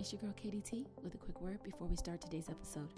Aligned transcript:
It's 0.00 0.14
your 0.14 0.20
girl 0.22 0.32
KDT 0.42 0.86
with 1.02 1.14
a 1.14 1.18
quick 1.18 1.38
word 1.42 1.62
before 1.62 1.86
we 1.86 1.94
start 1.94 2.22
today's 2.22 2.48
episode. 2.48 2.88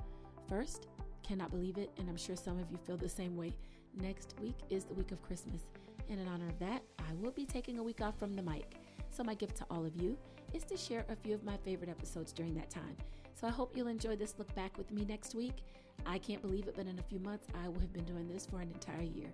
First, 0.48 0.86
cannot 1.24 1.50
believe 1.50 1.76
it, 1.76 1.90
and 1.98 2.08
I'm 2.08 2.16
sure 2.16 2.36
some 2.36 2.60
of 2.60 2.70
you 2.70 2.78
feel 2.86 2.96
the 2.96 3.08
same 3.08 3.36
way. 3.36 3.56
Next 4.00 4.36
week 4.40 4.54
is 4.70 4.84
the 4.84 4.94
week 4.94 5.10
of 5.10 5.20
Christmas, 5.20 5.62
and 6.08 6.20
in 6.20 6.28
honor 6.28 6.48
of 6.48 6.60
that, 6.60 6.80
I 7.00 7.12
will 7.20 7.32
be 7.32 7.44
taking 7.44 7.80
a 7.80 7.82
week 7.82 8.00
off 8.00 8.16
from 8.20 8.34
the 8.34 8.42
mic. 8.42 8.76
So, 9.10 9.24
my 9.24 9.34
gift 9.34 9.56
to 9.56 9.66
all 9.68 9.84
of 9.84 9.96
you 9.96 10.16
is 10.54 10.62
to 10.62 10.76
share 10.76 11.04
a 11.08 11.16
few 11.16 11.34
of 11.34 11.42
my 11.42 11.56
favorite 11.64 11.90
episodes 11.90 12.32
during 12.32 12.54
that 12.54 12.70
time. 12.70 12.96
So, 13.34 13.48
I 13.48 13.50
hope 13.50 13.76
you'll 13.76 13.88
enjoy 13.88 14.14
this 14.14 14.36
look 14.38 14.54
back 14.54 14.78
with 14.78 14.92
me 14.92 15.04
next 15.04 15.34
week. 15.34 15.64
I 16.06 16.18
can't 16.18 16.40
believe 16.40 16.68
it, 16.68 16.76
but 16.76 16.86
in 16.86 17.00
a 17.00 17.02
few 17.02 17.18
months, 17.18 17.48
I 17.64 17.66
will 17.66 17.80
have 17.80 17.92
been 17.92 18.04
doing 18.04 18.28
this 18.28 18.46
for 18.46 18.60
an 18.60 18.70
entire 18.72 19.02
year. 19.02 19.32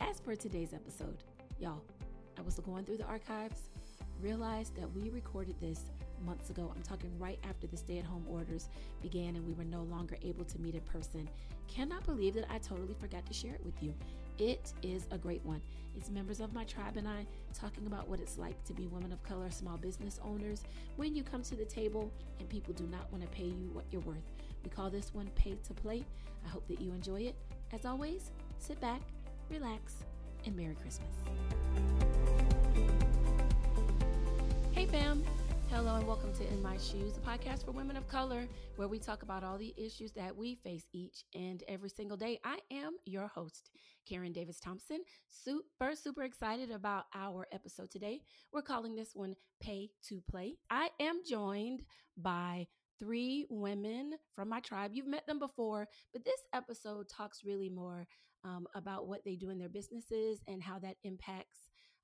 As 0.00 0.20
for 0.20 0.34
today's 0.34 0.72
episode, 0.72 1.22
y'all, 1.58 1.82
I 2.38 2.40
was 2.40 2.58
going 2.60 2.86
through 2.86 2.96
the 2.96 3.04
archives, 3.04 3.60
realized 4.22 4.74
that 4.76 4.90
we 4.94 5.10
recorded 5.10 5.56
this 5.60 5.90
months 6.24 6.50
ago. 6.50 6.72
I'm 6.74 6.82
talking 6.82 7.10
right 7.18 7.38
after 7.48 7.66
the 7.66 7.76
stay 7.76 7.98
at 7.98 8.04
home 8.04 8.24
orders 8.28 8.68
began 9.02 9.36
and 9.36 9.46
we 9.46 9.52
were 9.52 9.64
no 9.64 9.82
longer 9.82 10.16
able 10.22 10.44
to 10.44 10.58
meet 10.60 10.74
in 10.74 10.80
person. 10.82 11.28
Cannot 11.68 12.04
believe 12.04 12.34
that 12.34 12.46
I 12.50 12.58
totally 12.58 12.94
forgot 12.94 13.26
to 13.26 13.34
share 13.34 13.54
it 13.54 13.64
with 13.64 13.82
you. 13.82 13.94
It 14.38 14.72
is 14.82 15.06
a 15.10 15.18
great 15.18 15.44
one. 15.44 15.60
It's 15.96 16.10
members 16.10 16.40
of 16.40 16.52
my 16.52 16.64
tribe 16.64 16.96
and 16.96 17.06
I 17.06 17.26
talking 17.52 17.86
about 17.86 18.08
what 18.08 18.20
it's 18.20 18.36
like 18.36 18.62
to 18.64 18.72
be 18.72 18.86
women 18.88 19.12
of 19.12 19.22
color, 19.22 19.50
small 19.50 19.76
business 19.76 20.18
owners, 20.24 20.64
when 20.96 21.14
you 21.14 21.22
come 21.22 21.42
to 21.42 21.54
the 21.54 21.64
table 21.64 22.10
and 22.40 22.48
people 22.48 22.74
do 22.74 22.84
not 22.84 23.10
want 23.12 23.22
to 23.22 23.30
pay 23.30 23.44
you 23.44 23.70
what 23.72 23.84
you're 23.90 24.02
worth. 24.02 24.32
We 24.64 24.70
call 24.70 24.90
this 24.90 25.14
one 25.14 25.28
Pay 25.36 25.56
to 25.66 25.74
Play. 25.74 26.04
I 26.44 26.48
hope 26.48 26.66
that 26.68 26.80
you 26.80 26.92
enjoy 26.92 27.22
it. 27.22 27.36
As 27.72 27.84
always, 27.84 28.30
sit 28.58 28.80
back, 28.80 29.00
relax, 29.50 30.04
and 30.46 30.56
Merry 30.56 30.74
Christmas. 30.74 31.08
Hey, 34.72 34.86
fam. 34.86 35.22
Hello 35.74 35.96
and 35.96 36.06
welcome 36.06 36.32
to 36.34 36.46
In 36.52 36.62
My 36.62 36.76
Shoes, 36.76 37.16
a 37.16 37.28
podcast 37.28 37.64
for 37.64 37.72
women 37.72 37.96
of 37.96 38.06
color, 38.06 38.46
where 38.76 38.86
we 38.86 39.00
talk 39.00 39.24
about 39.24 39.42
all 39.42 39.58
the 39.58 39.74
issues 39.76 40.12
that 40.12 40.36
we 40.36 40.54
face 40.54 40.86
each 40.92 41.24
and 41.34 41.64
every 41.66 41.90
single 41.90 42.16
day. 42.16 42.38
I 42.44 42.58
am 42.70 42.92
your 43.06 43.26
host, 43.26 43.72
Karen 44.08 44.32
Davis 44.32 44.60
Thompson. 44.60 45.00
Super, 45.30 45.96
super 45.96 46.22
excited 46.22 46.70
about 46.70 47.06
our 47.12 47.48
episode 47.50 47.90
today. 47.90 48.20
We're 48.52 48.62
calling 48.62 48.94
this 48.94 49.16
one 49.16 49.34
Pay 49.60 49.90
to 50.08 50.22
Play. 50.30 50.58
I 50.70 50.90
am 51.00 51.22
joined 51.28 51.82
by 52.16 52.68
three 53.00 53.44
women 53.50 54.12
from 54.36 54.50
my 54.50 54.60
tribe. 54.60 54.92
You've 54.94 55.08
met 55.08 55.26
them 55.26 55.40
before, 55.40 55.88
but 56.12 56.24
this 56.24 56.40
episode 56.52 57.08
talks 57.08 57.42
really 57.44 57.68
more 57.68 58.06
um, 58.44 58.68
about 58.76 59.08
what 59.08 59.24
they 59.24 59.34
do 59.34 59.50
in 59.50 59.58
their 59.58 59.68
businesses 59.68 60.38
and 60.46 60.62
how 60.62 60.78
that 60.78 60.98
impacts 61.02 61.58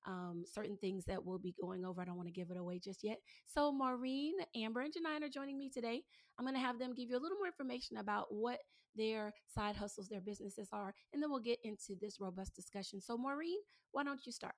um, 0.06 0.44
certain 0.50 0.76
things 0.76 1.04
that 1.06 1.24
we'll 1.24 1.38
be 1.38 1.54
going 1.60 1.84
over. 1.84 2.00
I 2.00 2.04
don't 2.04 2.16
want 2.16 2.28
to 2.28 2.32
give 2.32 2.50
it 2.50 2.56
away 2.56 2.78
just 2.78 3.02
yet. 3.02 3.18
So, 3.46 3.72
Maureen, 3.72 4.34
Amber, 4.56 4.80
and 4.80 4.92
Janine 4.92 5.22
are 5.22 5.28
joining 5.28 5.58
me 5.58 5.70
today. 5.70 6.02
I'm 6.38 6.44
going 6.44 6.54
to 6.54 6.60
have 6.60 6.78
them 6.78 6.94
give 6.94 7.10
you 7.10 7.16
a 7.16 7.20
little 7.20 7.38
more 7.38 7.46
information 7.46 7.98
about 7.98 8.26
what 8.30 8.58
their 8.96 9.32
side 9.46 9.76
hustles, 9.76 10.08
their 10.08 10.20
businesses 10.20 10.68
are, 10.72 10.94
and 11.12 11.22
then 11.22 11.30
we'll 11.30 11.40
get 11.40 11.58
into 11.64 11.94
this 12.00 12.20
robust 12.20 12.56
discussion. 12.56 13.00
So, 13.00 13.16
Maureen, 13.16 13.58
why 13.92 14.04
don't 14.04 14.24
you 14.24 14.32
start? 14.32 14.54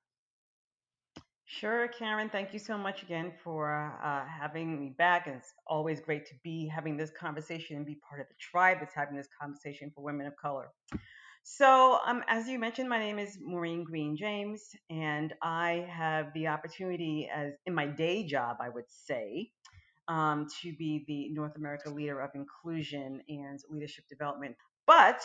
Sure, 1.44 1.88
Karen. 1.88 2.30
Thank 2.30 2.54
you 2.54 2.58
so 2.58 2.78
much 2.78 3.02
again 3.02 3.32
for 3.44 3.94
uh, 4.02 4.24
having 4.26 4.80
me 4.80 4.94
back. 4.96 5.26
It's 5.26 5.52
always 5.66 6.00
great 6.00 6.24
to 6.26 6.34
be 6.42 6.66
having 6.66 6.96
this 6.96 7.10
conversation 7.10 7.76
and 7.76 7.84
be 7.84 7.98
part 8.08 8.20
of 8.22 8.28
the 8.28 8.34
tribe 8.40 8.78
that's 8.80 8.94
having 8.94 9.16
this 9.16 9.28
conversation 9.38 9.92
for 9.94 10.02
women 10.02 10.26
of 10.26 10.34
color. 10.36 10.68
So, 11.44 11.98
um, 12.06 12.22
as 12.28 12.46
you 12.46 12.58
mentioned, 12.60 12.88
my 12.88 12.98
name 12.98 13.18
is 13.18 13.36
Maureen 13.42 13.82
Green 13.82 14.16
James, 14.16 14.62
and 14.90 15.34
I 15.42 15.88
have 15.90 16.32
the 16.34 16.46
opportunity, 16.46 17.28
as 17.34 17.54
in 17.66 17.74
my 17.74 17.86
day 17.86 18.24
job, 18.24 18.58
I 18.60 18.68
would 18.68 18.88
say, 18.88 19.50
um, 20.06 20.46
to 20.62 20.72
be 20.76 21.04
the 21.08 21.30
North 21.30 21.56
America 21.56 21.90
Leader 21.90 22.20
of 22.20 22.30
Inclusion 22.36 23.20
and 23.28 23.58
Leadership 23.68 24.04
Development. 24.08 24.54
But 24.86 25.20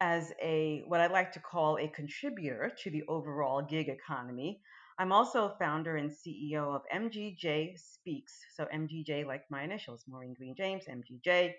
as 0.00 0.32
a 0.42 0.82
what 0.88 1.00
I 1.00 1.06
like 1.06 1.30
to 1.32 1.40
call 1.40 1.78
a 1.78 1.88
contributor 1.88 2.72
to 2.82 2.90
the 2.90 3.04
overall 3.08 3.62
gig 3.62 3.88
economy, 3.88 4.60
I'm 4.98 5.12
also 5.12 5.54
founder 5.60 5.96
and 5.96 6.10
CEO 6.10 6.74
of 6.74 6.82
MGJ 6.92 7.78
Speaks. 7.78 8.34
So 8.56 8.66
MGJ, 8.74 9.24
like 9.26 9.44
my 9.48 9.62
initials, 9.62 10.04
Maureen 10.08 10.34
Green 10.34 10.56
James, 10.56 10.84
MGJ. 10.90 11.52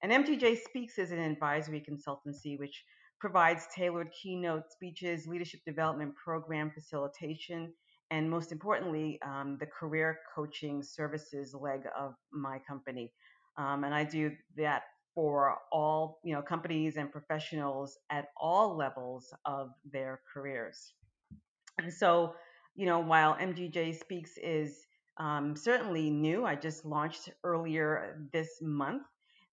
And 0.00 0.12
MGJ 0.12 0.62
Speaks 0.62 0.98
is 0.98 1.10
an 1.10 1.18
advisory 1.18 1.82
consultancy 1.82 2.56
which 2.56 2.84
provides 3.22 3.68
tailored 3.72 4.10
keynote 4.10 4.64
speeches, 4.68 5.28
leadership 5.28 5.60
development 5.64 6.12
program 6.16 6.72
facilitation, 6.74 7.72
and 8.10 8.28
most 8.28 8.50
importantly, 8.50 9.20
um, 9.24 9.56
the 9.60 9.66
career 9.66 10.18
coaching 10.34 10.82
services 10.82 11.54
leg 11.54 11.82
of 11.96 12.14
my 12.32 12.58
company. 12.68 13.12
Um, 13.56 13.84
and 13.84 13.94
I 13.94 14.02
do 14.02 14.32
that 14.56 14.82
for 15.14 15.56
all 15.70 16.18
you 16.24 16.34
know 16.34 16.42
companies 16.42 16.96
and 16.96 17.12
professionals 17.12 17.96
at 18.10 18.24
all 18.36 18.76
levels 18.76 19.32
of 19.46 19.68
their 19.92 20.20
careers. 20.34 20.92
And 21.78 21.92
so, 21.92 22.34
you 22.74 22.86
know, 22.86 22.98
while 22.98 23.36
MGJ 23.36 24.00
Speaks 24.00 24.32
is 24.42 24.84
um, 25.16 25.54
certainly 25.54 26.10
new, 26.10 26.44
I 26.44 26.56
just 26.56 26.84
launched 26.84 27.28
earlier 27.44 28.18
this 28.32 28.50
month 28.60 29.04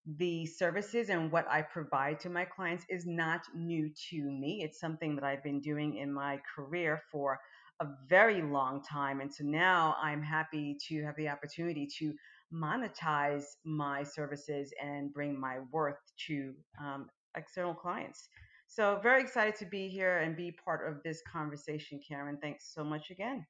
the 0.05 0.45
services 0.45 1.09
and 1.09 1.31
what 1.31 1.47
I 1.49 1.61
provide 1.61 2.19
to 2.21 2.29
my 2.29 2.45
clients 2.45 2.85
is 2.89 3.05
not 3.05 3.41
new 3.53 3.91
to 4.09 4.23
me. 4.23 4.63
It's 4.63 4.79
something 4.79 5.15
that 5.15 5.23
I've 5.23 5.43
been 5.43 5.61
doing 5.61 5.97
in 5.97 6.11
my 6.11 6.39
career 6.55 7.01
for 7.11 7.39
a 7.81 7.87
very 8.07 8.41
long 8.41 8.81
time. 8.83 9.21
And 9.21 9.33
so 9.33 9.43
now 9.43 9.95
I'm 10.01 10.21
happy 10.21 10.77
to 10.87 11.03
have 11.03 11.15
the 11.15 11.29
opportunity 11.29 11.87
to 11.99 12.13
monetize 12.53 13.43
my 13.63 14.03
services 14.03 14.73
and 14.81 15.13
bring 15.13 15.39
my 15.39 15.59
worth 15.71 15.99
to 16.27 16.53
um, 16.79 17.09
external 17.35 17.73
clients. 17.73 18.27
So, 18.67 18.99
very 19.01 19.21
excited 19.21 19.55
to 19.55 19.65
be 19.65 19.87
here 19.87 20.19
and 20.19 20.35
be 20.35 20.51
part 20.51 20.87
of 20.87 21.01
this 21.03 21.23
conversation, 21.31 21.99
Karen. 22.07 22.37
Thanks 22.39 22.71
so 22.71 22.83
much 22.83 23.09
again. 23.09 23.45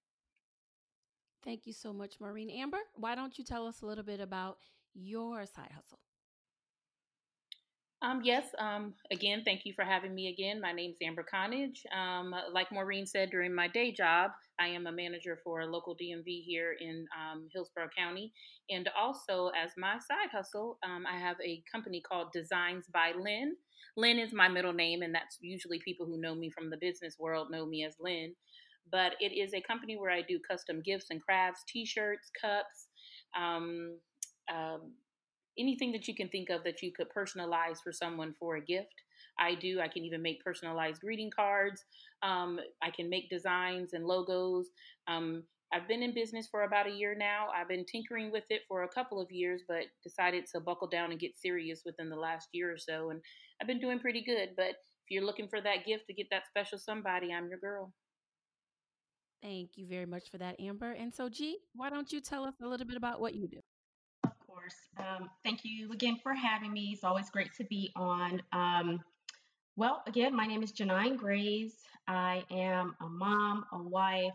Thank 1.43 1.65
you 1.65 1.73
so 1.73 1.91
much, 1.91 2.19
Maureen. 2.21 2.49
Amber, 2.49 2.79
why 2.95 3.15
don't 3.15 3.37
you 3.37 3.43
tell 3.43 3.67
us 3.67 3.81
a 3.81 3.85
little 3.85 4.03
bit 4.03 4.19
about 4.21 4.57
your 4.93 5.45
side 5.45 5.71
hustle? 5.73 5.99
Um, 8.01 8.21
yes, 8.23 8.45
um, 8.59 8.93
again, 9.11 9.41
thank 9.43 9.65
you 9.65 9.73
for 9.73 9.83
having 9.83 10.15
me 10.15 10.29
again. 10.29 10.61
My 10.61 10.71
name 10.71 10.91
is 10.91 10.97
Amber 11.05 11.25
Connage. 11.29 11.83
Um, 11.93 12.33
like 12.53 12.71
Maureen 12.71 13.05
said, 13.05 13.29
during 13.29 13.53
my 13.53 13.67
day 13.67 13.91
job, 13.91 14.31
I 14.57 14.67
am 14.67 14.87
a 14.87 14.91
manager 14.91 15.37
for 15.43 15.61
a 15.61 15.65
local 15.65 15.97
DMV 16.01 16.43
here 16.45 16.77
in 16.79 17.05
um, 17.13 17.49
Hillsborough 17.53 17.89
County. 17.97 18.31
And 18.69 18.89
also, 18.97 19.51
as 19.61 19.71
my 19.77 19.95
side 19.95 20.29
hustle, 20.31 20.77
um, 20.85 21.03
I 21.05 21.19
have 21.19 21.35
a 21.45 21.61
company 21.69 22.01
called 22.01 22.31
Designs 22.33 22.85
by 22.93 23.11
Lynn. 23.19 23.57
Lynn 23.97 24.17
is 24.17 24.31
my 24.31 24.47
middle 24.47 24.73
name, 24.73 25.01
and 25.01 25.13
that's 25.13 25.37
usually 25.41 25.81
people 25.83 26.05
who 26.05 26.21
know 26.21 26.35
me 26.35 26.49
from 26.49 26.69
the 26.69 26.77
business 26.77 27.17
world 27.19 27.51
know 27.51 27.65
me 27.65 27.83
as 27.83 27.95
Lynn. 27.99 28.33
But 28.89 29.13
it 29.19 29.37
is 29.37 29.53
a 29.53 29.61
company 29.61 29.97
where 29.97 30.11
I 30.11 30.21
do 30.21 30.39
custom 30.49 30.81
gifts 30.85 31.07
and 31.09 31.21
crafts, 31.21 31.63
t 31.67 31.85
shirts, 31.85 32.31
cups. 32.39 32.87
Anything 35.59 35.91
that 35.91 36.07
you 36.07 36.15
can 36.15 36.29
think 36.29 36.49
of 36.49 36.63
that 36.63 36.81
you 36.81 36.91
could 36.95 37.07
personalize 37.15 37.77
for 37.83 37.91
someone 37.91 38.33
for 38.39 38.55
a 38.55 38.61
gift. 38.61 38.93
I 39.37 39.55
do. 39.55 39.79
I 39.81 39.87
can 39.87 40.03
even 40.03 40.21
make 40.21 40.43
personalized 40.43 41.01
greeting 41.01 41.31
cards. 41.35 41.83
Um, 42.23 42.59
I 42.81 42.91
can 42.91 43.09
make 43.09 43.29
designs 43.29 43.93
and 43.93 44.05
logos. 44.05 44.69
Um, 45.07 45.43
I've 45.71 45.87
been 45.87 46.01
in 46.01 46.13
business 46.13 46.47
for 46.49 46.63
about 46.63 46.87
a 46.87 46.91
year 46.91 47.15
now. 47.17 47.47
I've 47.55 47.67
been 47.67 47.85
tinkering 47.85 48.31
with 48.31 48.45
it 48.49 48.61
for 48.67 48.83
a 48.83 48.89
couple 48.89 49.21
of 49.21 49.31
years, 49.31 49.61
but 49.67 49.83
decided 50.03 50.45
to 50.53 50.59
buckle 50.59 50.87
down 50.87 51.11
and 51.11 51.19
get 51.19 51.37
serious 51.37 51.81
within 51.85 52.09
the 52.09 52.15
last 52.15 52.49
year 52.53 52.73
or 52.73 52.77
so. 52.77 53.11
And 53.11 53.21
I've 53.61 53.67
been 53.67 53.79
doing 53.79 53.99
pretty 53.99 54.23
good. 54.23 54.49
But 54.57 54.69
if 54.69 55.11
you're 55.11 55.25
looking 55.25 55.47
for 55.47 55.61
that 55.61 55.85
gift 55.85 56.07
to 56.07 56.13
get 56.13 56.27
that 56.31 56.47
special 56.47 56.79
somebody, 56.79 57.31
I'm 57.31 57.49
your 57.49 57.59
girl. 57.59 57.93
Thank 59.41 59.71
you 59.75 59.87
very 59.87 60.05
much 60.05 60.29
for 60.29 60.37
that, 60.39 60.59
Amber. 60.59 60.91
And 60.91 61.13
so, 61.13 61.29
G, 61.29 61.59
why 61.73 61.89
don't 61.89 62.11
you 62.11 62.19
tell 62.19 62.43
us 62.45 62.55
a 62.61 62.67
little 62.67 62.85
bit 62.85 62.97
about 62.97 63.21
what 63.21 63.35
you 63.35 63.47
do? 63.47 63.59
Um, 64.97 65.29
thank 65.43 65.61
you 65.63 65.91
again 65.91 66.17
for 66.21 66.33
having 66.33 66.71
me. 66.73 66.91
It's 66.93 67.03
always 67.03 67.29
great 67.29 67.53
to 67.57 67.63
be 67.65 67.91
on. 67.95 68.41
Um, 68.53 68.99
well, 69.75 70.03
again, 70.07 70.35
my 70.35 70.45
name 70.45 70.63
is 70.63 70.73
Janine 70.73 71.17
Grays. 71.17 71.75
I 72.07 72.43
am 72.51 72.95
a 73.01 73.07
mom, 73.07 73.65
a 73.71 73.81
wife. 73.81 74.33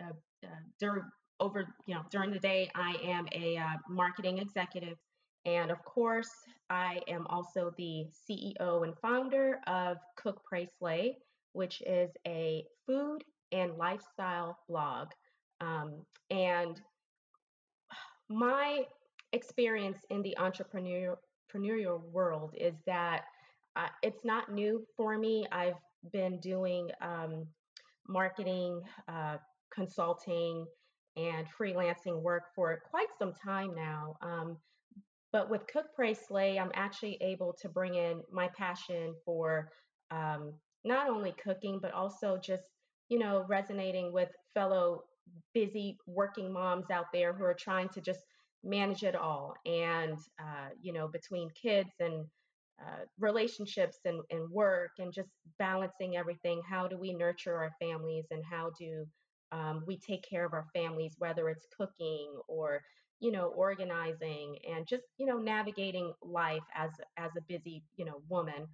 Uh, 0.00 0.12
uh, 0.44 0.48
during 0.78 1.02
over 1.40 1.74
you 1.86 1.94
know 1.94 2.02
during 2.10 2.30
the 2.30 2.38
day, 2.38 2.70
I 2.74 2.96
am 3.04 3.26
a 3.32 3.56
uh, 3.56 3.76
marketing 3.88 4.38
executive, 4.38 4.96
and 5.44 5.70
of 5.70 5.82
course, 5.84 6.30
I 6.70 7.00
am 7.08 7.26
also 7.28 7.72
the 7.76 8.06
CEO 8.28 8.84
and 8.84 8.94
founder 9.00 9.60
of 9.66 9.98
Cook 10.16 10.42
Pray 10.48 10.68
Slay, 10.78 11.16
which 11.52 11.82
is 11.86 12.10
a 12.26 12.64
food 12.86 13.24
and 13.52 13.76
lifestyle 13.76 14.58
blog. 14.68 15.08
Um, 15.60 16.04
and 16.30 16.80
my 18.28 18.82
experience 19.32 19.98
in 20.10 20.22
the 20.22 20.36
entrepreneurial 20.38 21.16
entrepreneurial 21.48 22.02
world 22.12 22.54
is 22.58 22.74
that 22.86 23.22
uh, 23.76 23.88
it's 24.02 24.24
not 24.24 24.52
new 24.52 24.84
for 24.96 25.16
me. 25.16 25.46
I've 25.52 25.78
been 26.12 26.38
doing 26.40 26.90
um, 27.00 27.46
marketing, 28.06 28.82
uh, 29.08 29.36
consulting, 29.72 30.66
and 31.16 31.46
freelancing 31.58 32.20
work 32.22 32.44
for 32.54 32.80
quite 32.90 33.08
some 33.18 33.32
time 33.32 33.74
now. 33.74 34.16
Um, 34.22 34.56
but 35.32 35.50
with 35.50 35.66
Cook, 35.66 35.86
Pray, 35.94 36.14
Slay, 36.14 36.58
I'm 36.58 36.70
actually 36.74 37.18
able 37.20 37.54
to 37.60 37.68
bring 37.68 37.94
in 37.94 38.22
my 38.32 38.48
passion 38.56 39.14
for 39.24 39.70
um, 40.10 40.54
not 40.84 41.08
only 41.08 41.34
cooking, 41.42 41.78
but 41.82 41.92
also 41.92 42.38
just, 42.42 42.62
you 43.08 43.18
know, 43.18 43.44
resonating 43.48 44.12
with 44.12 44.30
fellow 44.54 45.02
busy 45.54 45.98
working 46.06 46.52
moms 46.52 46.90
out 46.90 47.06
there 47.12 47.32
who 47.32 47.44
are 47.44 47.56
trying 47.58 47.88
to 47.90 48.00
just 48.00 48.20
manage 48.64 49.02
it 49.02 49.14
all. 49.14 49.54
And, 49.66 50.18
uh, 50.40 50.68
you 50.80 50.92
know, 50.92 51.08
between 51.08 51.50
kids 51.50 51.90
and 52.00 52.24
uh, 52.80 53.04
relationships 53.18 53.98
and, 54.04 54.20
and 54.30 54.50
work 54.50 54.92
and 54.98 55.12
just 55.12 55.30
balancing 55.58 56.16
everything, 56.16 56.62
how 56.68 56.86
do 56.86 56.96
we 56.96 57.12
nurture 57.12 57.56
our 57.56 57.70
families 57.80 58.26
and 58.30 58.42
how 58.44 58.70
do 58.78 59.06
um, 59.50 59.82
we 59.86 59.98
take 59.98 60.24
care 60.28 60.44
of 60.44 60.52
our 60.52 60.66
families, 60.74 61.14
whether 61.18 61.48
it's 61.48 61.66
cooking 61.76 62.32
or 62.48 62.82
you 63.20 63.32
know 63.32 63.48
organizing 63.48 64.56
and 64.68 64.86
just 64.86 65.04
you 65.18 65.26
know 65.26 65.38
navigating 65.38 66.12
life 66.22 66.62
as 66.74 66.90
as 67.16 67.30
a 67.36 67.40
busy 67.42 67.82
you 67.96 68.04
know 68.04 68.22
woman 68.28 68.66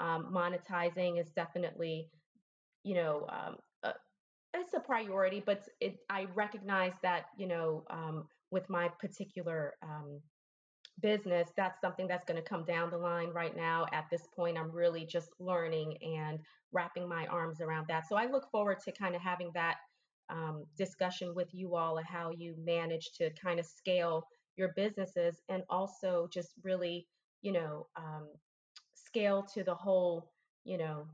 um, 0.00 0.30
monetizing 0.32 1.20
is 1.20 1.30
definitely 1.32 2.08
you 2.84 2.94
know 2.94 3.26
um, 3.28 3.56
a, 3.82 3.92
it's 4.54 4.74
a 4.74 4.80
priority 4.80 5.42
but 5.44 5.68
it 5.80 5.98
i 6.10 6.26
recognize 6.34 6.92
that 7.02 7.26
you 7.36 7.46
know 7.46 7.84
um, 7.90 8.26
with 8.50 8.68
my 8.68 8.88
particular 9.00 9.74
um, 9.82 10.20
business 11.00 11.48
that's 11.56 11.80
something 11.80 12.08
that's 12.08 12.24
going 12.24 12.42
to 12.42 12.48
come 12.48 12.64
down 12.64 12.90
the 12.90 12.98
line 12.98 13.28
right 13.30 13.56
now 13.56 13.86
at 13.92 14.06
this 14.10 14.26
point 14.34 14.58
i'm 14.58 14.70
really 14.72 15.06
just 15.06 15.28
learning 15.38 15.96
and 16.02 16.40
wrapping 16.72 17.08
my 17.08 17.24
arms 17.26 17.60
around 17.60 17.86
that 17.86 18.08
so 18.08 18.16
i 18.16 18.26
look 18.26 18.50
forward 18.50 18.78
to 18.84 18.90
kind 18.92 19.14
of 19.14 19.22
having 19.22 19.50
that 19.54 19.76
um, 20.30 20.64
discussion 20.76 21.34
with 21.34 21.48
you 21.52 21.74
all 21.74 21.98
of 21.98 22.04
how 22.04 22.30
you 22.36 22.54
manage 22.58 23.10
to 23.16 23.30
kind 23.42 23.58
of 23.58 23.66
scale 23.66 24.26
your 24.56 24.72
businesses 24.76 25.40
and 25.48 25.62
also 25.70 26.28
just 26.32 26.50
really, 26.62 27.06
you 27.42 27.52
know, 27.52 27.86
um, 27.96 28.28
scale 28.94 29.46
to 29.54 29.62
the 29.62 29.74
whole, 29.74 30.32
you 30.64 30.76
know, 30.76 31.06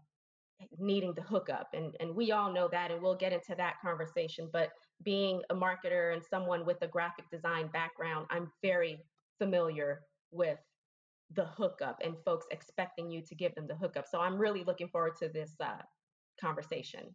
needing 0.79 1.13
the 1.15 1.23
hookup. 1.23 1.69
And, 1.75 1.95
and 2.01 2.15
we 2.15 2.33
all 2.33 2.53
know 2.53 2.69
that, 2.73 2.91
and 2.91 3.03
we'll 3.03 3.17
get 3.17 3.33
into 3.33 3.55
that 3.57 3.75
conversation. 3.83 4.49
But 4.53 4.71
being 5.03 5.43
a 5.51 5.55
marketer 5.55 6.15
and 6.15 6.23
someone 6.25 6.65
with 6.65 6.79
a 6.83 6.89
graphic 6.89 7.29
design 7.31 7.69
background, 7.73 8.27
I'm 8.31 8.51
very 8.63 9.05
familiar 9.39 10.01
with 10.31 10.59
the 11.35 11.45
hookup 11.45 12.01
and 12.05 12.15
folks 12.25 12.47
expecting 12.51 13.11
you 13.11 13.23
to 13.23 13.35
give 13.35 13.55
them 13.55 13.67
the 13.67 13.75
hookup. 13.75 14.07
So 14.07 14.21
I'm 14.21 14.39
really 14.39 14.65
looking 14.65 14.89
forward 14.89 15.17
to 15.19 15.29
this 15.29 15.53
uh, 15.61 15.83
conversation. 16.41 17.15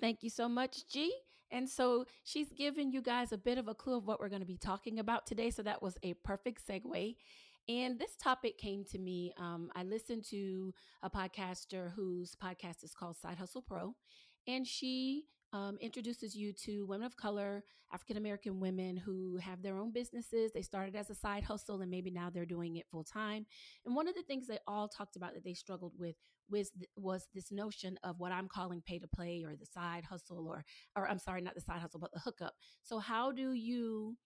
Thank 0.00 0.22
you 0.22 0.30
so 0.30 0.48
much, 0.48 0.88
G. 0.88 1.12
And 1.50 1.68
so 1.68 2.04
she's 2.24 2.50
given 2.52 2.90
you 2.90 3.00
guys 3.00 3.32
a 3.32 3.38
bit 3.38 3.58
of 3.58 3.68
a 3.68 3.74
clue 3.74 3.96
of 3.96 4.06
what 4.06 4.18
we're 4.18 4.28
going 4.28 4.40
to 4.40 4.46
be 4.46 4.56
talking 4.56 4.98
about 4.98 5.26
today. 5.26 5.50
So 5.50 5.62
that 5.62 5.82
was 5.82 5.96
a 6.02 6.14
perfect 6.24 6.66
segue. 6.66 7.14
And 7.68 7.98
this 7.98 8.16
topic 8.16 8.58
came 8.58 8.84
to 8.90 8.98
me. 8.98 9.32
Um, 9.38 9.70
I 9.74 9.84
listened 9.84 10.24
to 10.30 10.74
a 11.02 11.08
podcaster 11.08 11.92
whose 11.94 12.36
podcast 12.42 12.82
is 12.82 12.92
called 12.92 13.16
Side 13.16 13.38
Hustle 13.38 13.62
Pro, 13.62 13.94
and 14.46 14.66
she 14.66 15.24
um, 15.54 15.78
introduces 15.80 16.34
you 16.34 16.52
to 16.64 16.84
women 16.84 17.06
of 17.06 17.16
color, 17.16 17.62
African 17.92 18.16
American 18.16 18.58
women 18.58 18.96
who 18.96 19.36
have 19.36 19.62
their 19.62 19.78
own 19.78 19.92
businesses. 19.92 20.50
They 20.52 20.62
started 20.62 20.96
as 20.96 21.10
a 21.10 21.14
side 21.14 21.44
hustle 21.44 21.80
and 21.80 21.90
maybe 21.90 22.10
now 22.10 22.28
they're 22.28 22.44
doing 22.44 22.76
it 22.76 22.88
full 22.90 23.04
time. 23.04 23.46
And 23.86 23.94
one 23.94 24.08
of 24.08 24.16
the 24.16 24.24
things 24.24 24.48
they 24.48 24.58
all 24.66 24.88
talked 24.88 25.14
about 25.14 25.32
that 25.34 25.44
they 25.44 25.54
struggled 25.54 25.92
with 25.96 26.16
was 26.50 26.72
was 26.96 27.28
this 27.34 27.52
notion 27.52 27.96
of 28.02 28.18
what 28.18 28.32
I'm 28.32 28.48
calling 28.48 28.82
pay 28.84 28.98
to 28.98 29.06
play 29.06 29.44
or 29.46 29.54
the 29.54 29.64
side 29.64 30.04
hustle 30.04 30.48
or 30.48 30.64
or 30.96 31.08
I'm 31.08 31.20
sorry, 31.20 31.40
not 31.40 31.54
the 31.54 31.60
side 31.60 31.80
hustle, 31.80 32.00
but 32.00 32.12
the 32.12 32.20
hookup. 32.20 32.54
So 32.82 32.98
how 32.98 33.30
do 33.30 33.52
you 33.52 34.16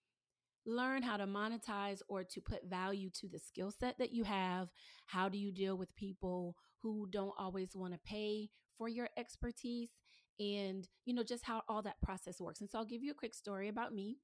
learn 0.64 1.02
how 1.02 1.18
to 1.18 1.26
monetize 1.26 2.00
or 2.08 2.24
to 2.24 2.40
put 2.40 2.68
value 2.68 3.10
to 3.20 3.28
the 3.28 3.38
skill 3.38 3.70
set 3.70 3.98
that 3.98 4.12
you 4.12 4.24
have? 4.24 4.68
How 5.04 5.28
do 5.28 5.36
you 5.36 5.52
deal 5.52 5.76
with 5.76 5.94
people 5.94 6.56
who 6.82 7.06
don't 7.10 7.34
always 7.38 7.70
want 7.74 7.92
to 7.92 8.00
pay 8.06 8.48
for 8.78 8.88
your 8.88 9.10
expertise? 9.18 9.90
And 10.40 10.88
you 11.04 11.14
know 11.14 11.22
just 11.22 11.44
how 11.44 11.62
all 11.68 11.82
that 11.82 12.00
process 12.02 12.40
works 12.40 12.60
and 12.60 12.70
so 12.70 12.78
i'll 12.78 12.84
give 12.84 13.02
you 13.02 13.10
a 13.10 13.14
quick 13.14 13.34
story 13.34 13.68
about 13.68 13.94
me. 13.94 14.18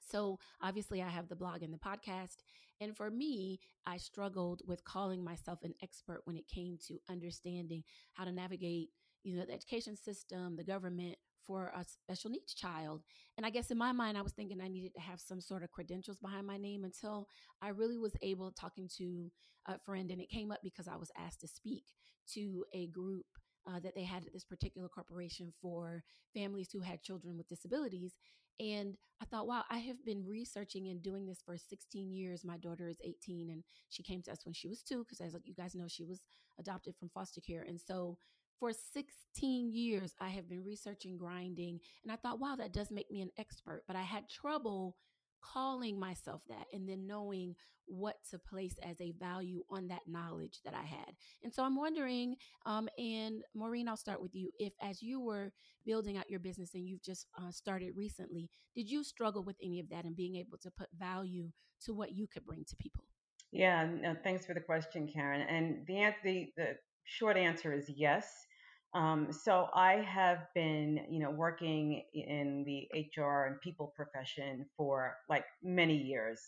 So 0.00 0.38
obviously 0.62 1.02
i 1.02 1.08
have 1.08 1.28
the 1.28 1.36
blog 1.36 1.62
and 1.62 1.72
the 1.72 1.78
podcast 1.78 2.36
and 2.80 2.96
for 2.96 3.10
me 3.10 3.60
i 3.86 3.96
struggled 3.96 4.62
with 4.66 4.84
calling 4.84 5.22
myself 5.22 5.60
an 5.62 5.74
expert 5.82 6.22
when 6.24 6.36
it 6.36 6.48
came 6.48 6.78
to 6.88 6.98
understanding 7.08 7.84
how 8.14 8.24
to 8.24 8.32
navigate 8.32 8.88
you 9.22 9.36
know 9.36 9.44
the 9.44 9.52
education 9.52 9.96
system 9.96 10.56
the 10.56 10.64
government 10.64 11.16
for 11.46 11.72
a 11.76 11.84
special 11.84 12.30
needs 12.30 12.54
child 12.54 13.02
and 13.36 13.46
i 13.46 13.50
guess 13.50 13.70
in 13.70 13.78
my 13.78 13.92
mind 13.92 14.16
i 14.18 14.22
was 14.22 14.32
thinking 14.32 14.60
i 14.60 14.68
needed 14.68 14.94
to 14.94 15.00
have 15.00 15.20
some 15.20 15.40
sort 15.40 15.62
of 15.62 15.70
credentials 15.70 16.18
behind 16.18 16.46
my 16.46 16.56
name 16.56 16.84
until 16.84 17.26
i 17.62 17.68
really 17.68 17.98
was 17.98 18.16
able 18.22 18.50
talking 18.50 18.88
to 18.98 19.30
a 19.66 19.78
friend 19.78 20.10
and 20.10 20.20
it 20.20 20.30
came 20.30 20.50
up 20.50 20.60
because 20.62 20.88
i 20.88 20.96
was 20.96 21.10
asked 21.16 21.40
to 21.40 21.48
speak 21.48 21.84
to 22.26 22.64
a 22.74 22.86
group 22.88 23.26
uh, 23.70 23.80
that 23.80 23.94
they 23.94 24.04
had 24.04 24.26
at 24.26 24.32
this 24.32 24.44
particular 24.44 24.88
corporation 24.88 25.52
for 25.60 26.02
families 26.34 26.70
who 26.72 26.80
had 26.80 27.02
children 27.02 27.36
with 27.36 27.48
disabilities. 27.48 28.14
And 28.58 28.96
I 29.22 29.24
thought, 29.24 29.46
wow, 29.46 29.62
I 29.70 29.78
have 29.78 30.04
been 30.04 30.26
researching 30.26 30.88
and 30.88 31.02
doing 31.02 31.26
this 31.26 31.42
for 31.44 31.56
16 31.56 32.12
years. 32.12 32.44
My 32.44 32.58
daughter 32.58 32.88
is 32.88 32.98
18 33.02 33.48
and 33.50 33.62
she 33.88 34.02
came 34.02 34.22
to 34.22 34.32
us 34.32 34.44
when 34.44 34.52
she 34.52 34.68
was 34.68 34.82
two, 34.82 34.98
because 35.04 35.20
as 35.20 35.34
you 35.44 35.54
guys 35.54 35.74
know, 35.74 35.88
she 35.88 36.04
was 36.04 36.22
adopted 36.58 36.94
from 36.98 37.08
foster 37.08 37.40
care. 37.40 37.62
And 37.62 37.80
so 37.80 38.18
for 38.58 38.72
16 38.72 39.72
years, 39.72 40.14
I 40.20 40.28
have 40.28 40.48
been 40.48 40.62
researching 40.62 41.16
grinding. 41.16 41.80
And 42.02 42.12
I 42.12 42.16
thought, 42.16 42.38
wow, 42.38 42.54
that 42.56 42.74
does 42.74 42.90
make 42.90 43.10
me 43.10 43.22
an 43.22 43.30
expert. 43.38 43.84
But 43.86 43.96
I 43.96 44.02
had 44.02 44.28
trouble 44.28 44.96
calling 45.42 45.98
myself 45.98 46.42
that 46.48 46.66
and 46.72 46.88
then 46.88 47.06
knowing 47.06 47.54
what 47.86 48.16
to 48.30 48.38
place 48.38 48.76
as 48.88 49.00
a 49.00 49.12
value 49.18 49.62
on 49.68 49.88
that 49.88 50.02
knowledge 50.06 50.60
that 50.64 50.74
I 50.74 50.82
had. 50.82 51.12
And 51.42 51.52
so 51.52 51.64
I'm 51.64 51.76
wondering, 51.76 52.36
um, 52.64 52.88
and 52.96 53.42
Maureen, 53.54 53.88
I'll 53.88 53.96
start 53.96 54.22
with 54.22 54.34
you. 54.34 54.50
If 54.58 54.72
as 54.80 55.02
you 55.02 55.20
were 55.20 55.52
building 55.84 56.16
out 56.16 56.30
your 56.30 56.40
business 56.40 56.74
and 56.74 56.88
you've 56.88 57.02
just 57.02 57.26
uh, 57.36 57.50
started 57.50 57.96
recently, 57.96 58.48
did 58.74 58.88
you 58.88 59.02
struggle 59.02 59.42
with 59.42 59.56
any 59.62 59.80
of 59.80 59.88
that 59.90 60.04
and 60.04 60.14
being 60.14 60.36
able 60.36 60.58
to 60.58 60.70
put 60.70 60.88
value 60.96 61.50
to 61.84 61.94
what 61.94 62.12
you 62.12 62.28
could 62.28 62.44
bring 62.44 62.64
to 62.64 62.76
people? 62.76 63.04
Yeah, 63.50 63.88
no, 64.00 64.14
thanks 64.22 64.46
for 64.46 64.54
the 64.54 64.60
question, 64.60 65.08
Karen. 65.12 65.42
And 65.42 65.84
the, 65.86 66.14
the, 66.22 66.52
the 66.56 66.76
short 67.04 67.36
answer 67.36 67.72
is 67.72 67.86
yes. 67.88 68.46
Um, 68.92 69.28
so 69.32 69.68
I 69.72 69.94
have 70.08 70.48
been, 70.54 71.06
you 71.08 71.20
know, 71.20 71.30
working 71.30 72.02
in 72.12 72.64
the 72.64 72.88
HR 72.96 73.46
and 73.46 73.60
people 73.60 73.92
profession 73.94 74.66
for 74.76 75.14
like 75.28 75.44
many 75.62 75.96
years. 75.96 76.40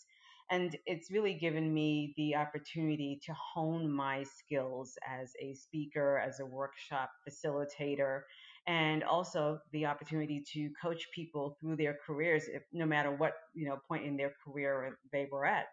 And 0.51 0.77
it's 0.85 1.09
really 1.09 1.35
given 1.35 1.73
me 1.73 2.13
the 2.17 2.35
opportunity 2.35 3.19
to 3.25 3.33
hone 3.33 3.89
my 3.89 4.23
skills 4.23 4.97
as 5.07 5.31
a 5.41 5.53
speaker, 5.53 6.19
as 6.19 6.41
a 6.41 6.45
workshop 6.45 7.09
facilitator, 7.27 8.21
and 8.67 9.03
also 9.05 9.59
the 9.71 9.85
opportunity 9.85 10.43
to 10.53 10.69
coach 10.81 11.07
people 11.15 11.57
through 11.61 11.77
their 11.77 11.97
careers, 12.05 12.43
if, 12.49 12.63
no 12.73 12.85
matter 12.85 13.11
what 13.11 13.33
you 13.53 13.65
know 13.65 13.77
point 13.87 14.05
in 14.05 14.17
their 14.17 14.33
career 14.45 14.97
they 15.13 15.27
were 15.31 15.45
at. 15.45 15.67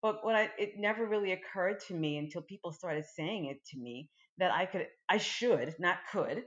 But 0.00 0.24
what 0.24 0.36
I, 0.36 0.50
it 0.58 0.78
never 0.78 1.06
really 1.06 1.32
occurred 1.32 1.80
to 1.88 1.94
me 1.94 2.16
until 2.16 2.40
people 2.42 2.72
started 2.72 3.04
saying 3.14 3.46
it 3.46 3.58
to 3.72 3.78
me 3.78 4.08
that 4.38 4.52
I 4.52 4.66
could, 4.66 4.86
I 5.08 5.18
should, 5.18 5.74
not 5.78 5.98
could, 6.10 6.44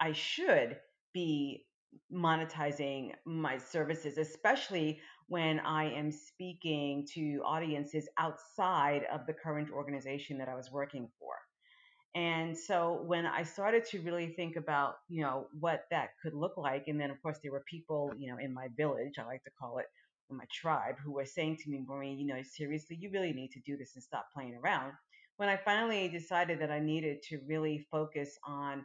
I 0.00 0.12
should 0.12 0.78
be 1.12 1.66
monetizing 2.12 3.12
my 3.24 3.58
services, 3.58 4.18
especially 4.18 5.00
when 5.28 5.60
I 5.60 5.90
am 5.92 6.10
speaking 6.10 7.06
to 7.14 7.40
audiences 7.44 8.08
outside 8.18 9.04
of 9.12 9.26
the 9.26 9.32
current 9.34 9.70
organization 9.70 10.38
that 10.38 10.48
I 10.48 10.54
was 10.54 10.70
working 10.72 11.08
for. 11.18 11.34
And 12.16 12.56
so 12.56 13.02
when 13.06 13.26
I 13.26 13.42
started 13.42 13.84
to 13.86 14.00
really 14.00 14.28
think 14.28 14.56
about, 14.56 14.96
you 15.08 15.22
know, 15.22 15.48
what 15.58 15.84
that 15.90 16.10
could 16.22 16.34
look 16.34 16.56
like, 16.56 16.84
and 16.86 17.00
then 17.00 17.10
of 17.10 17.20
course 17.22 17.38
there 17.42 17.52
were 17.52 17.64
people, 17.68 18.12
you 18.16 18.30
know, 18.30 18.38
in 18.38 18.54
my 18.54 18.68
village, 18.76 19.14
I 19.18 19.24
like 19.24 19.42
to 19.44 19.50
call 19.58 19.78
it, 19.78 19.86
my 20.30 20.44
tribe, 20.52 20.96
who 21.04 21.12
were 21.12 21.24
saying 21.26 21.58
to 21.58 21.70
me, 21.70 21.84
Maureen, 21.86 22.18
you 22.18 22.26
know, 22.26 22.42
seriously, 22.42 22.96
you 22.98 23.10
really 23.12 23.32
need 23.32 23.50
to 23.52 23.60
do 23.60 23.76
this 23.76 23.94
and 23.94 24.02
stop 24.02 24.26
playing 24.34 24.56
around 24.56 24.92
when 25.36 25.48
I 25.48 25.56
finally 25.56 26.08
decided 26.08 26.60
that 26.60 26.70
I 26.70 26.80
needed 26.80 27.22
to 27.30 27.40
really 27.46 27.86
focus 27.90 28.38
on 28.46 28.84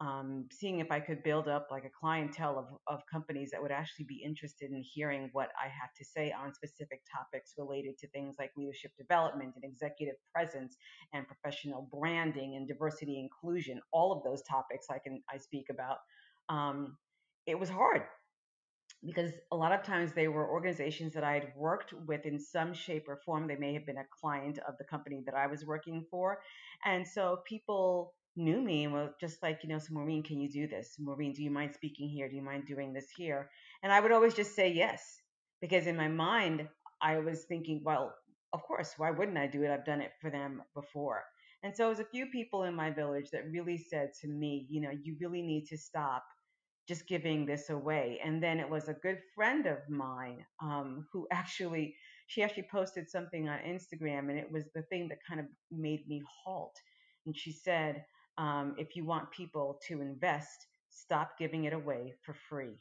um, 0.00 0.46
seeing 0.50 0.78
if 0.78 0.90
I 0.90 0.98
could 0.98 1.22
build 1.22 1.46
up 1.46 1.68
like 1.70 1.84
a 1.84 1.90
clientele 1.90 2.58
of, 2.58 2.94
of 2.94 3.02
companies 3.12 3.50
that 3.50 3.60
would 3.60 3.70
actually 3.70 4.06
be 4.06 4.22
interested 4.24 4.70
in 4.70 4.82
hearing 4.82 5.28
what 5.32 5.50
I 5.62 5.64
had 5.64 5.88
to 5.98 6.04
say 6.04 6.32
on 6.32 6.54
specific 6.54 7.02
topics 7.14 7.52
related 7.58 7.98
to 7.98 8.08
things 8.08 8.36
like 8.38 8.50
leadership 8.56 8.92
development 8.96 9.52
and 9.56 9.64
executive 9.64 10.14
presence 10.34 10.74
and 11.12 11.26
professional 11.26 11.86
branding 11.92 12.56
and 12.56 12.66
diversity 12.66 13.20
inclusion, 13.20 13.78
all 13.92 14.10
of 14.10 14.24
those 14.24 14.42
topics 14.42 14.86
I 14.90 14.98
can 14.98 15.22
I 15.30 15.36
speak 15.36 15.66
about. 15.68 15.98
Um, 16.48 16.96
it 17.46 17.58
was 17.58 17.68
hard 17.68 18.02
because 19.04 19.32
a 19.50 19.56
lot 19.56 19.72
of 19.72 19.82
times 19.82 20.12
they 20.12 20.28
were 20.28 20.48
organizations 20.48 21.14
that 21.14 21.24
I 21.24 21.34
had 21.34 21.52
worked 21.56 21.94
with 22.06 22.26
in 22.26 22.38
some 22.38 22.74
shape 22.74 23.08
or 23.08 23.20
form. 23.24 23.46
They 23.46 23.56
may 23.56 23.72
have 23.74 23.86
been 23.86 23.98
a 23.98 24.06
client 24.20 24.58
of 24.68 24.74
the 24.78 24.84
company 24.84 25.22
that 25.26 25.34
I 25.34 25.46
was 25.46 25.64
working 25.64 26.04
for. 26.10 26.40
And 26.84 27.06
so 27.06 27.38
people 27.46 28.14
knew 28.36 28.60
me 28.60 28.84
and 28.84 28.92
was 28.92 29.10
just 29.20 29.42
like, 29.42 29.60
you 29.62 29.68
know, 29.68 29.78
so 29.78 29.94
Maureen, 29.94 30.22
can 30.22 30.40
you 30.40 30.50
do 30.50 30.68
this? 30.68 30.96
Maureen, 30.98 31.32
do 31.32 31.42
you 31.42 31.50
mind 31.50 31.72
speaking 31.74 32.08
here? 32.08 32.28
Do 32.28 32.36
you 32.36 32.42
mind 32.42 32.64
doing 32.66 32.92
this 32.92 33.06
here? 33.16 33.50
And 33.82 33.92
I 33.92 34.00
would 34.00 34.12
always 34.12 34.34
just 34.34 34.54
say 34.54 34.70
yes, 34.70 35.02
because 35.60 35.86
in 35.86 35.96
my 35.96 36.08
mind, 36.08 36.68
I 37.02 37.18
was 37.18 37.44
thinking, 37.44 37.82
well, 37.84 38.14
of 38.52 38.62
course, 38.62 38.94
why 38.96 39.10
wouldn't 39.10 39.38
I 39.38 39.46
do 39.46 39.62
it? 39.62 39.70
I've 39.70 39.84
done 39.84 40.00
it 40.00 40.12
for 40.20 40.30
them 40.30 40.62
before. 40.74 41.22
And 41.62 41.76
so 41.76 41.86
it 41.86 41.90
was 41.90 42.00
a 42.00 42.04
few 42.04 42.26
people 42.26 42.64
in 42.64 42.74
my 42.74 42.90
village 42.90 43.30
that 43.32 43.50
really 43.50 43.78
said 43.78 44.10
to 44.20 44.28
me, 44.28 44.66
you 44.70 44.80
know, 44.80 44.90
you 45.02 45.16
really 45.20 45.42
need 45.42 45.66
to 45.66 45.78
stop 45.78 46.24
just 46.90 47.06
giving 47.06 47.46
this 47.46 47.70
away. 47.70 48.18
And 48.24 48.42
then 48.42 48.58
it 48.58 48.68
was 48.68 48.88
a 48.88 48.94
good 48.94 49.20
friend 49.36 49.64
of 49.66 49.78
mine 49.88 50.44
um, 50.60 51.06
who 51.12 51.28
actually, 51.32 51.94
she 52.26 52.42
actually 52.42 52.66
posted 52.70 53.08
something 53.08 53.48
on 53.48 53.60
Instagram, 53.60 54.28
and 54.28 54.36
it 54.36 54.50
was 54.50 54.64
the 54.74 54.82
thing 54.82 55.08
that 55.08 55.18
kind 55.26 55.38
of 55.38 55.46
made 55.70 56.08
me 56.08 56.20
halt. 56.44 56.74
And 57.26 57.36
she 57.36 57.52
said, 57.52 58.04
um, 58.38 58.74
if 58.76 58.96
you 58.96 59.04
want 59.04 59.30
people 59.30 59.78
to 59.86 60.00
invest, 60.00 60.66
stop 60.88 61.38
giving 61.38 61.64
it 61.64 61.72
away 61.72 62.14
for 62.24 62.34
free. 62.48 62.74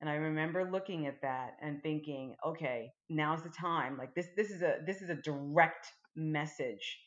And 0.00 0.08
I 0.08 0.14
remember 0.14 0.70
looking 0.70 1.08
at 1.08 1.20
that 1.22 1.56
and 1.60 1.82
thinking, 1.82 2.36
okay, 2.46 2.92
now's 3.08 3.42
the 3.42 3.50
time. 3.50 3.98
Like 3.98 4.14
this, 4.14 4.28
this 4.36 4.50
is 4.50 4.62
a 4.62 4.78
this 4.86 5.02
is 5.02 5.10
a 5.10 5.16
direct 5.16 5.86
message. 6.16 6.98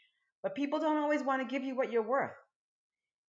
But 0.43 0.53
people 0.53 0.79
don't 0.79 0.98
always 0.98 1.24
want 1.24 1.41
to 1.41 1.51
give 1.51 1.63
you 1.63 1.75
what 1.75 1.91
you're 1.91 2.07
worth. 2.07 2.36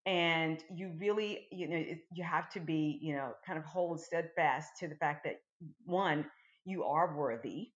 And 0.06 0.62
you 0.74 0.92
really, 0.98 1.46
you 1.50 1.68
know, 1.68 1.82
you 2.12 2.24
have 2.24 2.50
to 2.50 2.60
be, 2.60 2.98
you 3.00 3.14
know, 3.14 3.32
kind 3.46 3.58
of 3.58 3.64
hold 3.64 4.00
steadfast 4.00 4.72
to 4.80 4.88
the 4.88 4.96
fact 4.96 5.24
that 5.24 5.36
one, 5.84 6.26
you 6.66 6.84
are 6.84 7.16
worthy, 7.16 7.70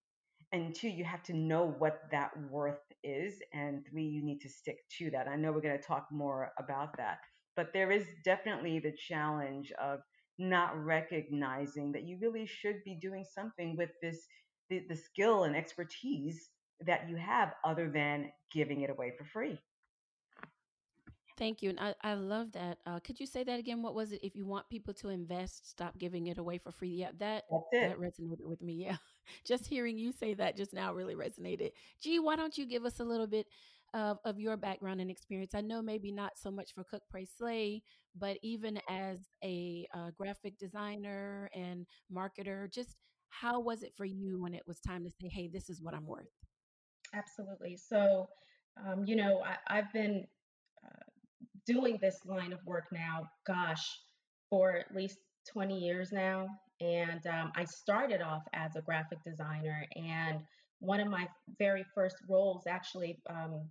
and 0.52 0.74
two, 0.74 0.88
you 0.88 1.04
have 1.04 1.22
to 1.24 1.34
know 1.34 1.74
what 1.78 2.00
that 2.10 2.30
worth 2.50 2.80
is, 3.02 3.40
and 3.52 3.86
three, 3.90 4.04
you 4.04 4.22
need 4.22 4.40
to 4.40 4.48
stick 4.48 4.78
to 4.98 5.10
that. 5.10 5.28
I 5.28 5.36
know 5.36 5.52
we're 5.52 5.60
going 5.60 5.78
to 5.78 5.84
talk 5.86 6.06
more 6.10 6.52
about 6.58 6.96
that, 6.96 7.18
but 7.56 7.72
there 7.72 7.90
is 7.90 8.06
definitely 8.24 8.78
the 8.78 8.92
challenge 8.92 9.72
of 9.72 10.00
not 10.38 10.76
recognizing 10.82 11.92
that 11.92 12.04
you 12.04 12.18
really 12.20 12.46
should 12.46 12.82
be 12.84 12.94
doing 12.94 13.24
something 13.24 13.76
with 13.76 13.90
this 14.02 14.26
the, 14.70 14.84
the 14.88 14.96
skill 14.96 15.44
and 15.44 15.56
expertise 15.56 16.50
that 16.86 17.08
you 17.08 17.16
have 17.16 17.54
other 17.64 17.90
than 17.90 18.30
giving 18.52 18.82
it 18.82 18.90
away 18.90 19.12
for 19.16 19.24
free. 19.24 19.58
Thank 21.38 21.62
you. 21.62 21.70
And 21.70 21.78
I, 21.78 21.94
I 22.02 22.14
love 22.14 22.52
that. 22.52 22.78
Uh, 22.84 22.98
could 22.98 23.20
you 23.20 23.26
say 23.26 23.44
that 23.44 23.60
again? 23.60 23.80
What 23.80 23.94
was 23.94 24.10
it? 24.12 24.20
If 24.24 24.34
you 24.34 24.44
want 24.44 24.68
people 24.68 24.92
to 24.94 25.08
invest, 25.08 25.70
stop 25.70 25.96
giving 25.96 26.26
it 26.26 26.38
away 26.38 26.58
for 26.58 26.72
free. 26.72 26.90
Yeah, 26.90 27.10
that 27.18 27.44
that 27.72 27.98
resonated 27.98 28.44
with 28.44 28.60
me. 28.60 28.74
Yeah. 28.74 28.96
Just 29.44 29.66
hearing 29.66 29.98
you 29.98 30.10
say 30.10 30.32
that 30.34 30.56
just 30.56 30.72
now 30.72 30.94
really 30.94 31.14
resonated. 31.14 31.72
Gee, 32.02 32.18
why 32.18 32.34
don't 32.34 32.56
you 32.56 32.64
give 32.64 32.86
us 32.86 32.98
a 32.98 33.04
little 33.04 33.26
bit 33.26 33.46
of, 33.92 34.16
of 34.24 34.40
your 34.40 34.56
background 34.56 35.02
and 35.02 35.10
experience? 35.10 35.54
I 35.54 35.60
know 35.60 35.82
maybe 35.82 36.10
not 36.10 36.38
so 36.38 36.50
much 36.50 36.72
for 36.72 36.82
Cook 36.82 37.02
Pray 37.10 37.26
Slay, 37.26 37.82
but 38.18 38.38
even 38.42 38.80
as 38.88 39.18
a 39.44 39.86
uh, 39.94 40.12
graphic 40.16 40.58
designer 40.58 41.50
and 41.54 41.86
marketer, 42.10 42.72
just 42.72 42.96
how 43.28 43.60
was 43.60 43.82
it 43.82 43.92
for 43.94 44.06
you 44.06 44.40
when 44.40 44.54
it 44.54 44.62
was 44.66 44.80
time 44.80 45.04
to 45.04 45.10
say, 45.10 45.28
hey, 45.28 45.46
this 45.46 45.68
is 45.68 45.82
what 45.82 45.92
I'm 45.92 46.06
worth? 46.06 46.32
Absolutely. 47.14 47.76
So, 47.76 48.30
um, 48.82 49.04
you 49.04 49.14
know, 49.14 49.42
I, 49.68 49.76
have 49.76 49.92
been 49.92 50.26
doing 51.68 51.98
this 52.00 52.18
line 52.24 52.52
of 52.52 52.64
work 52.64 52.86
now, 52.90 53.28
gosh, 53.46 53.86
for 54.50 54.74
at 54.76 54.94
least 54.96 55.18
20 55.52 55.78
years 55.78 56.10
now. 56.10 56.48
And 56.80 57.24
um, 57.26 57.52
I 57.54 57.64
started 57.64 58.22
off 58.22 58.42
as 58.54 58.74
a 58.74 58.80
graphic 58.80 59.18
designer, 59.24 59.84
and 59.94 60.40
one 60.80 61.00
of 61.00 61.08
my 61.08 61.28
very 61.58 61.84
first 61.94 62.16
roles 62.28 62.62
actually 62.66 63.20
um, 63.28 63.68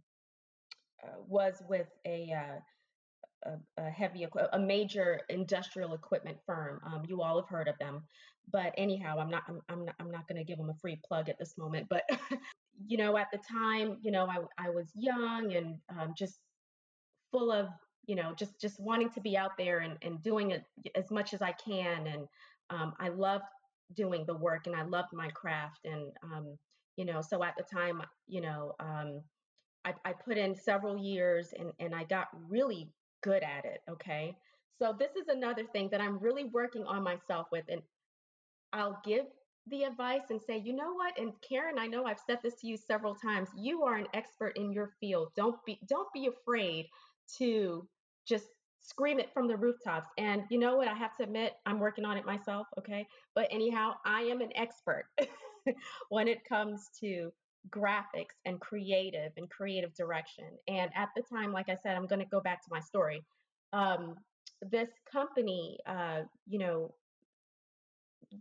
uh, 1.03 1.15
was 1.27 1.63
with 1.67 1.87
a, 2.05 2.33
uh, 2.33 3.49
a, 3.49 3.81
a, 3.81 3.89
heavy, 3.89 4.27
a 4.53 4.59
major 4.59 5.21
industrial 5.29 5.93
equipment 5.93 6.37
firm. 6.45 6.81
Um, 6.85 7.03
you 7.07 7.21
all 7.21 7.39
have 7.39 7.49
heard 7.49 7.69
of 7.69 7.79
them, 7.79 8.03
but 8.51 8.73
anyhow, 8.77 9.17
I'm 9.19 9.29
not, 9.29 9.43
I'm, 9.47 9.61
I'm 9.69 9.85
not, 9.85 9.95
I'm 9.99 10.11
not 10.11 10.27
going 10.27 10.37
to 10.37 10.43
give 10.43 10.57
them 10.57 10.69
a 10.69 10.79
free 10.81 10.99
plug 11.07 11.29
at 11.29 11.39
this 11.39 11.57
moment. 11.57 11.87
But 11.89 12.03
you 12.85 12.97
know, 12.97 13.17
at 13.17 13.27
the 13.31 13.39
time, 13.49 13.97
you 14.01 14.11
know, 14.11 14.27
I, 14.27 14.39
I 14.57 14.69
was 14.69 14.91
young 14.95 15.53
and 15.53 15.77
um, 15.89 16.13
just 16.17 16.39
full 17.31 17.51
of 17.51 17.67
you 18.07 18.15
know 18.15 18.33
just 18.33 18.59
just 18.59 18.79
wanting 18.79 19.09
to 19.11 19.21
be 19.21 19.37
out 19.37 19.57
there 19.57 19.79
and, 19.79 19.97
and 20.01 20.23
doing 20.23 20.51
it 20.51 20.63
as 20.95 21.11
much 21.11 21.33
as 21.33 21.41
i 21.41 21.51
can 21.51 22.07
and 22.07 22.27
um, 22.69 22.93
i 22.99 23.09
loved 23.09 23.43
doing 23.93 24.25
the 24.25 24.35
work 24.35 24.65
and 24.65 24.75
i 24.75 24.81
loved 24.83 25.13
my 25.13 25.29
craft 25.29 25.85
and 25.85 26.11
um, 26.23 26.57
you 26.95 27.05
know 27.05 27.21
so 27.21 27.43
at 27.43 27.53
the 27.57 27.63
time 27.63 28.01
you 28.27 28.41
know 28.41 28.73
um, 28.79 29.21
I, 29.85 29.93
I 30.03 30.13
put 30.13 30.37
in 30.37 30.55
several 30.55 30.97
years 30.97 31.53
and, 31.57 31.71
and 31.79 31.93
i 31.93 32.03
got 32.05 32.27
really 32.49 32.89
good 33.23 33.43
at 33.43 33.65
it 33.65 33.81
okay? 33.89 34.35
So 34.79 34.95
this 34.97 35.15
is 35.15 35.27
another 35.27 35.63
thing 35.63 35.89
that 35.91 36.01
i'm 36.01 36.17
really 36.19 36.45
working 36.45 36.83
on 36.85 37.03
myself 37.03 37.47
with 37.51 37.65
and 37.69 37.81
i'll 38.73 38.99
give 39.05 39.25
the 39.69 39.83
advice 39.83 40.29
and 40.29 40.39
say 40.41 40.57
you 40.57 40.73
know 40.73 40.93
what? 40.93 41.19
And 41.19 41.33
karen 41.47 41.79
i 41.79 41.87
know 41.87 42.05
i've 42.05 42.21
said 42.25 42.39
this 42.43 42.55
to 42.61 42.67
you 42.67 42.77
several 42.77 43.15
times 43.15 43.49
you 43.57 43.83
are 43.83 43.95
an 43.95 44.07
expert 44.13 44.55
in 44.55 44.71
your 44.71 44.91
field. 44.99 45.31
Don't 45.35 45.57
be 45.65 45.79
don't 45.87 46.11
be 46.13 46.27
afraid 46.27 46.85
to 47.37 47.87
just 48.27 48.45
scream 48.79 49.19
it 49.19 49.33
from 49.33 49.47
the 49.47 49.55
rooftops. 49.55 50.09
And 50.17 50.43
you 50.49 50.57
know 50.57 50.77
what? 50.77 50.87
I 50.87 50.93
have 50.93 51.15
to 51.17 51.23
admit, 51.23 51.53
I'm 51.65 51.79
working 51.79 52.05
on 52.05 52.17
it 52.17 52.25
myself. 52.25 52.67
Okay. 52.77 53.07
But 53.35 53.47
anyhow, 53.51 53.93
I 54.05 54.21
am 54.21 54.41
an 54.41 54.51
expert 54.55 55.05
when 56.09 56.27
it 56.27 56.45
comes 56.47 56.89
to 57.01 57.31
graphics 57.69 58.35
and 58.45 58.59
creative 58.59 59.31
and 59.37 59.49
creative 59.49 59.93
direction. 59.95 60.45
And 60.67 60.89
at 60.95 61.09
the 61.15 61.23
time, 61.23 61.51
like 61.51 61.69
I 61.69 61.75
said, 61.75 61.95
I'm 61.95 62.07
going 62.07 62.19
to 62.19 62.25
go 62.25 62.39
back 62.39 62.63
to 62.63 62.69
my 62.71 62.79
story. 62.79 63.23
Um, 63.73 64.15
this 64.61 64.89
company, 65.11 65.77
uh, 65.85 66.21
you 66.47 66.59
know, 66.59 66.93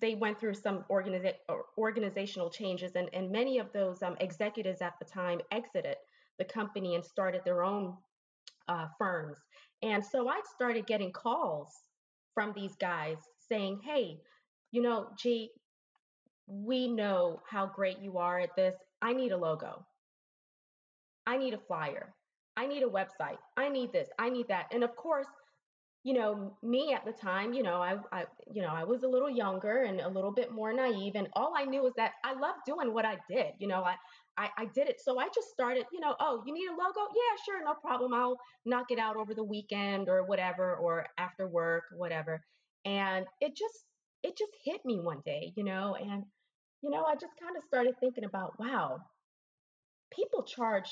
they 0.01 0.15
went 0.15 0.39
through 0.39 0.55
some 0.55 0.85
organiza- 0.91 1.35
organizational 1.79 2.51
changes, 2.51 2.93
and, 2.97 3.09
and 3.13 3.31
many 3.31 3.59
of 3.59 3.73
those 3.73 4.03
um, 4.03 4.17
executives 4.21 4.83
at 4.83 4.95
the 4.99 5.05
time 5.05 5.41
exited 5.53 5.97
the 6.39 6.45
company 6.45 6.95
and 6.95 7.05
started 7.05 7.43
their 7.45 7.63
own 7.63 7.97
uh, 8.69 8.87
firms. 8.99 9.37
And 9.83 10.05
so 10.05 10.29
I 10.29 10.41
started 10.55 10.87
getting 10.87 11.13
calls 11.13 11.69
from 12.35 12.53
these 12.55 12.75
guys 12.81 13.17
saying, 13.49 13.81
hey, 13.85 14.19
you 14.73 14.83
know, 14.83 15.09
gee, 15.19 15.51
we 16.47 16.89
know 16.89 17.41
how 17.49 17.67
great 17.67 17.99
you 18.01 18.19
are 18.19 18.39
at 18.39 18.55
this. 18.57 18.75
I 19.03 19.13
need 19.13 19.33
a 19.33 19.37
logo. 19.37 19.85
I 21.27 21.37
need 21.37 21.55
a 21.55 21.59
flyer. 21.59 22.15
I 22.57 22.67
need 22.67 22.83
a 22.83 22.89
website. 22.89 23.39
I 23.57 23.69
need 23.69 23.93
this. 23.93 24.09
I 24.19 24.31
need 24.31 24.49
that. 24.49 24.67
And 24.73 24.83
of 24.85 24.95
course, 24.97 25.27
you 26.05 26.15
know, 26.15 26.57
me 26.63 26.95
at 26.95 27.05
the 27.05 27.13
time, 27.13 27.53
you 27.53 27.65
know, 27.65 27.83
I, 27.83 27.97
I, 28.13 28.25
you 28.53 28.63
know, 28.63 28.69
I 28.73 28.85
was 28.85 29.03
a 29.03 29.09
little 29.09 29.29
younger 29.29 29.83
and 29.83 30.01
a 30.01 30.09
little 30.09 30.31
bit 30.31 30.53
more 30.53 30.73
naive, 30.73 31.17
and 31.17 31.27
all 31.35 31.53
I 31.57 31.65
knew 31.65 31.83
was 31.83 31.95
that 31.97 32.13
I 32.25 32.33
loved 32.35 32.61
doing 32.65 32.95
what 32.95 33.05
I 33.05 33.17
did. 33.29 33.55
You 33.59 33.67
know, 33.67 33.83
I, 33.83 33.97
I, 34.39 34.51
I 34.59 34.65
did 34.67 34.89
it. 34.89 35.01
So 35.01 35.19
I 35.19 35.29
just 35.35 35.51
started, 35.51 35.85
you 35.93 36.01
know, 36.01 36.15
oh, 36.21 36.43
you 36.47 36.53
need 36.53 36.67
a 36.69 36.73
logo? 36.73 37.11
Yeah, 37.15 37.37
sure, 37.45 37.65
no 37.65 37.75
problem. 37.75 38.13
I'll 38.13 38.39
knock 38.65 38.91
it 38.91 38.99
out 38.99 39.17
over 39.17 39.35
the 39.35 39.45
weekend 39.45 40.09
or 40.09 40.25
whatever, 40.25 40.77
or 40.77 41.07
after 41.19 41.49
work, 41.49 41.85
whatever. 41.97 42.43
And 42.85 43.27
it 43.41 43.57
just, 43.57 43.85
it 44.23 44.37
just 44.37 44.53
hit 44.65 44.85
me 44.85 45.01
one 45.01 45.23
day, 45.25 45.53
you 45.57 45.65
know, 45.65 45.97
and, 45.99 46.25
you 46.83 46.91
know, 46.91 47.05
I 47.05 47.15
just 47.15 47.33
kind 47.41 47.57
of 47.57 47.65
started 47.65 47.95
thinking 47.99 48.25
about, 48.25 48.59
wow, 48.59 49.01
people 50.13 50.43
charge 50.43 50.91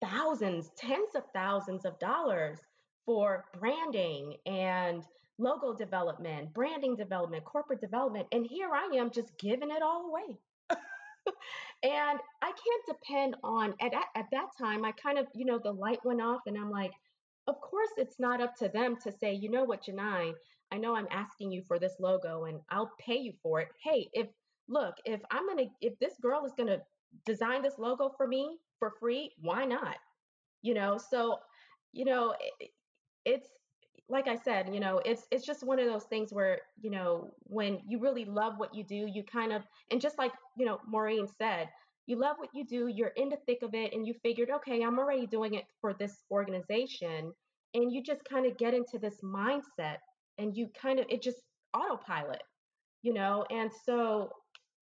thousands, 0.00 0.70
tens 0.76 1.14
of 1.14 1.22
thousands 1.34 1.84
of 1.84 1.98
dollars 1.98 2.58
for 3.06 3.44
branding 3.58 4.36
and 4.46 5.02
logo 5.38 5.74
development, 5.74 6.52
branding 6.54 6.96
development, 6.96 7.44
corporate 7.44 7.80
development. 7.80 8.26
And 8.32 8.46
here 8.46 8.70
I 8.72 8.96
am 8.96 9.10
just 9.10 9.36
giving 9.38 9.70
it 9.70 9.82
all 9.82 10.06
away. 10.08 10.38
and 11.82 12.20
I 12.42 12.46
can't 12.52 12.98
depend 13.00 13.36
on 13.44 13.74
at, 13.80 13.92
at 14.16 14.26
that 14.32 14.48
time 14.58 14.84
I 14.84 14.92
kind 14.92 15.18
of, 15.18 15.26
you 15.34 15.44
know, 15.44 15.58
the 15.62 15.72
light 15.72 16.00
went 16.04 16.20
off 16.20 16.40
and 16.46 16.56
I'm 16.58 16.70
like, 16.70 16.92
of 17.46 17.60
course 17.60 17.90
it's 17.96 18.18
not 18.18 18.40
up 18.40 18.54
to 18.56 18.68
them 18.68 18.96
to 19.04 19.12
say, 19.12 19.34
you 19.34 19.50
know 19.50 19.64
what, 19.64 19.84
Janine, 19.84 20.32
I 20.72 20.78
know 20.78 20.96
I'm 20.96 21.08
asking 21.10 21.52
you 21.52 21.62
for 21.68 21.78
this 21.78 21.94
logo 22.00 22.44
and 22.44 22.60
I'll 22.70 22.92
pay 22.98 23.16
you 23.16 23.32
for 23.42 23.60
it. 23.60 23.68
Hey, 23.82 24.08
if 24.12 24.28
look, 24.68 24.94
if 25.04 25.20
I'm 25.30 25.46
gonna 25.46 25.66
if 25.80 25.98
this 25.98 26.14
girl 26.20 26.44
is 26.44 26.52
gonna 26.56 26.78
design 27.26 27.62
this 27.62 27.78
logo 27.78 28.12
for 28.16 28.26
me 28.26 28.58
for 28.78 28.92
free, 29.00 29.32
why 29.40 29.64
not? 29.64 29.96
You 30.62 30.74
know, 30.74 30.98
so 30.98 31.38
you 31.92 32.04
know, 32.04 32.34
it, 32.60 32.70
it's 33.24 33.48
like 34.08 34.28
I 34.28 34.36
said, 34.36 34.72
you 34.72 34.80
know, 34.80 35.00
it's 35.04 35.26
it's 35.30 35.46
just 35.46 35.64
one 35.64 35.78
of 35.78 35.86
those 35.86 36.04
things 36.04 36.32
where, 36.32 36.60
you 36.80 36.90
know, 36.90 37.32
when 37.44 37.80
you 37.88 37.98
really 37.98 38.24
love 38.24 38.54
what 38.58 38.74
you 38.74 38.84
do, 38.84 39.06
you 39.12 39.24
kind 39.24 39.52
of 39.52 39.62
and 39.90 40.00
just 40.00 40.18
like, 40.18 40.32
you 40.58 40.66
know, 40.66 40.78
Maureen 40.86 41.26
said, 41.38 41.68
you 42.06 42.16
love 42.16 42.36
what 42.38 42.50
you 42.52 42.66
do, 42.66 42.88
you're 42.88 43.12
in 43.16 43.30
the 43.30 43.38
thick 43.46 43.62
of 43.62 43.74
it 43.74 43.94
and 43.94 44.06
you 44.06 44.14
figured, 44.22 44.50
okay, 44.50 44.82
I'm 44.82 44.98
already 44.98 45.26
doing 45.26 45.54
it 45.54 45.64
for 45.80 45.94
this 45.94 46.22
organization 46.30 47.32
and 47.72 47.92
you 47.92 48.02
just 48.02 48.24
kind 48.24 48.46
of 48.46 48.58
get 48.58 48.74
into 48.74 48.98
this 48.98 49.16
mindset 49.22 49.96
and 50.38 50.54
you 50.54 50.68
kind 50.80 51.00
of 51.00 51.06
it 51.08 51.22
just 51.22 51.38
autopilot, 51.72 52.42
you 53.02 53.14
know? 53.14 53.46
And 53.50 53.70
so 53.86 54.30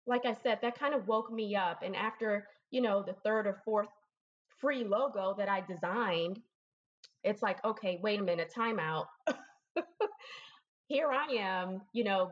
like 0.06 0.26
I 0.26 0.34
said, 0.42 0.58
that 0.62 0.78
kind 0.78 0.94
of 0.94 1.06
woke 1.06 1.30
me 1.32 1.54
up 1.54 1.82
and 1.84 1.94
after, 1.94 2.48
you 2.72 2.80
know, 2.80 3.04
the 3.04 3.14
third 3.24 3.46
or 3.46 3.60
fourth 3.64 3.88
free 4.60 4.84
logo 4.84 5.34
that 5.38 5.48
I 5.48 5.60
designed, 5.60 6.40
it's 7.24 7.42
like, 7.42 7.64
okay, 7.64 7.98
wait 8.02 8.20
a 8.20 8.22
minute, 8.22 8.52
timeout. 8.56 9.06
Here 10.88 11.10
I 11.10 11.34
am, 11.38 11.80
you 11.92 12.04
know, 12.04 12.30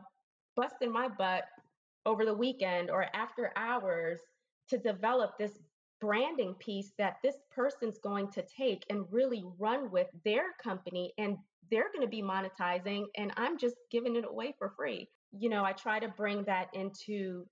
busting 0.55 0.91
my 0.91 1.07
butt 1.07 1.43
over 2.05 2.25
the 2.25 2.33
weekend 2.33 2.89
or 2.89 3.05
after 3.15 3.51
hours 3.55 4.19
to 4.69 4.77
develop 4.77 5.37
this 5.37 5.57
branding 5.99 6.55
piece 6.55 6.91
that 6.97 7.17
this 7.23 7.35
person's 7.51 7.99
going 7.99 8.29
to 8.31 8.43
take 8.43 8.83
and 8.89 9.05
really 9.11 9.43
run 9.59 9.91
with 9.91 10.07
their 10.25 10.45
company 10.61 11.13
and 11.17 11.37
they're 11.69 11.91
going 11.93 12.05
to 12.05 12.09
be 12.09 12.21
monetizing 12.21 13.05
and 13.17 13.31
I'm 13.37 13.57
just 13.57 13.75
giving 13.91 14.15
it 14.15 14.25
away 14.27 14.55
for 14.57 14.73
free. 14.75 15.07
You 15.31 15.49
know, 15.49 15.63
I 15.63 15.73
try 15.73 15.99
to 15.99 16.07
bring 16.09 16.43
that 16.45 16.67
into 16.73 17.45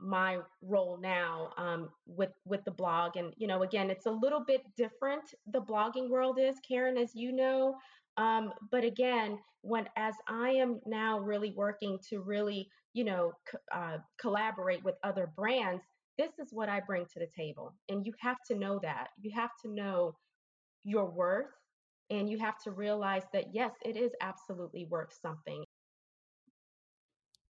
my 0.00 0.38
role 0.62 0.98
now 1.00 1.50
um, 1.56 1.88
with 2.06 2.30
with 2.44 2.64
the 2.64 2.70
blog 2.70 3.16
and 3.16 3.32
you 3.36 3.46
know 3.46 3.62
again 3.62 3.90
it's 3.90 4.06
a 4.06 4.10
little 4.10 4.44
bit 4.44 4.62
different 4.76 5.22
the 5.52 5.60
blogging 5.60 6.10
world 6.10 6.38
is 6.38 6.56
karen 6.66 6.96
as 6.98 7.14
you 7.14 7.32
know 7.32 7.74
um, 8.16 8.52
but 8.70 8.84
again 8.84 9.38
when 9.62 9.86
as 9.96 10.14
i 10.28 10.50
am 10.50 10.80
now 10.86 11.18
really 11.18 11.52
working 11.56 11.98
to 12.08 12.20
really 12.20 12.68
you 12.92 13.04
know 13.04 13.32
uh, 13.72 13.98
collaborate 14.20 14.84
with 14.84 14.96
other 15.04 15.30
brands 15.36 15.82
this 16.18 16.32
is 16.38 16.48
what 16.52 16.68
i 16.68 16.80
bring 16.80 17.06
to 17.06 17.18
the 17.18 17.28
table 17.36 17.72
and 17.88 18.04
you 18.06 18.12
have 18.20 18.38
to 18.46 18.54
know 18.54 18.78
that 18.82 19.08
you 19.20 19.30
have 19.34 19.50
to 19.62 19.70
know 19.70 20.14
your 20.84 21.10
worth 21.10 21.46
and 22.10 22.28
you 22.28 22.38
have 22.38 22.58
to 22.62 22.70
realize 22.70 23.22
that 23.32 23.54
yes 23.54 23.72
it 23.84 23.96
is 23.96 24.12
absolutely 24.20 24.86
worth 24.90 25.16
something 25.22 25.64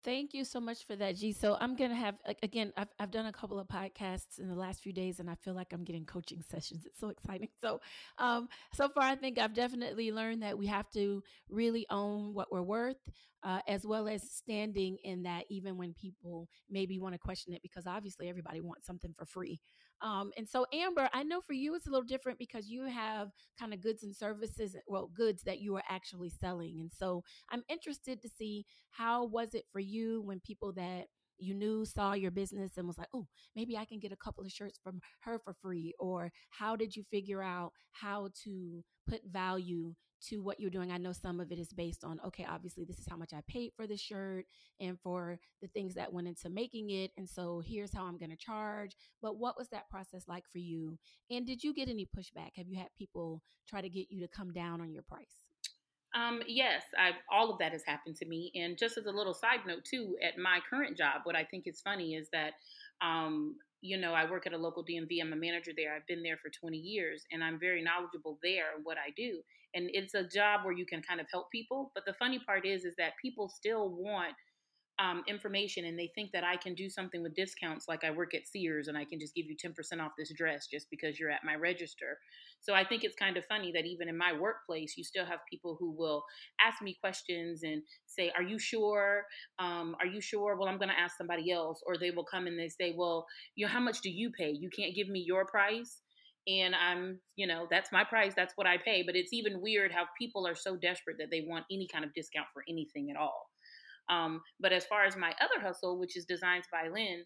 Thank 0.03 0.33
you 0.33 0.43
so 0.43 0.59
much 0.59 0.85
for 0.85 0.97
that, 0.97 1.15
G. 1.15 1.31
So 1.31 1.55
I'm 1.61 1.75
gonna 1.77 1.95
have 1.95 2.15
again. 2.41 2.73
I've 2.75 2.89
I've 2.99 3.11
done 3.11 3.27
a 3.27 3.31
couple 3.31 3.57
of 3.57 3.67
podcasts 3.69 4.37
in 4.37 4.49
the 4.49 4.55
last 4.55 4.81
few 4.81 4.91
days, 4.91 5.21
and 5.21 5.29
I 5.29 5.35
feel 5.35 5.53
like 5.53 5.71
I'm 5.71 5.85
getting 5.85 6.03
coaching 6.05 6.41
sessions. 6.51 6.85
It's 6.85 6.99
so 6.99 7.07
exciting. 7.07 7.47
So, 7.63 7.79
um, 8.17 8.49
so 8.73 8.89
far 8.89 9.03
I 9.03 9.15
think 9.15 9.39
I've 9.39 9.53
definitely 9.53 10.11
learned 10.11 10.43
that 10.43 10.57
we 10.57 10.67
have 10.67 10.89
to 10.91 11.23
really 11.49 11.85
own 11.89 12.33
what 12.33 12.51
we're 12.51 12.61
worth, 12.61 12.97
uh, 13.43 13.61
as 13.65 13.85
well 13.85 14.09
as 14.09 14.29
standing 14.29 14.97
in 15.05 15.23
that, 15.23 15.45
even 15.49 15.77
when 15.77 15.93
people 15.93 16.49
maybe 16.69 16.99
want 16.99 17.13
to 17.13 17.19
question 17.19 17.53
it, 17.53 17.61
because 17.61 17.87
obviously 17.87 18.27
everybody 18.27 18.59
wants 18.59 18.85
something 18.85 19.13
for 19.17 19.25
free. 19.25 19.61
Um, 20.03 20.31
and 20.37 20.47
so, 20.47 20.65
Amber, 20.73 21.09
I 21.13 21.23
know 21.23 21.41
for 21.41 21.53
you 21.53 21.75
it's 21.75 21.87
a 21.87 21.89
little 21.89 22.05
different 22.05 22.37
because 22.37 22.67
you 22.69 22.83
have 22.85 23.29
kind 23.57 23.73
of 23.73 23.81
goods 23.81 24.03
and 24.03 24.15
services, 24.15 24.75
well, 24.85 25.09
goods 25.15 25.43
that 25.43 25.61
you 25.61 25.75
are 25.77 25.83
actually 25.89 26.29
selling. 26.29 26.79
And 26.81 26.91
so, 26.91 27.23
I'm 27.49 27.63
interested 27.69 28.21
to 28.21 28.29
see 28.29 28.65
how 28.91 29.25
was 29.25 29.53
it 29.53 29.65
for 29.71 29.79
you 29.79 30.21
when 30.21 30.41
people 30.41 30.73
that 30.73 31.05
you 31.39 31.55
knew 31.55 31.85
saw 31.85 32.13
your 32.13 32.31
business 32.31 32.73
and 32.77 32.87
was 32.87 32.97
like, 32.97 33.07
oh, 33.13 33.27
maybe 33.55 33.77
I 33.77 33.85
can 33.85 33.99
get 33.99 34.11
a 34.11 34.17
couple 34.17 34.43
of 34.45 34.51
shirts 34.51 34.79
from 34.83 35.01
her 35.21 35.39
for 35.39 35.53
free? 35.61 35.93
Or 35.99 36.31
how 36.49 36.75
did 36.75 36.95
you 36.95 37.03
figure 37.09 37.41
out 37.41 37.71
how 37.91 38.29
to 38.43 38.83
put 39.09 39.21
value 39.25 39.93
to 40.29 40.41
what 40.41 40.59
you're 40.59 40.69
doing. 40.69 40.91
I 40.91 40.97
know 40.97 41.11
some 41.11 41.39
of 41.39 41.51
it 41.51 41.59
is 41.59 41.73
based 41.73 42.03
on, 42.03 42.19
okay, 42.25 42.45
obviously, 42.49 42.85
this 42.85 42.99
is 42.99 43.07
how 43.09 43.17
much 43.17 43.33
I 43.33 43.41
paid 43.47 43.71
for 43.75 43.87
the 43.87 43.97
shirt 43.97 44.45
and 44.79 44.99
for 44.99 45.39
the 45.61 45.67
things 45.67 45.95
that 45.95 46.11
went 46.11 46.27
into 46.27 46.49
making 46.49 46.89
it. 46.89 47.11
And 47.17 47.29
so 47.29 47.61
here's 47.65 47.93
how 47.93 48.05
I'm 48.05 48.17
going 48.17 48.31
to 48.31 48.37
charge. 48.37 48.95
But 49.21 49.37
what 49.37 49.57
was 49.57 49.69
that 49.69 49.89
process 49.89 50.23
like 50.27 50.45
for 50.51 50.59
you? 50.59 50.97
And 51.29 51.45
did 51.45 51.63
you 51.63 51.73
get 51.73 51.89
any 51.89 52.05
pushback? 52.05 52.51
Have 52.55 52.67
you 52.67 52.77
had 52.77 52.89
people 52.97 53.41
try 53.67 53.81
to 53.81 53.89
get 53.89 54.07
you 54.09 54.21
to 54.21 54.27
come 54.27 54.51
down 54.51 54.81
on 54.81 54.91
your 54.91 55.03
price? 55.03 55.43
Um, 56.15 56.41
yes, 56.47 56.83
I've, 56.97 57.15
all 57.31 57.51
of 57.51 57.59
that 57.59 57.71
has 57.71 57.83
happened 57.85 58.15
to 58.17 58.25
me. 58.25 58.51
And 58.55 58.77
just 58.77 58.97
as 58.97 59.05
a 59.05 59.11
little 59.11 59.33
side 59.33 59.61
note, 59.65 59.83
too, 59.83 60.15
at 60.23 60.37
my 60.37 60.59
current 60.69 60.95
job, 60.97 61.21
what 61.23 61.35
I 61.35 61.43
think 61.43 61.65
is 61.65 61.81
funny 61.81 62.13
is 62.13 62.29
that 62.31 62.53
um, 63.01 63.55
you 63.83 63.97
know, 63.97 64.13
I 64.13 64.29
work 64.29 64.47
at 64.47 64.53
a 64.53 64.57
local 64.57 64.83
DMV. 64.83 65.21
I'm 65.21 65.33
a 65.33 65.35
manager 65.35 65.71
there. 65.75 65.93
I've 65.93 66.07
been 66.07 66.23
there 66.23 66.37
for 66.37 66.49
20 66.49 66.77
years 66.77 67.25
and 67.33 67.43
I'm 67.43 67.59
very 67.59 67.83
knowledgeable 67.83 68.39
there 68.41 68.67
in 68.77 68.83
what 68.83 68.97
I 68.97 69.11
do. 69.17 69.41
And 69.75 69.89
it's 69.91 70.13
a 70.13 70.23
job 70.23 70.61
where 70.63 70.73
you 70.73 70.85
can 70.85 71.01
kind 71.01 71.19
of 71.19 71.27
help 71.29 71.51
people. 71.51 71.91
But 71.93 72.05
the 72.05 72.13
funny 72.13 72.39
part 72.39 72.65
is, 72.65 72.85
is 72.85 72.95
that 72.97 73.13
people 73.21 73.49
still 73.49 73.89
want 73.89 74.35
um, 74.99 75.23
information 75.27 75.85
and 75.85 75.97
they 75.97 76.11
think 76.13 76.31
that 76.33 76.43
I 76.43 76.55
can 76.55 76.75
do 76.75 76.89
something 76.89 77.23
with 77.23 77.35
discounts 77.35 77.87
like 77.87 78.03
I 78.03 78.11
work 78.11 78.33
at 78.35 78.47
Sears 78.47 78.87
and 78.87 78.97
I 78.97 79.05
can 79.05 79.19
just 79.19 79.33
give 79.33 79.45
you 79.47 79.55
10% 79.55 79.73
off 79.99 80.11
this 80.17 80.31
dress 80.37 80.67
just 80.67 80.87
because 80.91 81.19
you're 81.19 81.31
at 81.31 81.43
my 81.43 81.55
register. 81.55 82.19
So 82.61 82.73
I 82.73 82.85
think 82.85 83.03
it's 83.03 83.15
kind 83.15 83.35
of 83.35 83.45
funny 83.45 83.71
that 83.73 83.85
even 83.85 84.07
in 84.07 84.17
my 84.17 84.33
workplace, 84.33 84.93
you 84.95 85.03
still 85.03 85.25
have 85.25 85.39
people 85.49 85.75
who 85.79 85.91
will 85.91 86.23
ask 86.65 86.81
me 86.81 86.95
questions 87.01 87.63
and 87.63 87.81
say, 88.05 88.31
Are 88.37 88.43
you 88.43 88.59
sure? 88.59 89.25
Um, 89.59 89.95
are 89.99 90.05
you 90.05 90.21
sure? 90.21 90.55
Well, 90.55 90.69
I'm 90.69 90.77
going 90.77 90.89
to 90.89 90.99
ask 90.99 91.17
somebody 91.17 91.51
else. 91.51 91.81
Or 91.85 91.97
they 91.97 92.11
will 92.11 92.23
come 92.23 92.47
and 92.47 92.57
they 92.57 92.69
say, 92.69 92.93
Well, 92.95 93.25
you 93.55 93.65
know, 93.65 93.71
how 93.71 93.81
much 93.81 94.01
do 94.01 94.09
you 94.09 94.31
pay? 94.31 94.51
You 94.51 94.69
can't 94.69 94.95
give 94.95 95.09
me 95.09 95.23
your 95.25 95.45
price 95.45 96.01
and 96.47 96.75
I'm, 96.75 97.19
you 97.35 97.47
know, 97.47 97.67
that's 97.69 97.91
my 97.91 98.03
price, 98.03 98.33
that's 98.35 98.53
what 98.55 98.67
I 98.67 98.77
pay. 98.77 99.03
But 99.05 99.15
it's 99.15 99.33
even 99.33 99.61
weird 99.61 99.91
how 99.91 100.05
people 100.19 100.45
are 100.45 100.55
so 100.55 100.75
desperate 100.75 101.17
that 101.19 101.29
they 101.31 101.45
want 101.47 101.65
any 101.71 101.87
kind 101.91 102.03
of 102.03 102.13
discount 102.13 102.47
for 102.53 102.63
anything 102.67 103.09
at 103.09 103.17
all. 103.17 103.49
Um, 104.09 104.41
but 104.59 104.73
as 104.73 104.85
far 104.85 105.05
as 105.05 105.15
my 105.15 105.33
other 105.41 105.65
hustle, 105.65 105.99
which 105.99 106.17
is 106.17 106.25
Designs 106.25 106.65
by 106.71 106.89
Lynn, 106.89 107.23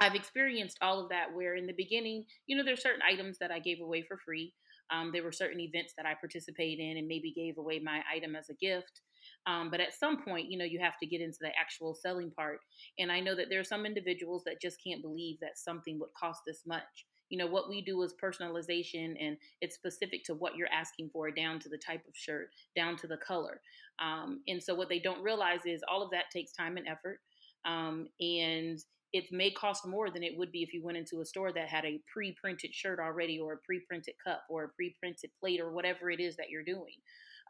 I've 0.00 0.14
experienced 0.14 0.78
all 0.80 1.00
of 1.00 1.08
that 1.08 1.34
where 1.34 1.56
in 1.56 1.66
the 1.66 1.72
beginning, 1.72 2.24
you 2.46 2.56
know, 2.56 2.64
there's 2.64 2.82
certain 2.82 3.02
items 3.02 3.38
that 3.38 3.50
I 3.50 3.58
gave 3.58 3.80
away 3.80 4.02
for 4.02 4.16
free. 4.16 4.54
Um, 4.90 5.10
there 5.12 5.24
were 5.24 5.32
certain 5.32 5.60
events 5.60 5.92
that 5.96 6.06
I 6.06 6.14
participated 6.14 6.78
in 6.78 6.96
and 6.96 7.08
maybe 7.08 7.32
gave 7.32 7.58
away 7.58 7.78
my 7.78 8.00
item 8.14 8.36
as 8.36 8.48
a 8.48 8.54
gift. 8.54 9.00
Um, 9.46 9.70
but 9.70 9.80
at 9.80 9.92
some 9.92 10.22
point, 10.22 10.50
you 10.50 10.56
know, 10.56 10.64
you 10.64 10.78
have 10.80 10.98
to 11.00 11.06
get 11.06 11.20
into 11.20 11.38
the 11.40 11.50
actual 11.58 11.94
selling 11.94 12.30
part. 12.30 12.60
And 12.98 13.10
I 13.10 13.20
know 13.20 13.34
that 13.34 13.46
there 13.50 13.60
are 13.60 13.64
some 13.64 13.84
individuals 13.84 14.44
that 14.44 14.62
just 14.62 14.78
can't 14.82 15.02
believe 15.02 15.38
that 15.40 15.58
something 15.58 15.98
would 15.98 16.14
cost 16.18 16.42
this 16.46 16.62
much 16.64 17.06
you 17.28 17.38
know 17.38 17.46
what 17.46 17.68
we 17.68 17.82
do 17.82 18.02
is 18.02 18.14
personalization 18.22 19.14
and 19.20 19.36
it's 19.60 19.74
specific 19.74 20.24
to 20.24 20.34
what 20.34 20.56
you're 20.56 20.72
asking 20.72 21.10
for 21.12 21.30
down 21.30 21.58
to 21.60 21.68
the 21.68 21.78
type 21.78 22.02
of 22.08 22.16
shirt 22.16 22.50
down 22.74 22.96
to 22.96 23.06
the 23.06 23.16
color 23.18 23.60
um, 24.00 24.40
and 24.48 24.62
so 24.62 24.74
what 24.74 24.88
they 24.88 24.98
don't 24.98 25.22
realize 25.22 25.60
is 25.66 25.82
all 25.90 26.02
of 26.02 26.10
that 26.10 26.30
takes 26.32 26.52
time 26.52 26.76
and 26.76 26.86
effort 26.88 27.18
um, 27.64 28.06
and 28.20 28.78
it 29.12 29.24
may 29.32 29.50
cost 29.50 29.86
more 29.86 30.10
than 30.10 30.22
it 30.22 30.36
would 30.36 30.52
be 30.52 30.62
if 30.62 30.72
you 30.74 30.84
went 30.84 30.98
into 30.98 31.20
a 31.20 31.24
store 31.24 31.52
that 31.52 31.68
had 31.68 31.84
a 31.84 32.00
pre-printed 32.12 32.74
shirt 32.74 32.98
already 32.98 33.38
or 33.38 33.54
a 33.54 33.58
pre-printed 33.64 34.14
cup 34.24 34.42
or 34.50 34.64
a 34.64 34.68
pre-printed 34.70 35.30
plate 35.40 35.60
or 35.60 35.72
whatever 35.72 36.10
it 36.10 36.20
is 36.20 36.36
that 36.36 36.50
you're 36.50 36.64
doing 36.64 36.94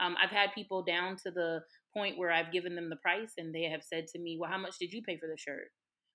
um, 0.01 0.17
i've 0.23 0.31
had 0.31 0.51
people 0.55 0.83
down 0.83 1.17
to 1.17 1.31
the 1.31 1.61
point 1.95 2.19
where 2.19 2.31
i've 2.31 2.53
given 2.53 2.75
them 2.75 2.89
the 2.89 2.97
price 2.97 3.33
and 3.39 3.55
they 3.55 3.65
have 3.65 3.83
said 3.83 4.07
to 4.07 4.19
me 4.19 4.39
well 4.41 4.51
how 4.51 4.59
much 4.59 4.79
did 4.79 4.93
you 4.93 5.03
pay 5.03 5.17
for 5.17 5.27
the 5.27 5.39
shirt 5.39 5.69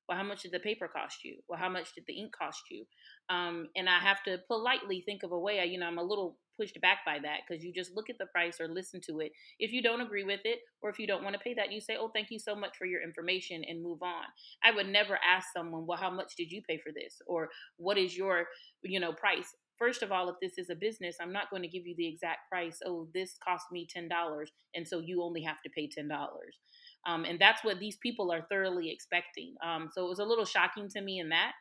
well, 0.08 0.18
how 0.18 0.24
much 0.24 0.42
did 0.42 0.52
the 0.52 0.60
paper 0.60 0.88
cost 0.88 1.24
you? 1.24 1.38
Well, 1.48 1.60
how 1.60 1.70
much 1.70 1.94
did 1.96 2.04
the 2.08 2.14
ink 2.14 2.34
cost 2.38 2.64
you? 2.70 2.86
Um, 3.30 3.70
and 3.76 3.88
I 3.88 4.00
have 4.00 4.22
to 4.24 4.38
politely 4.48 5.02
think 5.06 5.24
of 5.24 5.32
a 5.32 5.40
way. 5.40 5.60
I, 5.60 5.64
You 5.64 5.80
know, 5.80 5.86
I'm 5.86 5.98
a 5.98 6.04
little 6.04 6.38
pushed 6.60 6.80
back 6.82 7.00
by 7.06 7.20
that 7.24 7.42
because 7.48 7.64
you 7.64 7.74
just 7.74 7.96
look 7.96 8.10
at 8.10 8.18
the 8.18 8.28
price 8.28 8.60
or 8.60 8.68
listen 8.68 9.02
to 9.08 9.20
it. 9.20 9.32
If 9.60 9.72
you 9.72 9.82
don't 9.82 10.02
agree 10.02 10.24
with 10.24 10.42
it, 10.44 10.60
or 10.82 10.90
if 10.90 11.00
you 11.00 11.08
don't 11.08 11.24
want 11.24 11.36
to 11.36 11.42
pay 11.42 11.54
that, 11.56 11.72
you 11.72 11.82
say, 11.82 11.98
"Oh, 11.98 12.10
thank 12.10 12.32
you 12.32 12.40
so 12.40 12.56
much 12.56 12.78
for 12.78 12.86
your 12.86 13.02
information," 13.02 13.64
and 13.68 13.82
move 13.84 14.02
on. 14.02 14.26
I 14.64 14.72
would 14.72 14.88
never 14.88 15.20
ask 15.26 15.48
someone, 15.56 15.86
"Well, 15.86 15.98
how 15.98 16.10
much 16.12 16.36
did 16.36 16.52
you 16.52 16.62
pay 16.62 16.78
for 16.78 16.92
this?" 16.92 17.22
or 17.28 17.50
"What 17.78 17.98
is 17.98 18.18
your, 18.18 18.48
you 18.84 19.00
know, 19.00 19.14
price?" 19.14 19.56
First 19.78 20.04
of 20.04 20.12
all, 20.12 20.30
if 20.30 20.36
this 20.42 20.58
is 20.58 20.70
a 20.70 20.76
business, 20.76 21.18
I'm 21.20 21.34
not 21.34 21.50
going 21.50 21.64
to 21.64 21.68
give 21.68 21.88
you 21.88 21.96
the 21.96 22.08
exact 22.08 22.48
price. 22.50 22.80
Oh, 22.86 23.08
this 23.14 23.38
cost 23.44 23.66
me 23.72 23.88
ten 23.90 24.08
dollars, 24.08 24.52
and 24.76 24.88
so 24.88 25.00
you 25.00 25.24
only 25.24 25.42
have 25.44 25.62
to 25.64 25.70
pay 25.70 25.88
ten 25.88 26.08
dollars. 26.08 26.58
Um, 27.06 27.26
and 27.26 27.40
that's 27.40 27.64
what 27.64 27.80
these 27.80 27.98
people 27.98 28.32
are 28.32 28.46
thoroughly 28.50 28.90
expecting. 28.92 29.56
Um, 29.64 29.90
so 29.92 30.06
it 30.06 30.10
was 30.10 30.20
a 30.20 30.26
little 30.26 30.46
shocking 30.46 30.88
to 30.90 31.02
me 31.02 31.20
in 31.20 31.30
that. 31.30 31.54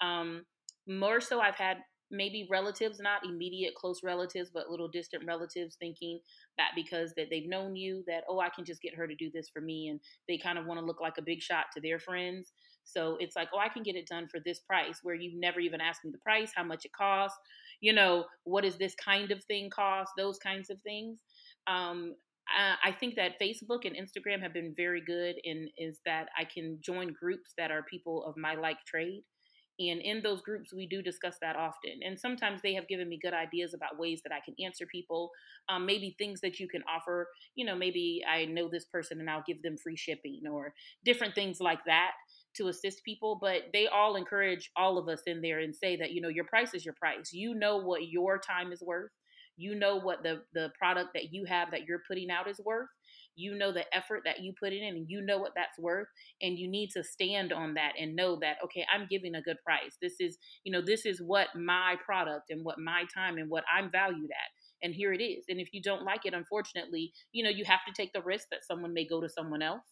Um, 0.00 0.46
more 0.88 1.20
so, 1.20 1.40
I've 1.40 1.54
had 1.54 1.78
maybe 2.10 2.46
relatives, 2.50 2.98
not 3.00 3.24
immediate 3.24 3.74
close 3.74 4.00
relatives, 4.02 4.50
but 4.52 4.68
little 4.68 4.88
distant 4.88 5.24
relatives 5.26 5.76
thinking 5.76 6.20
that 6.58 6.70
because 6.74 7.12
that 7.16 7.26
they've 7.30 7.48
known 7.48 7.76
you 7.76 8.02
that, 8.06 8.24
oh, 8.28 8.40
I 8.40 8.48
can 8.48 8.64
just 8.64 8.82
get 8.82 8.94
her 8.94 9.06
to 9.06 9.14
do 9.14 9.30
this 9.32 9.48
for 9.48 9.60
me. 9.60 9.88
And 9.88 10.00
they 10.28 10.38
kind 10.38 10.58
of 10.58 10.66
want 10.66 10.80
to 10.80 10.86
look 10.86 11.00
like 11.00 11.18
a 11.18 11.22
big 11.22 11.40
shot 11.40 11.66
to 11.74 11.80
their 11.80 11.98
friends. 11.98 12.52
So 12.84 13.16
it's 13.20 13.36
like, 13.36 13.48
oh, 13.54 13.58
I 13.58 13.68
can 13.68 13.82
get 13.82 13.96
it 13.96 14.08
done 14.08 14.26
for 14.28 14.40
this 14.44 14.60
price 14.60 15.00
where 15.02 15.14
you've 15.14 15.38
never 15.38 15.60
even 15.60 15.80
asked 15.80 16.04
me 16.04 16.10
the 16.10 16.18
price, 16.18 16.52
how 16.54 16.64
much 16.64 16.84
it 16.84 16.92
costs, 16.92 17.38
you 17.80 17.92
know, 17.92 18.24
what 18.44 18.64
does 18.64 18.76
this 18.76 18.94
kind 18.94 19.30
of 19.30 19.44
thing 19.44 19.70
cost, 19.70 20.12
those 20.16 20.38
kinds 20.38 20.70
of 20.70 20.80
things. 20.82 21.20
Um, 21.66 22.14
I 22.82 22.90
think 22.90 23.14
that 23.14 23.40
Facebook 23.40 23.84
and 23.84 23.94
Instagram 23.94 24.42
have 24.42 24.52
been 24.52 24.74
very 24.76 25.00
good 25.00 25.36
in 25.44 25.68
is 25.78 26.00
that 26.04 26.26
I 26.36 26.44
can 26.44 26.78
join 26.80 27.12
groups 27.12 27.52
that 27.56 27.70
are 27.70 27.84
people 27.84 28.24
of 28.24 28.36
my 28.36 28.54
like 28.56 28.78
trade. 28.84 29.22
And 29.80 30.00
in 30.02 30.22
those 30.22 30.42
groups, 30.42 30.74
we 30.74 30.86
do 30.86 31.00
discuss 31.00 31.36
that 31.40 31.56
often. 31.56 32.00
And 32.04 32.18
sometimes 32.18 32.60
they 32.60 32.74
have 32.74 32.86
given 32.86 33.08
me 33.08 33.18
good 33.20 33.32
ideas 33.32 33.72
about 33.72 33.98
ways 33.98 34.20
that 34.22 34.32
I 34.32 34.40
can 34.44 34.54
answer 34.64 34.86
people, 34.86 35.30
um, 35.70 35.86
maybe 35.86 36.14
things 36.18 36.40
that 36.42 36.60
you 36.60 36.68
can 36.68 36.82
offer. 36.84 37.28
You 37.54 37.64
know, 37.64 37.74
maybe 37.74 38.22
I 38.30 38.44
know 38.44 38.68
this 38.68 38.84
person 38.84 39.20
and 39.20 39.30
I'll 39.30 39.44
give 39.46 39.62
them 39.62 39.78
free 39.78 39.96
shipping 39.96 40.42
or 40.50 40.74
different 41.04 41.34
things 41.34 41.60
like 41.60 41.84
that 41.86 42.10
to 42.56 42.68
assist 42.68 43.04
people. 43.04 43.38
But 43.40 43.62
they 43.72 43.86
all 43.86 44.16
encourage 44.16 44.70
all 44.76 44.98
of 44.98 45.08
us 45.08 45.22
in 45.26 45.40
there 45.40 45.60
and 45.60 45.74
say 45.74 45.96
that, 45.96 46.12
you 46.12 46.20
know, 46.20 46.28
your 46.28 46.44
price 46.44 46.74
is 46.74 46.84
your 46.84 46.94
price. 46.94 47.32
You 47.32 47.54
know 47.54 47.78
what 47.78 48.08
your 48.08 48.38
time 48.38 48.72
is 48.72 48.82
worth 48.82 49.10
you 49.56 49.74
know 49.74 49.96
what 49.96 50.22
the 50.22 50.40
the 50.54 50.70
product 50.78 51.10
that 51.12 51.32
you 51.34 51.44
have 51.44 51.70
that 51.70 51.84
you're 51.86 52.02
putting 52.08 52.30
out 52.30 52.48
is 52.48 52.60
worth 52.64 52.88
you 53.36 53.56
know 53.56 53.72
the 53.72 53.84
effort 53.94 54.22
that 54.24 54.40
you 54.40 54.52
put 54.60 54.72
in 54.72 54.82
and 54.82 55.06
you 55.08 55.20
know 55.20 55.38
what 55.38 55.52
that's 55.54 55.78
worth 55.78 56.08
and 56.42 56.58
you 56.58 56.68
need 56.68 56.90
to 56.90 57.02
stand 57.02 57.52
on 57.52 57.74
that 57.74 57.92
and 57.98 58.14
know 58.14 58.38
that 58.40 58.56
okay 58.62 58.84
i'm 58.92 59.06
giving 59.10 59.34
a 59.34 59.42
good 59.42 59.56
price 59.64 59.96
this 60.02 60.14
is 60.20 60.38
you 60.64 60.72
know 60.72 60.80
this 60.80 61.06
is 61.06 61.22
what 61.22 61.48
my 61.54 61.96
product 62.04 62.50
and 62.50 62.64
what 62.64 62.78
my 62.78 63.04
time 63.14 63.38
and 63.38 63.48
what 63.48 63.64
i'm 63.74 63.90
valued 63.90 64.30
at 64.30 64.50
and 64.82 64.94
here 64.94 65.12
it 65.12 65.22
is. 65.22 65.44
And 65.48 65.60
if 65.60 65.72
you 65.72 65.82
don't 65.82 66.04
like 66.04 66.24
it, 66.24 66.34
unfortunately, 66.34 67.12
you 67.32 67.44
know, 67.44 67.50
you 67.50 67.64
have 67.64 67.80
to 67.86 67.92
take 67.94 68.12
the 68.12 68.22
risk 68.22 68.48
that 68.50 68.64
someone 68.66 68.94
may 68.94 69.06
go 69.06 69.20
to 69.20 69.28
someone 69.28 69.62
else. 69.62 69.84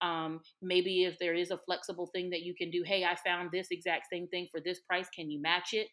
Um, 0.00 0.40
maybe 0.60 1.04
if 1.04 1.18
there 1.18 1.34
is 1.34 1.50
a 1.50 1.58
flexible 1.58 2.08
thing 2.12 2.30
that 2.30 2.42
you 2.42 2.54
can 2.54 2.70
do, 2.70 2.82
hey, 2.84 3.04
I 3.04 3.16
found 3.24 3.50
this 3.52 3.68
exact 3.70 4.06
same 4.12 4.26
thing 4.28 4.48
for 4.50 4.60
this 4.60 4.80
price. 4.80 5.08
Can 5.14 5.30
you 5.30 5.40
match 5.40 5.70
it? 5.72 5.88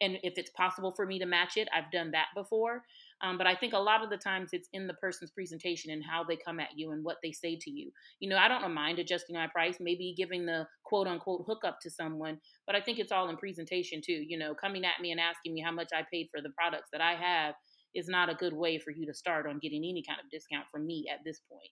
And 0.00 0.18
if 0.24 0.34
it's 0.36 0.50
possible 0.50 0.92
for 0.96 1.06
me 1.06 1.20
to 1.20 1.26
match 1.26 1.56
it, 1.56 1.68
I've 1.72 1.92
done 1.92 2.10
that 2.10 2.26
before. 2.34 2.82
Um, 3.22 3.38
but 3.38 3.46
I 3.46 3.54
think 3.54 3.72
a 3.72 3.78
lot 3.78 4.02
of 4.02 4.10
the 4.10 4.16
times 4.16 4.50
it's 4.52 4.68
in 4.72 4.86
the 4.86 4.94
person's 4.94 5.30
presentation 5.30 5.92
and 5.92 6.02
how 6.04 6.24
they 6.24 6.36
come 6.36 6.58
at 6.58 6.76
you 6.76 6.90
and 6.90 7.04
what 7.04 7.18
they 7.22 7.30
say 7.30 7.56
to 7.60 7.70
you. 7.70 7.90
You 8.18 8.28
know, 8.28 8.36
I 8.36 8.48
don't 8.48 8.74
mind 8.74 8.98
adjusting 8.98 9.36
my 9.36 9.46
price, 9.46 9.76
maybe 9.80 10.14
giving 10.16 10.44
the 10.44 10.66
quote 10.84 11.06
unquote 11.06 11.44
hookup 11.46 11.78
to 11.82 11.90
someone, 11.90 12.38
but 12.66 12.74
I 12.74 12.80
think 12.80 12.98
it's 12.98 13.12
all 13.12 13.28
in 13.28 13.36
presentation 13.36 14.00
too. 14.04 14.24
You 14.26 14.38
know, 14.38 14.54
coming 14.54 14.84
at 14.84 15.00
me 15.00 15.12
and 15.12 15.20
asking 15.20 15.54
me 15.54 15.60
how 15.60 15.72
much 15.72 15.90
I 15.94 16.02
paid 16.12 16.28
for 16.30 16.40
the 16.40 16.50
products 16.50 16.88
that 16.92 17.00
I 17.00 17.14
have 17.14 17.54
is 17.94 18.08
not 18.08 18.30
a 18.30 18.34
good 18.34 18.54
way 18.54 18.78
for 18.78 18.90
you 18.90 19.06
to 19.06 19.14
start 19.14 19.46
on 19.46 19.58
getting 19.58 19.84
any 19.84 20.02
kind 20.06 20.18
of 20.22 20.30
discount 20.30 20.66
from 20.70 20.86
me 20.86 21.06
at 21.12 21.20
this 21.24 21.40
point. 21.50 21.70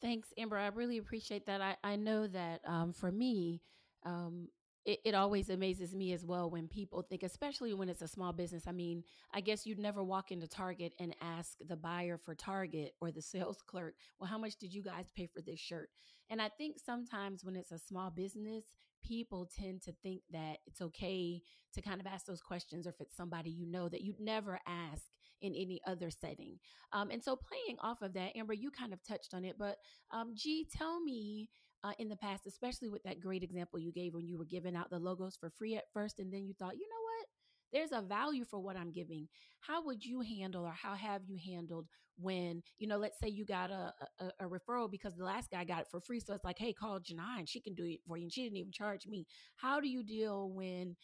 Thanks, 0.00 0.32
Amber. 0.38 0.56
I 0.56 0.68
really 0.68 0.98
appreciate 0.98 1.46
that. 1.46 1.60
I, 1.60 1.76
I 1.84 1.96
know 1.96 2.26
that 2.26 2.62
um, 2.66 2.92
for 2.94 3.12
me, 3.12 3.60
um, 4.06 4.48
it, 4.84 5.00
it 5.04 5.14
always 5.14 5.50
amazes 5.50 5.94
me 5.94 6.12
as 6.12 6.24
well 6.24 6.50
when 6.50 6.66
people 6.66 7.02
think, 7.02 7.22
especially 7.22 7.74
when 7.74 7.88
it's 7.88 8.02
a 8.02 8.08
small 8.08 8.32
business. 8.32 8.64
I 8.66 8.72
mean, 8.72 9.04
I 9.32 9.40
guess 9.40 9.66
you'd 9.66 9.78
never 9.78 10.02
walk 10.02 10.32
into 10.32 10.48
Target 10.48 10.94
and 10.98 11.14
ask 11.20 11.58
the 11.66 11.76
buyer 11.76 12.16
for 12.18 12.34
Target 12.34 12.94
or 13.00 13.10
the 13.10 13.22
sales 13.22 13.58
clerk, 13.66 13.94
well, 14.18 14.28
how 14.28 14.38
much 14.38 14.56
did 14.56 14.72
you 14.72 14.82
guys 14.82 15.06
pay 15.14 15.26
for 15.26 15.42
this 15.42 15.60
shirt? 15.60 15.90
And 16.30 16.40
I 16.40 16.48
think 16.48 16.76
sometimes 16.78 17.44
when 17.44 17.56
it's 17.56 17.72
a 17.72 17.78
small 17.78 18.10
business, 18.10 18.64
people 19.04 19.48
tend 19.58 19.82
to 19.82 19.92
think 20.02 20.22
that 20.30 20.58
it's 20.66 20.80
okay 20.80 21.42
to 21.74 21.82
kind 21.82 22.00
of 22.00 22.06
ask 22.06 22.26
those 22.26 22.40
questions 22.42 22.86
or 22.86 22.90
if 22.90 23.00
it's 23.00 23.16
somebody 23.16 23.50
you 23.50 23.66
know 23.66 23.88
that 23.88 24.02
you'd 24.02 24.20
never 24.20 24.58
ask 24.66 25.04
in 25.42 25.54
any 25.54 25.80
other 25.86 26.10
setting. 26.10 26.58
Um, 26.92 27.10
and 27.10 27.22
so, 27.22 27.36
playing 27.36 27.78
off 27.80 28.02
of 28.02 28.12
that, 28.14 28.36
Amber, 28.36 28.52
you 28.52 28.70
kind 28.70 28.92
of 28.92 29.02
touched 29.02 29.34
on 29.34 29.44
it, 29.44 29.56
but 29.58 29.76
um, 30.12 30.32
G, 30.34 30.66
tell 30.70 31.00
me 31.00 31.48
uh, 31.82 31.92
in 31.98 32.08
the 32.08 32.16
past, 32.16 32.46
especially 32.46 32.88
with 32.88 33.02
that 33.04 33.20
great 33.20 33.42
example 33.42 33.78
you 33.78 33.92
gave 33.92 34.14
when 34.14 34.26
you 34.26 34.38
were 34.38 34.44
giving 34.44 34.76
out 34.76 34.90
the 34.90 34.98
logos 34.98 35.36
for 35.36 35.50
free 35.50 35.76
at 35.76 35.84
first, 35.92 36.18
and 36.18 36.32
then 36.32 36.44
you 36.46 36.54
thought, 36.54 36.76
you 36.76 36.88
know 36.88 37.02
what? 37.02 37.26
There's 37.72 37.92
a 37.92 38.06
value 38.06 38.44
for 38.44 38.58
what 38.58 38.76
I'm 38.76 38.92
giving. 38.92 39.28
How 39.60 39.84
would 39.84 40.04
you 40.04 40.20
handle, 40.22 40.64
or 40.64 40.72
how 40.72 40.94
have 40.94 41.22
you 41.26 41.38
handled 41.52 41.86
when, 42.18 42.62
you 42.78 42.86
know, 42.88 42.98
let's 42.98 43.18
say 43.18 43.28
you 43.28 43.44
got 43.44 43.70
a, 43.70 43.94
a, 44.18 44.30
a 44.40 44.48
referral 44.48 44.90
because 44.90 45.14
the 45.16 45.24
last 45.24 45.50
guy 45.50 45.64
got 45.64 45.82
it 45.82 45.88
for 45.90 46.00
free. 46.00 46.20
So 46.20 46.34
it's 46.34 46.44
like, 46.44 46.58
hey, 46.58 46.72
call 46.72 47.00
Janine. 47.00 47.48
She 47.48 47.60
can 47.60 47.74
do 47.74 47.84
it 47.84 48.00
for 48.06 48.16
you. 48.16 48.24
And 48.24 48.32
she 48.32 48.42
didn't 48.42 48.58
even 48.58 48.72
charge 48.72 49.06
me. 49.06 49.26
How 49.56 49.80
do 49.80 49.88
you 49.88 50.02
deal 50.02 50.50
when 50.50 50.96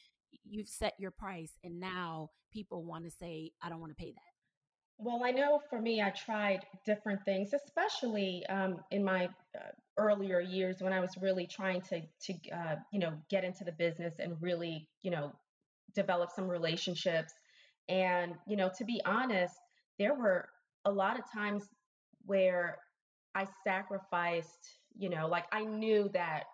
you've 0.45 0.69
set 0.69 0.95
your 0.99 1.11
price 1.13 1.53
and 1.65 1.81
now 1.81 2.31
people 2.53 2.85
want 2.85 3.05
to 3.05 3.11
say, 3.11 3.53
I 3.63 3.69
don't 3.69 3.81
want 3.81 3.93
to 3.97 4.03
pay 4.03 4.13
that? 4.13 4.36
Well, 4.99 5.23
I 5.25 5.31
know 5.31 5.61
for 5.69 5.81
me, 5.81 6.01
I 6.01 6.11
tried 6.11 6.65
different 6.85 7.25
things, 7.25 7.53
especially 7.53 8.47
um, 8.47 8.81
in 8.91 9.05
my 9.05 9.27
uh, 9.55 9.71
earlier 9.99 10.41
years 10.41 10.81
when 10.81 10.93
I 10.93 11.01
was 11.01 11.17
really 11.21 11.47
trying 11.47 11.83
to 11.83 12.01
to 12.23 12.35
uh, 12.51 12.77
you 12.93 12.99
know 12.99 13.13
get 13.29 13.45
into 13.45 13.65
the 13.65 13.73
business 13.73 14.15
and 14.19 14.41
really 14.41 14.89
you 15.03 15.11
know 15.11 15.33
develop 15.95 16.31
some 16.31 16.49
relationships. 16.49 17.35
And 17.89 18.35
you 18.47 18.57
know, 18.57 18.71
to 18.79 18.85
be 18.85 19.01
honest, 19.05 19.55
there 19.99 20.15
were 20.15 20.49
a 20.87 20.91
lot 20.93 21.19
of 21.19 21.31
times 21.31 21.65
where 22.25 22.79
I 23.35 23.47
sacrificed. 23.65 24.79
You 24.99 25.11
know, 25.11 25.29
like 25.29 25.45
I 25.53 25.63
knew 25.65 26.09
that 26.15 26.45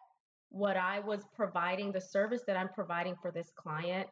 what 0.50 0.76
I 0.76 0.98
was 0.98 1.22
providing, 1.34 1.92
the 1.92 2.00
service 2.00 2.42
that 2.48 2.56
I'm 2.56 2.68
providing 2.68 3.14
for 3.22 3.30
this 3.30 3.50
client, 3.56 4.08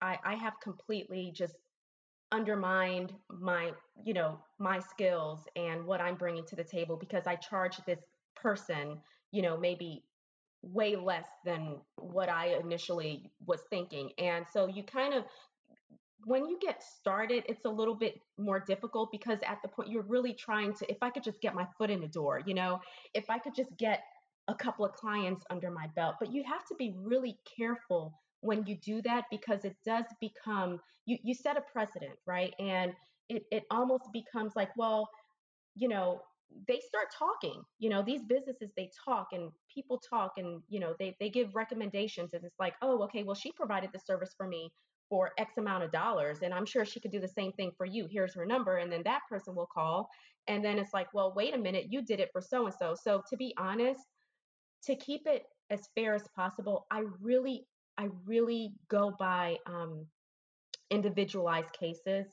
I, 0.00 0.18
I 0.24 0.34
have 0.36 0.54
completely 0.62 1.32
just 1.34 1.54
undermined 2.32 3.12
my 3.30 3.72
you 4.04 4.12
know 4.12 4.38
my 4.58 4.78
skills 4.78 5.40
and 5.56 5.84
what 5.84 6.00
i'm 6.00 6.14
bringing 6.14 6.44
to 6.44 6.56
the 6.56 6.64
table 6.64 6.96
because 6.96 7.26
i 7.26 7.34
charge 7.36 7.78
this 7.86 8.00
person 8.36 8.98
you 9.32 9.40
know 9.40 9.56
maybe 9.56 10.02
way 10.62 10.96
less 10.96 11.26
than 11.44 11.76
what 11.96 12.28
i 12.28 12.56
initially 12.62 13.30
was 13.46 13.60
thinking. 13.70 14.10
And 14.18 14.44
so 14.52 14.66
you 14.66 14.82
kind 14.82 15.14
of 15.14 15.24
when 16.24 16.46
you 16.46 16.58
get 16.60 16.82
started 16.82 17.44
it's 17.48 17.64
a 17.64 17.70
little 17.70 17.94
bit 17.94 18.20
more 18.38 18.58
difficult 18.60 19.10
because 19.12 19.38
at 19.46 19.58
the 19.62 19.68
point 19.68 19.88
you're 19.88 20.02
really 20.02 20.34
trying 20.34 20.74
to 20.74 20.90
if 20.90 20.98
i 21.00 21.10
could 21.10 21.22
just 21.22 21.40
get 21.40 21.54
my 21.54 21.66
foot 21.78 21.90
in 21.90 22.00
the 22.00 22.08
door 22.08 22.42
you 22.44 22.54
know 22.54 22.80
if 23.14 23.30
i 23.30 23.38
could 23.38 23.54
just 23.54 23.70
get 23.76 24.02
a 24.48 24.54
couple 24.54 24.84
of 24.84 24.92
clients 24.94 25.44
under 25.50 25.70
my 25.70 25.86
belt 25.94 26.16
but 26.18 26.32
you 26.32 26.42
have 26.42 26.66
to 26.66 26.74
be 26.74 26.92
really 26.96 27.38
careful 27.56 28.12
when 28.40 28.64
you 28.66 28.76
do 28.76 29.02
that 29.02 29.24
because 29.30 29.64
it 29.64 29.76
does 29.84 30.04
become 30.20 30.80
you 31.06 31.18
you 31.22 31.34
set 31.34 31.56
a 31.56 31.62
precedent 31.72 32.14
right? 32.26 32.54
And 32.58 32.92
it 33.28 33.44
it 33.50 33.64
almost 33.70 34.04
becomes 34.12 34.54
like 34.56 34.70
well 34.76 35.08
you 35.74 35.88
know 35.88 36.20
they 36.66 36.80
start 36.80 37.08
talking 37.16 37.62
you 37.78 37.90
know 37.90 38.02
these 38.02 38.22
businesses 38.24 38.70
they 38.76 38.90
talk 39.04 39.28
and 39.32 39.50
people 39.72 40.00
talk 40.08 40.32
and 40.38 40.62
you 40.68 40.80
know 40.80 40.94
they 40.98 41.14
they 41.20 41.28
give 41.28 41.54
recommendations 41.54 42.32
and 42.32 42.42
it's 42.44 42.58
like 42.58 42.74
oh 42.82 43.02
okay 43.02 43.22
well 43.22 43.34
she 43.34 43.52
provided 43.52 43.90
the 43.92 43.98
service 43.98 44.34
for 44.36 44.46
me 44.48 44.70
for 45.10 45.32
x 45.38 45.58
amount 45.58 45.84
of 45.84 45.92
dollars 45.92 46.38
and 46.42 46.54
i'm 46.54 46.64
sure 46.66 46.84
she 46.84 47.00
could 47.00 47.10
do 47.10 47.20
the 47.20 47.28
same 47.28 47.52
thing 47.52 47.70
for 47.76 47.86
you. 47.86 48.06
Here's 48.10 48.34
her 48.34 48.46
number 48.46 48.78
and 48.78 48.90
then 48.90 49.02
that 49.04 49.20
person 49.28 49.54
will 49.54 49.68
call 49.72 50.08
and 50.48 50.64
then 50.64 50.78
it's 50.78 50.94
like 50.94 51.12
well 51.12 51.32
wait 51.36 51.54
a 51.54 51.58
minute 51.58 51.86
you 51.90 52.02
did 52.02 52.20
it 52.20 52.30
for 52.32 52.40
so 52.40 52.66
and 52.66 52.74
so 52.74 52.94
so 53.00 53.22
to 53.28 53.36
be 53.36 53.54
honest 53.58 54.00
to 54.84 54.96
keep 54.96 55.22
it 55.26 55.44
as 55.70 55.88
fair 55.94 56.14
as 56.14 56.24
possible 56.34 56.86
i 56.90 57.02
really 57.20 57.66
I 57.98 58.08
really 58.24 58.72
go 58.88 59.14
by 59.18 59.58
um, 59.66 60.06
individualized 60.90 61.72
cases 61.72 62.26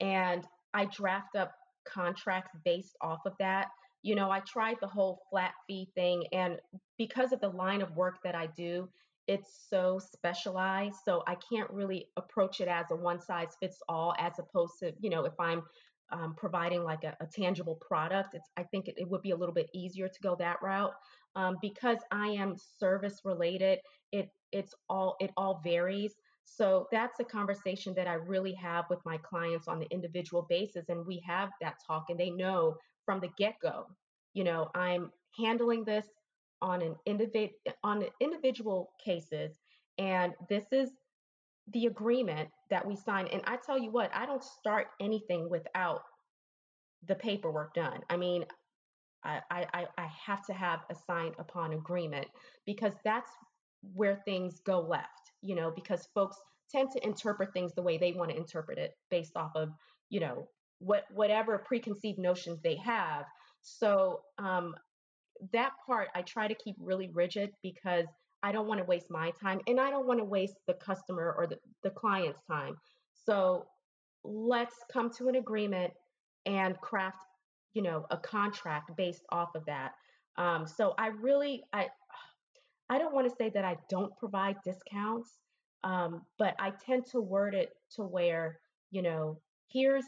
and 0.00 0.46
I 0.74 0.84
draft 0.86 1.36
up 1.36 1.52
contracts 1.86 2.52
based 2.64 2.96
off 3.00 3.20
of 3.24 3.32
that. 3.38 3.68
You 4.02 4.14
know, 4.14 4.30
I 4.30 4.40
tried 4.40 4.76
the 4.80 4.86
whole 4.86 5.22
flat 5.30 5.52
fee 5.66 5.88
thing, 5.94 6.24
and 6.32 6.58
because 6.98 7.32
of 7.32 7.40
the 7.40 7.48
line 7.48 7.82
of 7.82 7.96
work 7.96 8.18
that 8.22 8.34
I 8.34 8.46
do, 8.46 8.88
it's 9.26 9.66
so 9.68 9.98
specialized. 9.98 10.96
So 11.04 11.24
I 11.26 11.36
can't 11.50 11.70
really 11.70 12.08
approach 12.16 12.60
it 12.60 12.68
as 12.68 12.86
a 12.90 12.96
one 12.96 13.20
size 13.20 13.56
fits 13.58 13.82
all, 13.88 14.14
as 14.18 14.38
opposed 14.38 14.78
to, 14.80 14.92
you 15.00 15.10
know, 15.10 15.24
if 15.24 15.32
I'm 15.40 15.62
um, 16.12 16.34
providing 16.36 16.84
like 16.84 17.02
a, 17.02 17.16
a, 17.20 17.26
tangible 17.26 17.74
product, 17.76 18.34
it's, 18.34 18.48
I 18.56 18.62
think 18.62 18.86
it, 18.86 18.94
it, 18.96 19.08
would 19.08 19.22
be 19.22 19.32
a 19.32 19.36
little 19.36 19.54
bit 19.54 19.68
easier 19.74 20.06
to 20.06 20.20
go 20.22 20.36
that 20.38 20.62
route. 20.62 20.92
Um, 21.34 21.56
because 21.60 21.98
I 22.12 22.28
am 22.28 22.54
service 22.78 23.22
related, 23.24 23.80
it 24.12 24.30
it's 24.52 24.74
all 24.88 25.16
it 25.20 25.30
all 25.36 25.60
varies. 25.62 26.14
So 26.44 26.86
that's 26.92 27.18
a 27.18 27.24
conversation 27.24 27.92
that 27.94 28.06
I 28.06 28.14
really 28.14 28.54
have 28.54 28.84
with 28.88 29.04
my 29.04 29.18
clients 29.18 29.66
on 29.66 29.80
the 29.80 29.90
individual 29.90 30.46
basis, 30.48 30.88
and 30.88 31.06
we 31.06 31.22
have 31.26 31.50
that 31.60 31.76
talk, 31.84 32.06
and 32.08 32.18
they 32.18 32.30
know 32.30 32.76
from 33.04 33.20
the 33.20 33.30
get 33.36 33.56
go. 33.60 33.86
You 34.34 34.44
know, 34.44 34.70
I'm 34.74 35.10
handling 35.36 35.84
this 35.84 36.06
on 36.62 36.82
an 36.82 36.94
individ 37.06 37.50
on 37.82 38.04
individual 38.20 38.90
cases, 39.04 39.58
and 39.98 40.34
this 40.48 40.66
is 40.72 40.90
the 41.72 41.86
agreement 41.86 42.48
that 42.70 42.86
we 42.86 42.94
sign. 42.94 43.26
And 43.32 43.42
I 43.46 43.56
tell 43.56 43.78
you 43.78 43.90
what, 43.90 44.10
I 44.14 44.24
don't 44.24 44.42
start 44.42 44.88
anything 45.00 45.50
without 45.50 46.02
the 47.08 47.14
paperwork 47.14 47.74
done. 47.74 48.00
I 48.08 48.16
mean, 48.16 48.44
I, 49.24 49.40
I, 49.50 49.86
I 49.98 50.06
have 50.24 50.46
to 50.46 50.52
have 50.52 50.80
a 50.90 50.94
signed 50.94 51.34
upon 51.38 51.72
agreement 51.72 52.26
because 52.64 52.92
that's 53.04 53.30
where 53.94 54.16
things 54.24 54.60
go 54.60 54.80
left, 54.80 55.32
you 55.42 55.54
know, 55.54 55.72
because 55.74 56.08
folks 56.14 56.36
tend 56.70 56.90
to 56.92 57.04
interpret 57.04 57.52
things 57.52 57.74
the 57.74 57.82
way 57.82 57.98
they 57.98 58.12
want 58.12 58.30
to 58.30 58.36
interpret 58.36 58.78
it 58.78 58.96
based 59.10 59.36
off 59.36 59.52
of, 59.54 59.70
you 60.10 60.20
know, 60.20 60.48
what 60.78 61.04
whatever 61.14 61.58
preconceived 61.58 62.18
notions 62.18 62.60
they 62.62 62.76
have. 62.76 63.24
So 63.62 64.20
um, 64.38 64.74
that 65.52 65.72
part 65.86 66.08
I 66.14 66.22
try 66.22 66.48
to 66.48 66.54
keep 66.54 66.76
really 66.78 67.10
rigid 67.12 67.50
because 67.62 68.06
I 68.42 68.52
don't 68.52 68.68
want 68.68 68.78
to 68.78 68.84
waste 68.84 69.10
my 69.10 69.32
time 69.40 69.60
and 69.66 69.80
I 69.80 69.90
don't 69.90 70.06
want 70.06 70.20
to 70.20 70.24
waste 70.24 70.56
the 70.66 70.74
customer 70.74 71.34
or 71.36 71.46
the, 71.46 71.58
the 71.82 71.90
client's 71.90 72.40
time. 72.46 72.76
So 73.12 73.66
let's 74.24 74.74
come 74.92 75.10
to 75.14 75.28
an 75.28 75.36
agreement 75.36 75.92
and 76.44 76.78
craft, 76.80 77.18
you 77.74 77.82
know, 77.82 78.06
a 78.10 78.16
contract 78.16 78.96
based 78.96 79.24
off 79.30 79.54
of 79.54 79.64
that. 79.66 79.92
Um, 80.36 80.66
so 80.66 80.94
I 80.98 81.08
really, 81.08 81.64
I, 81.72 81.88
I 82.88 82.98
don't 82.98 83.14
want 83.14 83.28
to 83.28 83.34
say 83.36 83.50
that 83.50 83.64
I 83.64 83.76
don't 83.88 84.16
provide 84.16 84.56
discounts, 84.64 85.30
um, 85.84 86.22
but 86.38 86.54
I 86.58 86.72
tend 86.84 87.06
to 87.12 87.20
word 87.20 87.54
it 87.54 87.70
to 87.96 88.02
where, 88.02 88.60
you 88.90 89.02
know, 89.02 89.40
here's 89.68 90.04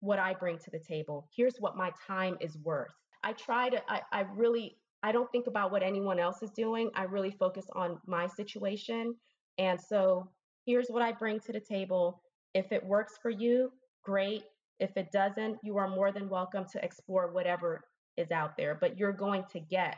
what 0.00 0.18
I 0.18 0.34
bring 0.34 0.58
to 0.58 0.70
the 0.70 0.78
table. 0.78 1.28
Here's 1.34 1.56
what 1.58 1.76
my 1.76 1.90
time 2.06 2.36
is 2.40 2.56
worth. 2.58 2.92
I 3.22 3.32
try 3.32 3.68
to, 3.68 3.82
I, 3.90 4.00
I 4.12 4.20
really 4.34 4.76
I 5.02 5.12
don't 5.12 5.30
think 5.32 5.46
about 5.46 5.70
what 5.72 5.82
anyone 5.82 6.18
else 6.18 6.42
is 6.42 6.50
doing. 6.50 6.90
I 6.94 7.04
really 7.04 7.30
focus 7.30 7.66
on 7.74 7.98
my 8.06 8.26
situation. 8.26 9.14
And 9.58 9.80
so 9.80 10.28
here's 10.66 10.88
what 10.88 11.02
I 11.02 11.12
bring 11.12 11.40
to 11.40 11.52
the 11.52 11.60
table. 11.60 12.22
If 12.54 12.70
it 12.70 12.84
works 12.84 13.14
for 13.22 13.30
you, 13.30 13.72
great. 14.04 14.44
If 14.78 14.96
it 14.96 15.10
doesn't, 15.10 15.58
you 15.62 15.78
are 15.78 15.88
more 15.88 16.12
than 16.12 16.28
welcome 16.28 16.66
to 16.72 16.84
explore 16.84 17.32
whatever 17.32 17.84
is 18.16 18.30
out 18.30 18.56
there, 18.56 18.76
but 18.78 18.98
you're 18.98 19.12
going 19.12 19.44
to 19.52 19.60
get 19.60 19.96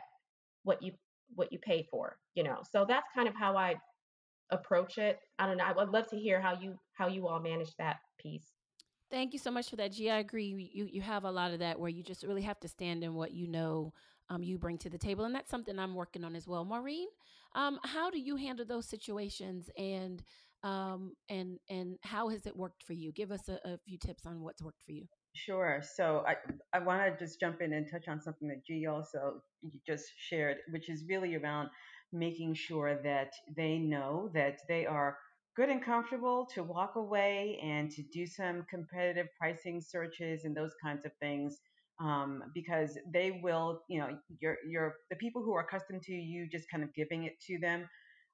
what 0.63 0.81
you 0.81 0.93
what 1.35 1.51
you 1.51 1.59
pay 1.59 1.87
for, 1.89 2.17
you 2.35 2.43
know. 2.43 2.61
So 2.71 2.85
that's 2.87 3.07
kind 3.15 3.27
of 3.27 3.35
how 3.35 3.55
I 3.55 3.75
approach 4.51 4.97
it. 4.97 5.19
I 5.39 5.45
don't 5.45 5.57
know. 5.57 5.65
I 5.65 5.73
would 5.73 5.89
love 5.89 6.07
to 6.09 6.17
hear 6.17 6.41
how 6.41 6.59
you 6.59 6.77
how 6.93 7.07
you 7.07 7.27
all 7.27 7.39
manage 7.39 7.75
that 7.77 7.97
piece. 8.19 8.51
Thank 9.11 9.33
you 9.33 9.39
so 9.39 9.51
much 9.51 9.69
for 9.69 9.75
that, 9.75 9.91
G. 9.91 10.09
I 10.09 10.19
agree. 10.19 10.71
You 10.73 10.87
you 10.91 11.01
have 11.01 11.23
a 11.23 11.31
lot 11.31 11.51
of 11.51 11.59
that 11.59 11.79
where 11.79 11.89
you 11.89 12.03
just 12.03 12.23
really 12.23 12.41
have 12.41 12.59
to 12.61 12.67
stand 12.67 13.03
in 13.03 13.13
what 13.13 13.31
you 13.33 13.47
know 13.47 13.93
um, 14.29 14.43
you 14.43 14.57
bring 14.57 14.77
to 14.79 14.89
the 14.89 14.97
table, 14.97 15.25
and 15.25 15.35
that's 15.35 15.51
something 15.51 15.77
I'm 15.77 15.95
working 15.95 16.23
on 16.23 16.35
as 16.35 16.47
well. 16.47 16.65
Maureen, 16.65 17.07
um, 17.55 17.79
how 17.83 18.09
do 18.09 18.19
you 18.19 18.35
handle 18.35 18.65
those 18.65 18.87
situations, 18.87 19.69
and 19.77 20.23
um, 20.63 21.13
and 21.29 21.59
and 21.69 21.97
how 22.01 22.29
has 22.29 22.45
it 22.45 22.55
worked 22.55 22.83
for 22.83 22.93
you? 22.93 23.11
Give 23.11 23.31
us 23.31 23.49
a, 23.49 23.59
a 23.65 23.77
few 23.85 23.97
tips 23.97 24.25
on 24.25 24.41
what's 24.41 24.63
worked 24.63 24.81
for 24.83 24.93
you. 24.93 25.07
Sure. 25.35 25.81
So 25.81 26.23
I 26.27 26.35
I 26.73 26.79
want 26.79 27.01
to 27.01 27.25
just 27.25 27.39
jump 27.39 27.61
in 27.61 27.73
and 27.73 27.89
touch 27.89 28.07
on 28.07 28.21
something 28.21 28.47
that 28.49 28.63
G 28.65 28.85
also 28.85 29.41
just 29.85 30.05
shared, 30.17 30.57
which 30.69 30.89
is 30.89 31.05
really 31.09 31.35
around 31.35 31.69
making 32.11 32.53
sure 32.53 33.01
that 33.03 33.31
they 33.55 33.79
know 33.79 34.29
that 34.35 34.59
they 34.67 34.85
are 34.85 35.17
good 35.55 35.69
and 35.69 35.83
comfortable 35.83 36.45
to 36.53 36.63
walk 36.63 36.95
away 36.95 37.59
and 37.63 37.89
to 37.91 38.03
do 38.13 38.27
some 38.27 38.63
competitive 38.69 39.27
pricing 39.39 39.81
searches 39.81 40.45
and 40.45 40.55
those 40.55 40.73
kinds 40.83 41.03
of 41.05 41.11
things 41.19 41.57
um, 41.99 42.43
because 42.53 42.97
they 43.11 43.39
will 43.43 43.81
you 43.89 43.99
know 43.99 44.17
you're, 44.39 44.57
you're 44.67 44.95
the 45.09 45.15
people 45.15 45.41
who 45.43 45.53
are 45.53 45.61
accustomed 45.61 46.03
to 46.03 46.13
you 46.13 46.47
just 46.47 46.69
kind 46.69 46.83
of 46.83 46.93
giving 46.93 47.23
it 47.23 47.39
to 47.47 47.57
them 47.59 47.87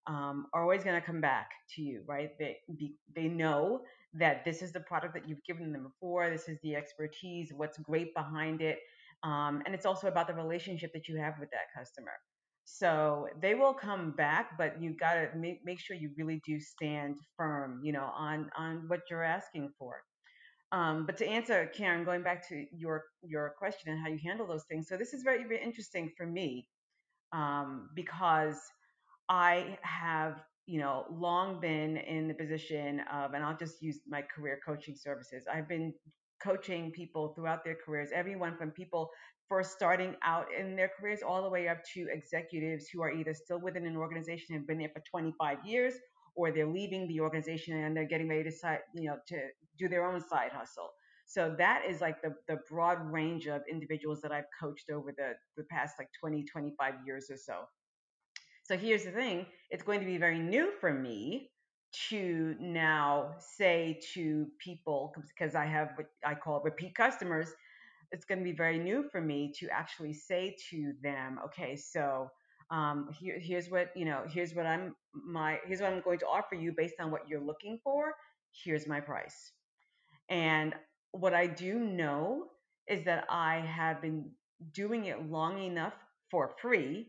um, 0.08 0.48
are 0.54 0.64
always 0.64 0.84
going 0.84 1.00
to 1.00 1.06
come 1.06 1.22
back 1.22 1.50
to 1.76 1.82
you 1.82 2.04
right 2.08 2.32
they 2.40 2.58
be, 2.78 2.96
they 3.16 3.28
know 3.28 3.82
that 4.14 4.44
this 4.46 4.62
is 4.62 4.72
the 4.72 4.80
product 4.80 5.14
that 5.14 5.28
you've 5.28 5.44
given 5.46 5.72
them 5.72 5.84
before 5.84 6.30
this 6.30 6.48
is 6.48 6.58
the 6.64 6.76
expertise 6.76 7.52
what's 7.56 7.78
great 7.80 8.14
behind 8.16 8.62
it 8.62 8.80
um, 9.24 9.62
and 9.66 9.76
it's 9.76 9.86
also 9.86 10.08
about 10.08 10.28
the 10.28 10.34
relationship 10.34 10.92
that 10.94 11.08
you 11.08 11.18
have 11.18 11.34
with 11.40 11.50
that 11.52 11.68
customer 11.78 12.12
so 12.72 13.28
they 13.42 13.56
will 13.56 13.74
come 13.74 14.12
back, 14.12 14.56
but 14.58 14.80
you 14.80 14.94
got 14.96 15.16
to 15.16 15.30
make, 15.36 15.62
make 15.66 15.80
sure 15.80 15.96
you 15.96 16.12
really 16.18 16.40
do 16.46 16.60
stand 16.60 17.18
firm, 17.36 17.82
you 17.84 17.92
know, 17.92 18.12
on 18.16 18.52
on 18.56 18.84
what 18.88 19.02
you're 19.10 19.24
asking 19.24 19.72
for. 19.80 20.04
Um, 20.72 21.08
but 21.08 21.18
to 21.18 21.28
answer 21.28 21.66
Karen, 21.76 22.06
going 22.06 22.22
back 22.22 22.48
to 22.50 22.66
your 22.72 23.06
your 23.24 23.56
question 23.58 23.92
and 23.92 24.00
how 24.00 24.08
you 24.10 24.20
handle 24.24 24.46
those 24.46 24.66
things, 24.70 24.88
so 24.88 24.98
this 24.98 25.14
is 25.14 25.24
very 25.24 25.44
very 25.46 25.64
interesting 25.64 26.12
for 26.16 26.28
me 26.28 26.68
um, 27.34 27.90
because 27.96 28.60
I 29.30 29.80
have 29.82 30.44
you 30.70 30.80
know 30.80 31.06
long 31.12 31.60
been 31.60 31.98
in 31.98 32.28
the 32.28 32.34
position 32.34 33.02
of, 33.12 33.34
and 33.34 33.44
I'll 33.44 33.58
just 33.58 33.82
use 33.82 34.02
my 34.08 34.22
career 34.22 34.60
coaching 34.64 34.96
services. 34.96 35.46
I've 35.52 35.68
been 35.68 35.94
coaching 36.44 36.92
people 36.92 37.34
throughout 37.36 37.64
their 37.64 37.76
careers, 37.84 38.10
everyone 38.14 38.56
from 38.56 38.72
people 38.72 39.10
first 39.50 39.72
starting 39.72 40.16
out 40.24 40.46
in 40.58 40.76
their 40.76 40.92
careers 41.00 41.22
all 41.28 41.42
the 41.42 41.50
way 41.50 41.68
up 41.68 41.80
to 41.94 42.08
executives 42.12 42.88
who 42.88 43.02
are 43.02 43.12
either 43.12 43.34
still 43.34 43.60
within 43.60 43.88
an 43.88 43.98
organization 43.98 44.56
and 44.56 44.68
been 44.68 44.78
there 44.78 44.92
for 44.94 45.02
25 45.10 45.58
years 45.66 45.96
or 46.36 46.52
they're 46.52 46.68
leaving 46.68 47.08
the 47.08 47.20
organization 47.20 47.76
and 47.76 47.98
they're 47.98 48.08
getting 48.08 48.30
ready 48.30 48.44
to 48.44 48.52
side, 48.52 48.80
you 48.94 49.10
know, 49.10 49.18
to 49.28 49.38
do 49.80 49.90
their 49.90 50.06
own 50.06 50.22
side 50.22 50.52
hustle. 50.54 50.90
So 51.26 51.56
that 51.58 51.84
is 51.88 52.00
like 52.00 52.22
the, 52.22 52.34
the 52.48 52.58
broad 52.70 53.00
range 53.12 53.48
of 53.48 53.62
individuals 53.70 54.22
that 54.22 54.32
I've 54.32 54.46
coached 54.60 54.90
over 54.92 55.14
the, 55.18 55.34
the 55.58 55.64
past 55.66 55.96
like 56.00 56.10
20, 56.20 56.46
25 56.46 56.94
years 57.06 57.28
or 57.30 57.38
so. 57.38 57.66
So 58.70 58.78
here's 58.78 59.04
the 59.04 59.10
thing 59.10 59.48
it's 59.72 59.82
going 59.82 60.00
to 60.00 60.06
be 60.06 60.20
very 60.20 60.38
new 60.38 60.74
for 60.80 60.94
me 60.94 61.50
to 62.10 62.56
now 62.60 63.32
say 63.40 64.00
to 64.14 64.46
people, 64.60 65.12
because 65.28 65.56
I 65.56 65.66
have 65.66 65.94
what 65.96 66.06
I 66.24 66.36
call 66.36 66.62
repeat 66.62 66.94
customers, 66.94 67.50
it's 68.12 68.26
going 68.26 68.38
to 68.38 68.44
be 68.44 68.52
very 68.52 68.78
new 68.78 69.10
for 69.12 69.22
me 69.22 69.52
to 69.58 69.70
actually 69.72 70.14
say 70.14 70.56
to 70.70 70.94
them, 71.02 71.40
okay, 71.46 71.76
so 71.76 72.30
um, 72.70 73.10
here, 73.20 73.40
here's 73.40 73.72
what 73.72 73.90
you 73.96 74.06
know, 74.06 74.22
here's 74.30 74.54
what 74.54 74.68
I'm 74.68 74.96
my 75.16 75.58
here's 75.66 75.82
what 75.82 75.92
I'm 75.92 76.02
going 76.02 76.20
to 76.20 76.28
offer 76.28 76.54
you 76.54 76.72
based 76.78 77.00
on 77.00 77.10
what 77.10 77.28
you're 77.28 77.44
looking 77.44 77.80
for. 77.84 78.14
Here's 78.52 78.86
my 78.86 79.00
price. 79.00 79.52
And 80.30 80.76
what 81.10 81.34
I 81.34 81.48
do 81.48 81.80
know 81.80 82.44
is 82.88 83.04
that 83.06 83.26
I 83.32 83.62
have 83.62 84.00
been 84.00 84.30
doing 84.74 85.06
it 85.06 85.28
long 85.28 85.60
enough 85.60 85.94
for 86.30 86.52
free 86.62 87.08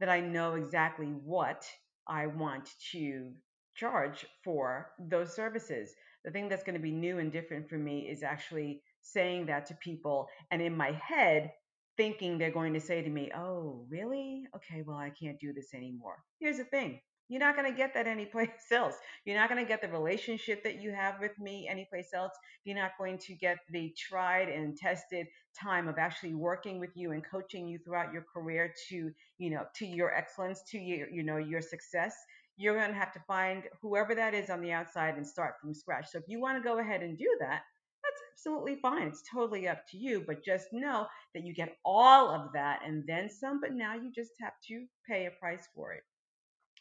that 0.00 0.08
I 0.08 0.20
know 0.20 0.54
exactly 0.54 1.06
what 1.06 1.66
I 2.06 2.26
want 2.26 2.70
to 2.92 3.32
charge 3.74 4.26
for 4.44 4.90
those 4.98 5.34
services. 5.34 5.94
The 6.24 6.30
thing 6.30 6.48
that's 6.48 6.64
going 6.64 6.74
to 6.74 6.82
be 6.82 6.90
new 6.90 7.18
and 7.18 7.32
different 7.32 7.68
for 7.68 7.78
me 7.78 8.08
is 8.08 8.22
actually 8.22 8.82
saying 9.02 9.46
that 9.46 9.66
to 9.66 9.74
people 9.76 10.28
and 10.50 10.60
in 10.60 10.76
my 10.76 10.92
head 10.92 11.52
thinking 11.96 12.38
they're 12.38 12.50
going 12.50 12.74
to 12.74 12.80
say 12.80 13.02
to 13.02 13.10
me, 13.10 13.30
Oh, 13.36 13.86
really? 13.88 14.44
Okay, 14.56 14.82
well, 14.86 14.96
I 14.96 15.10
can't 15.10 15.38
do 15.40 15.52
this 15.52 15.74
anymore. 15.74 16.16
Here's 16.40 16.58
the 16.58 16.64
thing 16.64 17.00
you're 17.28 17.40
not 17.40 17.56
going 17.56 17.70
to 17.70 17.76
get 17.76 17.94
that 17.94 18.06
anyplace 18.06 18.48
else. 18.72 18.94
You're 19.24 19.36
not 19.36 19.48
going 19.48 19.62
to 19.62 19.68
get 19.68 19.82
the 19.82 19.88
relationship 19.88 20.64
that 20.64 20.80
you 20.80 20.92
have 20.92 21.20
with 21.20 21.38
me 21.38 21.68
anyplace 21.70 22.10
else. 22.14 22.32
You're 22.64 22.76
not 22.76 22.92
going 22.98 23.18
to 23.18 23.34
get 23.34 23.58
the 23.70 23.94
tried 23.96 24.48
and 24.48 24.76
tested 24.76 25.26
time 25.58 25.88
of 25.88 25.98
actually 25.98 26.34
working 26.34 26.80
with 26.80 26.90
you 26.94 27.12
and 27.12 27.22
coaching 27.24 27.68
you 27.68 27.78
throughout 27.78 28.12
your 28.12 28.24
career 28.32 28.72
to, 28.88 29.10
you 29.38 29.50
know, 29.50 29.64
to 29.76 29.86
your 29.86 30.14
excellence, 30.14 30.62
to 30.70 30.78
your, 30.78 31.08
you 31.10 31.22
know, 31.22 31.36
your 31.36 31.60
success. 31.60 32.14
You're 32.56 32.76
going 32.76 32.92
to 32.92 32.98
have 32.98 33.12
to 33.12 33.20
find 33.20 33.64
whoever 33.82 34.14
that 34.14 34.34
is 34.34 34.50
on 34.50 34.60
the 34.60 34.72
outside 34.72 35.16
and 35.16 35.26
start 35.26 35.54
from 35.60 35.74
scratch. 35.74 36.06
So 36.10 36.18
if 36.18 36.24
you 36.26 36.40
want 36.40 36.58
to 36.58 36.68
go 36.68 36.80
ahead 36.80 37.02
and 37.02 37.16
do 37.16 37.28
that, 37.40 37.62
that's 38.02 38.22
absolutely 38.32 38.76
fine. 38.76 39.08
It's 39.08 39.22
totally 39.32 39.68
up 39.68 39.86
to 39.90 39.98
you, 39.98 40.24
but 40.26 40.44
just 40.44 40.68
know 40.72 41.06
that 41.34 41.44
you 41.44 41.54
get 41.54 41.76
all 41.84 42.30
of 42.30 42.52
that 42.54 42.80
and 42.84 43.04
then 43.06 43.28
some, 43.28 43.60
but 43.60 43.74
now 43.74 43.94
you 43.94 44.10
just 44.12 44.32
have 44.40 44.54
to 44.68 44.86
pay 45.08 45.26
a 45.26 45.30
price 45.30 45.68
for 45.74 45.92
it. 45.92 46.02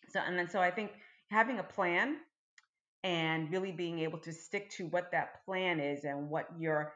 So, 0.10 0.20
and 0.26 0.38
then 0.38 0.50
so 0.50 0.60
I 0.60 0.72
think 0.72 0.92
having 1.30 1.60
a 1.60 1.64
plan 1.64 2.18
and 3.04 3.52
really 3.52 3.72
being 3.72 4.00
able 4.00 4.20
to 4.20 4.34
stick 4.34 4.70
to 4.72 4.86
what 4.88 5.12
that 5.12 5.44
plan 5.46 5.80
is 5.80 6.04
and 6.04 6.30
what 6.30 6.48
your 6.58 6.94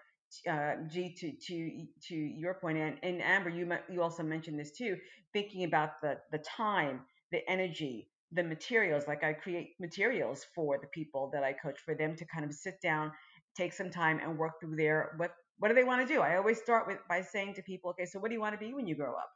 uh, 0.50 0.76
G 0.90 1.14
to 1.20 1.32
to 1.48 1.86
to 2.08 2.16
your 2.16 2.56
point 2.56 2.78
and, 2.78 2.98
and 3.04 3.22
Amber, 3.22 3.50
you 3.50 3.70
you 3.92 4.02
also 4.02 4.24
mentioned 4.24 4.60
this 4.60 4.72
too, 4.72 4.98
thinking 5.34 5.64
about 5.66 6.02
the 6.02 6.18
the 6.32 6.40
time, 6.40 7.02
the 7.32 7.48
energy, 7.50 8.10
the 8.32 8.44
materials. 8.44 9.08
Like 9.08 9.24
I 9.24 9.34
create 9.34 9.76
materials 9.80 10.46
for 10.56 10.78
the 10.80 10.88
people 10.88 11.30
that 11.34 11.44
I 11.44 11.54
coach 11.54 11.80
for 11.86 11.96
them 11.96 12.16
to 12.16 12.26
kind 12.26 12.46
of 12.46 12.54
sit 12.54 12.82
down 12.82 13.12
take 13.58 13.74
some 13.74 13.90
time 13.90 14.20
and 14.24 14.38
work 14.38 14.54
through 14.62 14.76
their 14.78 15.14
what 15.18 15.32
what 15.60 15.68
do 15.68 15.76
they 15.76 15.84
want 15.84 16.08
to 16.08 16.12
do? 16.12 16.22
I 16.22 16.38
always 16.38 16.60
start 16.60 16.88
with 16.88 16.98
by 17.08 17.22
saying 17.22 17.54
to 17.56 17.62
people, 17.62 17.92
okay, 17.92 18.06
so 18.06 18.20
what 18.20 18.30
do 18.30 18.34
you 18.36 18.42
want 18.42 18.60
to 18.60 18.66
be 18.66 18.74
when 18.74 18.88
you 18.88 18.96
grow 18.96 19.14
up? 19.14 19.30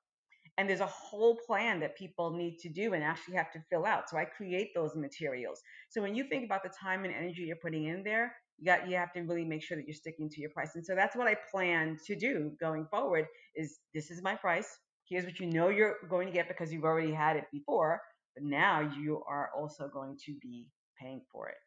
And 0.58 0.70
there's 0.70 0.80
a 0.80 0.86
whole 0.86 1.38
plan 1.46 1.82
that 1.82 1.98
people 1.98 2.32
need 2.32 2.60
to 2.60 2.70
do 2.70 2.94
and 2.94 3.04
actually 3.04 3.36
have 3.36 3.52
to 3.52 3.60
fill 3.70 3.86
out. 3.86 4.10
So 4.10 4.18
I 4.18 4.24
create 4.26 4.72
those 4.74 4.96
materials. 4.96 5.62
So 5.90 6.02
when 6.02 6.16
you 6.16 6.24
think 6.24 6.46
about 6.46 6.64
the 6.64 6.70
time 6.70 7.04
and 7.04 7.14
energy 7.14 7.44
you're 7.44 7.58
putting 7.58 7.86
in 7.86 8.04
there, 8.04 8.34
you 8.58 8.66
got 8.66 8.90
you 8.90 8.96
have 8.96 9.12
to 9.14 9.22
really 9.22 9.44
make 9.44 9.62
sure 9.62 9.76
that 9.78 9.86
you're 9.86 9.94
sticking 9.94 10.30
to 10.30 10.42
your 10.42 10.50
price. 10.52 10.72
And 10.76 10.86
so 10.86 10.96
that's 10.96 11.16
what 11.16 11.28
I 11.28 11.36
plan 11.52 11.98
to 12.06 12.16
do 12.16 12.52
going 12.60 12.86
forward 12.90 13.28
is 13.56 13.80
this 13.94 14.12
is 14.12 14.22
my 14.22 14.36
price. 14.36 14.78
Here's 15.10 15.26
what 15.26 15.40
you 15.40 15.48
know 15.48 15.70
you're 15.70 15.96
going 16.10 16.28
to 16.28 16.34
get 16.34 16.48
because 16.48 16.72
you've 16.72 16.86
already 16.86 17.12
had 17.12 17.36
it 17.36 17.46
before, 17.52 18.02
but 18.34 18.44
now 18.44 18.80
you 18.98 19.22
are 19.28 19.50
also 19.58 19.88
going 19.88 20.18
to 20.26 20.34
be 20.42 20.68
paying 21.00 21.22
for 21.32 21.50
it. 21.50 21.58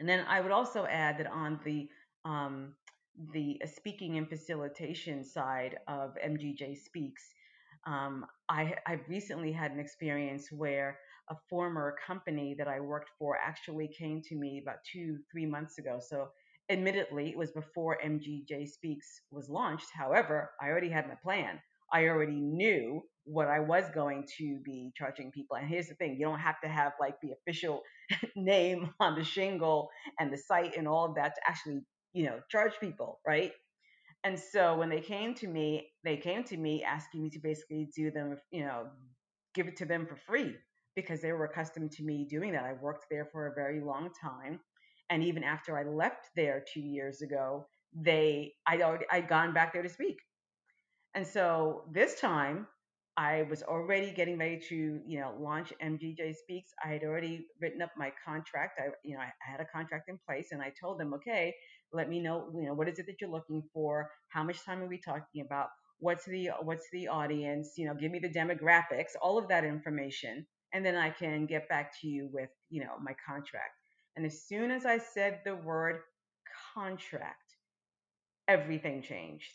And 0.00 0.08
then 0.08 0.24
I 0.28 0.40
would 0.40 0.52
also 0.52 0.86
add 0.86 1.18
that 1.18 1.26
on 1.26 1.60
the 1.64 1.88
um, 2.24 2.74
the 3.32 3.60
speaking 3.66 4.16
and 4.16 4.28
facilitation 4.28 5.24
side 5.24 5.78
of 5.88 6.16
MGJ 6.24 6.78
Speaks, 6.78 7.22
um, 7.86 8.26
I, 8.48 8.74
I 8.86 9.00
recently 9.08 9.52
had 9.52 9.72
an 9.72 9.80
experience 9.80 10.50
where 10.52 10.98
a 11.30 11.36
former 11.48 11.96
company 12.06 12.54
that 12.58 12.68
I 12.68 12.80
worked 12.80 13.10
for 13.18 13.36
actually 13.36 13.88
came 13.88 14.22
to 14.22 14.34
me 14.36 14.60
about 14.62 14.78
two, 14.90 15.18
three 15.30 15.46
months 15.46 15.78
ago. 15.78 16.00
So, 16.00 16.28
admittedly, 16.70 17.30
it 17.30 17.38
was 17.38 17.50
before 17.52 17.98
MGJ 18.04 18.66
Speaks 18.68 19.22
was 19.30 19.48
launched. 19.48 19.88
However, 19.92 20.50
I 20.60 20.68
already 20.68 20.90
had 20.90 21.08
my 21.08 21.14
plan. 21.22 21.60
I 21.92 22.04
already 22.06 22.40
knew 22.40 23.02
what 23.24 23.48
I 23.48 23.60
was 23.60 23.84
going 23.94 24.26
to 24.38 24.60
be 24.64 24.90
charging 24.96 25.30
people. 25.30 25.56
And 25.56 25.68
here's 25.68 25.88
the 25.88 25.94
thing 25.94 26.16
you 26.18 26.26
don't 26.26 26.38
have 26.38 26.60
to 26.62 26.68
have 26.68 26.92
like 27.00 27.16
the 27.22 27.32
official 27.32 27.82
name 28.36 28.90
on 29.00 29.14
the 29.14 29.24
shingle 29.24 29.88
and 30.18 30.32
the 30.32 30.38
site 30.38 30.76
and 30.76 30.88
all 30.88 31.06
of 31.06 31.14
that 31.16 31.34
to 31.34 31.40
actually, 31.46 31.80
you 32.12 32.24
know, 32.24 32.40
charge 32.50 32.72
people, 32.80 33.20
right? 33.26 33.52
And 34.24 34.38
so 34.38 34.76
when 34.76 34.88
they 34.88 35.00
came 35.00 35.34
to 35.34 35.46
me, 35.46 35.88
they 36.04 36.16
came 36.16 36.42
to 36.44 36.56
me 36.56 36.82
asking 36.82 37.22
me 37.22 37.30
to 37.30 37.38
basically 37.38 37.88
do 37.94 38.10
them, 38.10 38.36
you 38.50 38.64
know, 38.64 38.86
give 39.54 39.68
it 39.68 39.76
to 39.76 39.84
them 39.84 40.06
for 40.06 40.16
free 40.16 40.54
because 40.96 41.20
they 41.20 41.32
were 41.32 41.44
accustomed 41.44 41.92
to 41.92 42.02
me 42.02 42.26
doing 42.28 42.52
that. 42.52 42.64
I 42.64 42.72
worked 42.74 43.06
there 43.10 43.28
for 43.30 43.46
a 43.46 43.54
very 43.54 43.80
long 43.80 44.10
time. 44.20 44.60
And 45.10 45.22
even 45.22 45.44
after 45.44 45.78
I 45.78 45.84
left 45.84 46.26
there 46.36 46.64
two 46.72 46.80
years 46.80 47.22
ago, 47.22 47.66
they 47.94 48.52
I'd 48.66 48.82
already 48.82 49.06
I'd 49.10 49.28
gone 49.28 49.54
back 49.54 49.72
there 49.72 49.82
to 49.82 49.88
speak. 49.88 50.18
And 51.14 51.26
so 51.26 51.84
this 51.92 52.20
time 52.20 52.66
I 53.16 53.42
was 53.50 53.64
already 53.64 54.12
getting 54.12 54.38
ready 54.38 54.60
to, 54.68 55.00
you 55.04 55.18
know, 55.18 55.34
launch 55.40 55.72
MGJ 55.82 56.36
Speaks. 56.36 56.70
I 56.84 56.88
had 56.88 57.02
already 57.02 57.46
written 57.60 57.82
up 57.82 57.90
my 57.96 58.12
contract. 58.24 58.78
I, 58.78 58.90
you 59.02 59.16
know, 59.16 59.20
I 59.20 59.32
had 59.40 59.60
a 59.60 59.64
contract 59.64 60.08
in 60.08 60.20
place, 60.24 60.48
and 60.52 60.62
I 60.62 60.72
told 60.80 61.00
them, 61.00 61.12
okay, 61.14 61.52
let 61.92 62.08
me 62.08 62.20
know, 62.20 62.50
you 62.54 62.66
know, 62.66 62.74
what 62.74 62.88
is 62.88 62.98
it 62.98 63.06
that 63.06 63.20
you're 63.20 63.30
looking 63.30 63.62
for? 63.72 64.10
How 64.28 64.42
much 64.42 64.64
time 64.64 64.82
are 64.82 64.86
we 64.88 64.98
talking 64.98 65.42
about? 65.44 65.68
What's 66.00 66.24
the 66.24 66.50
what's 66.62 66.88
the 66.92 67.08
audience? 67.08 67.72
You 67.76 67.86
know, 67.86 67.94
give 67.94 68.12
me 68.12 68.18
the 68.18 68.28
demographics, 68.28 69.16
all 69.20 69.38
of 69.38 69.48
that 69.48 69.64
information, 69.64 70.46
and 70.72 70.84
then 70.84 70.94
I 70.96 71.10
can 71.10 71.46
get 71.46 71.68
back 71.68 71.92
to 72.00 72.06
you 72.08 72.28
with, 72.32 72.50
you 72.70 72.82
know, 72.82 72.92
my 73.02 73.14
contract. 73.26 73.74
And 74.16 74.26
as 74.26 74.42
soon 74.42 74.70
as 74.70 74.84
I 74.84 74.98
said 74.98 75.40
the 75.44 75.56
word 75.56 76.00
contract, 76.74 77.54
everything 78.46 79.02
changed. 79.02 79.52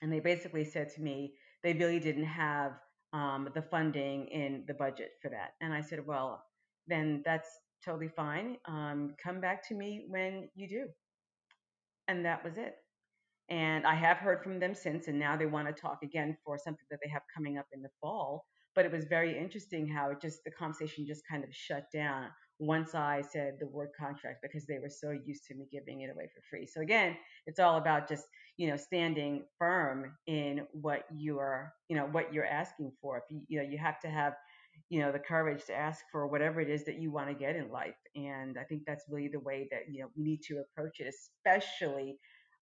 And 0.00 0.12
they 0.12 0.20
basically 0.20 0.64
said 0.64 0.90
to 0.94 1.02
me, 1.02 1.34
they 1.62 1.72
really 1.72 1.98
didn't 1.98 2.24
have 2.24 2.72
um, 3.12 3.48
the 3.54 3.62
funding 3.62 4.28
in 4.28 4.64
the 4.68 4.74
budget 4.74 5.10
for 5.20 5.30
that. 5.30 5.54
And 5.60 5.72
I 5.72 5.80
said, 5.80 6.06
well, 6.06 6.44
then 6.86 7.22
that's 7.24 7.48
totally 7.84 8.08
fine. 8.08 8.56
Um, 8.66 9.14
come 9.22 9.40
back 9.40 9.66
to 9.68 9.74
me 9.74 10.04
when 10.08 10.48
you 10.54 10.68
do. 10.68 10.86
And 12.08 12.24
that 12.24 12.42
was 12.42 12.58
it. 12.58 12.76
And 13.50 13.86
I 13.86 13.94
have 13.94 14.18
heard 14.18 14.42
from 14.42 14.60
them 14.60 14.74
since, 14.74 15.08
and 15.08 15.18
now 15.18 15.36
they 15.36 15.46
want 15.46 15.68
to 15.68 15.80
talk 15.80 16.00
again 16.02 16.36
for 16.44 16.58
something 16.58 16.84
that 16.90 16.98
they 17.02 17.10
have 17.10 17.22
coming 17.34 17.56
up 17.58 17.66
in 17.72 17.82
the 17.82 17.88
fall. 18.00 18.44
But 18.74 18.84
it 18.84 18.92
was 18.92 19.06
very 19.06 19.38
interesting 19.38 19.88
how 19.88 20.10
it 20.10 20.20
just 20.20 20.44
the 20.44 20.50
conversation 20.50 21.06
just 21.06 21.22
kind 21.30 21.44
of 21.44 21.50
shut 21.54 21.84
down 21.92 22.28
once 22.60 22.94
I 22.94 23.22
said 23.22 23.54
the 23.58 23.66
word 23.66 23.90
contract 23.98 24.38
because 24.42 24.66
they 24.66 24.78
were 24.78 24.90
so 24.90 25.10
used 25.24 25.44
to 25.46 25.54
me 25.54 25.66
giving 25.72 26.02
it 26.02 26.10
away 26.10 26.28
for 26.34 26.42
free. 26.50 26.66
So 26.66 26.80
again, 26.80 27.16
it's 27.46 27.58
all 27.58 27.78
about 27.78 28.08
just 28.08 28.24
you 28.56 28.68
know 28.68 28.76
standing 28.76 29.44
firm 29.58 30.12
in 30.26 30.66
what 30.72 31.04
you 31.14 31.38
are 31.38 31.72
you 31.88 31.96
know 31.96 32.06
what 32.06 32.32
you're 32.32 32.44
asking 32.44 32.92
for. 33.00 33.18
If 33.18 33.24
you 33.30 33.42
you 33.48 33.62
know 33.62 33.68
you 33.68 33.78
have 33.78 33.98
to 34.00 34.08
have 34.08 34.34
you 34.88 35.00
know 35.00 35.12
the 35.12 35.18
courage 35.18 35.64
to 35.66 35.74
ask 35.74 36.04
for 36.12 36.26
whatever 36.26 36.60
it 36.60 36.70
is 36.70 36.84
that 36.84 36.98
you 36.98 37.10
want 37.10 37.28
to 37.28 37.34
get 37.34 37.56
in 37.56 37.70
life, 37.70 37.96
and 38.14 38.58
I 38.58 38.64
think 38.64 38.82
that's 38.86 39.04
really 39.10 39.28
the 39.28 39.40
way 39.40 39.68
that 39.70 39.82
you 39.90 40.02
know 40.02 40.08
we 40.16 40.24
need 40.24 40.42
to 40.48 40.60
approach 40.60 41.00
it, 41.00 41.12
especially 41.14 42.18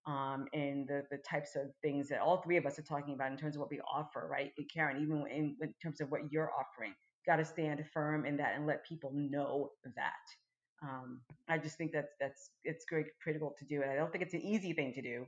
um, 0.07 0.47
and 0.53 0.87
the, 0.87 1.03
the 1.11 1.19
types 1.19 1.57
of 1.57 1.63
things 1.83 2.09
that 2.09 2.21
all 2.21 2.41
three 2.41 2.57
of 2.57 2.65
us 2.65 2.79
are 2.79 2.83
talking 2.83 3.15
about 3.15 3.33
in 3.33 3.37
terms 3.37 3.57
of 3.57 3.61
what 3.61 3.71
we 3.71 3.81
offer, 3.81 4.29
right? 4.31 4.53
Karen, 4.73 5.03
even 5.03 5.25
in, 5.31 5.57
in 5.61 5.75
terms 5.83 6.01
of 6.01 6.11
what 6.11 6.21
you're 6.31 6.53
offering, 6.53 6.95
got 7.27 7.37
to 7.37 7.45
stand 7.45 7.85
firm 7.93 8.25
in 8.25 8.37
that 8.37 8.55
and 8.55 8.67
let 8.67 8.87
people 8.87 9.11
know 9.15 9.71
that. 9.97 10.13
Um, 10.83 11.21
I 11.49 11.59
just 11.59 11.77
think 11.77 11.91
that's 11.93 12.13
that's 12.21 12.51
it's 12.63 12.85
very 12.89 13.07
critical 13.23 13.55
to 13.59 13.65
do, 13.65 13.83
and 13.83 13.91
I 13.91 13.97
don't 13.97 14.13
think 14.13 14.23
it's 14.23 14.35
an 14.35 14.43
easy 14.43 14.73
thing 14.75 14.93
to 14.95 15.03
do, 15.03 15.27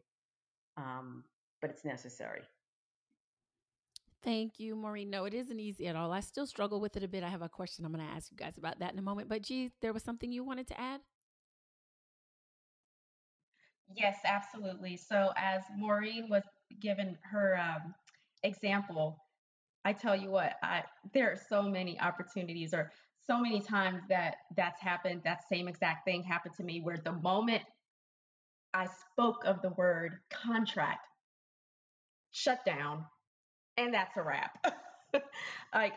um, 0.77 1.25
but 1.61 1.71
it's 1.71 1.85
necessary. 1.85 2.43
Thank 4.23 4.59
you, 4.59 4.75
Maureen. 4.75 5.11
No, 5.11 5.25
it 5.25 5.35
isn't 5.35 5.61
easy 5.61 5.87
at 5.87 5.97
all. 5.97 6.13
I 6.13 6.21
still 6.21 6.47
struggle 6.47 6.81
with 6.81 6.97
it 6.97 7.05
a 7.05 7.09
bit. 7.09 7.23
I 7.23 7.29
have 7.29 7.43
a 7.43 7.49
question 7.49 7.85
I'm 7.85 7.93
going 7.93 8.05
to 8.05 8.13
ask 8.13 8.31
you 8.31 8.37
guys 8.37 8.59
about 8.59 8.81
that 8.81 8.93
in 8.93 8.99
a 8.99 9.03
moment. 9.03 9.29
But, 9.29 9.43
G, 9.43 9.71
there 9.81 9.93
was 9.93 10.03
something 10.03 10.33
you 10.33 10.43
wanted 10.45 10.67
to 10.69 10.81
add? 10.81 11.01
Yes, 13.95 14.19
absolutely. 14.25 14.97
So, 14.97 15.31
as 15.37 15.63
Maureen 15.77 16.29
was 16.29 16.43
given 16.81 17.17
her 17.31 17.59
um, 17.59 17.95
example, 18.43 19.19
I 19.85 19.93
tell 19.93 20.17
you 20.17 20.31
what, 20.31 20.55
I, 20.63 20.83
there 21.15 21.31
are 21.31 21.39
so 21.49 21.63
many 21.63 21.99
opportunities 22.01 22.75
or 22.75 22.91
so 23.27 23.41
many 23.41 23.61
times 23.61 24.03
that 24.09 24.37
that's 24.57 24.81
happened. 24.81 25.23
That 25.25 25.49
same 25.49 25.69
exact 25.69 26.05
thing 26.05 26.23
happened 26.23 26.55
to 26.57 26.65
me 26.65 26.81
where 26.81 26.99
the 27.03 27.13
moment 27.13 27.63
I 28.75 28.89
spoke 29.13 29.45
of 29.47 29.63
the 29.63 29.71
word 29.71 30.19
contract, 30.31 31.07
shut 32.33 32.65
down, 32.67 33.05
and 33.79 33.95
that's 33.95 34.19
a 34.19 34.23
wrap. 34.23 34.53
like 35.75 35.95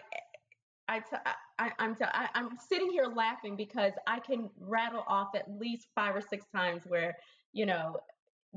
I, 0.88 1.00
t- 1.00 1.18
I, 1.60 1.72
I'm, 1.80 1.96
t- 1.96 2.06
I, 2.06 2.30
I'm 2.36 2.50
sitting 2.70 2.92
here 2.92 3.08
laughing 3.08 3.56
because 3.58 3.94
I 4.08 4.20
can 4.20 4.50
rattle 4.60 5.04
off 5.08 5.30
at 5.36 5.50
least 5.60 5.88
five 5.96 6.16
or 6.16 6.22
six 6.22 6.46
times 6.54 6.84
where 6.88 7.18
you 7.54 7.66
know 7.66 7.98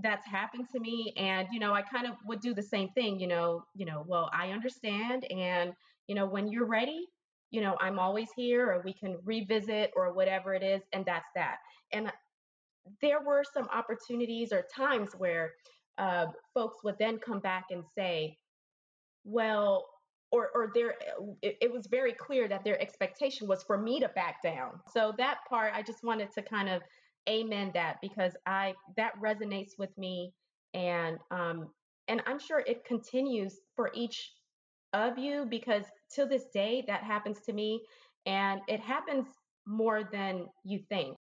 that's 0.02 0.26
happened 0.26 0.68
to 0.72 0.80
me. 0.80 1.14
And 1.16 1.48
you 1.52 1.60
know 1.60 1.72
i 1.74 1.82
kind 1.82 2.06
of 2.06 2.14
would 2.26 2.40
do 2.40 2.54
the 2.54 2.62
same 2.62 2.90
thing 2.90 3.20
you 3.20 3.28
know 3.28 3.64
you 3.76 3.86
know 3.86 4.04
well 4.08 4.30
i 4.34 4.50
understand. 4.50 5.24
And 5.32 5.74
you 6.08 6.14
know 6.16 6.26
when 6.26 6.48
you're 6.48 6.66
ready 6.66 7.06
you 7.50 7.60
know 7.62 7.76
i'm 7.80 7.98
always 8.00 8.28
here 8.36 8.70
or 8.70 8.82
we 8.84 8.92
can 8.92 9.18
revisit 9.24 9.92
or 9.96 10.12
whatever 10.12 10.54
it 10.54 10.62
is 10.64 10.82
and 10.92 11.04
that's 11.06 11.28
that. 11.36 11.58
And 11.92 12.12
there 13.00 13.22
were 13.22 13.44
some 13.52 13.68
opportunities 13.72 14.52
or 14.52 14.64
times 14.74 15.12
where 15.16 15.52
uh, 15.98 16.26
folks 16.54 16.82
would 16.84 16.96
then 16.98 17.18
come 17.18 17.40
back 17.40 17.66
and 17.70 17.84
say 17.96 18.36
well 19.24 19.86
or 20.30 20.50
or 20.54 20.70
there 20.74 20.94
it, 21.42 21.56
it 21.60 21.72
was 21.72 21.86
very 21.86 22.12
clear 22.12 22.48
that 22.48 22.64
their 22.64 22.80
expectation 22.80 23.46
was 23.46 23.62
for 23.62 23.78
me 23.78 24.00
to 24.00 24.08
back 24.10 24.42
down 24.42 24.72
so 24.92 25.12
that 25.18 25.38
part 25.48 25.72
i 25.74 25.82
just 25.82 26.02
wanted 26.04 26.30
to 26.32 26.42
kind 26.42 26.68
of 26.68 26.82
amen 27.28 27.70
that 27.74 27.96
because 28.02 28.32
I 28.46 28.74
that 28.96 29.12
resonates 29.22 29.72
with 29.78 29.96
me 29.96 30.32
and 30.74 31.18
um 31.30 31.68
and 32.08 32.22
I'm 32.26 32.38
sure 32.38 32.60
it 32.60 32.84
continues 32.84 33.58
for 33.76 33.90
each 33.94 34.32
of 34.92 35.18
you 35.18 35.46
because 35.48 35.84
to 36.14 36.26
this 36.26 36.44
day 36.52 36.84
that 36.86 37.02
happens 37.02 37.40
to 37.46 37.52
me 37.52 37.80
and 38.26 38.60
it 38.68 38.80
happens 38.80 39.26
more 39.66 40.08
than 40.12 40.46
you 40.64 40.80
think. 40.88 41.16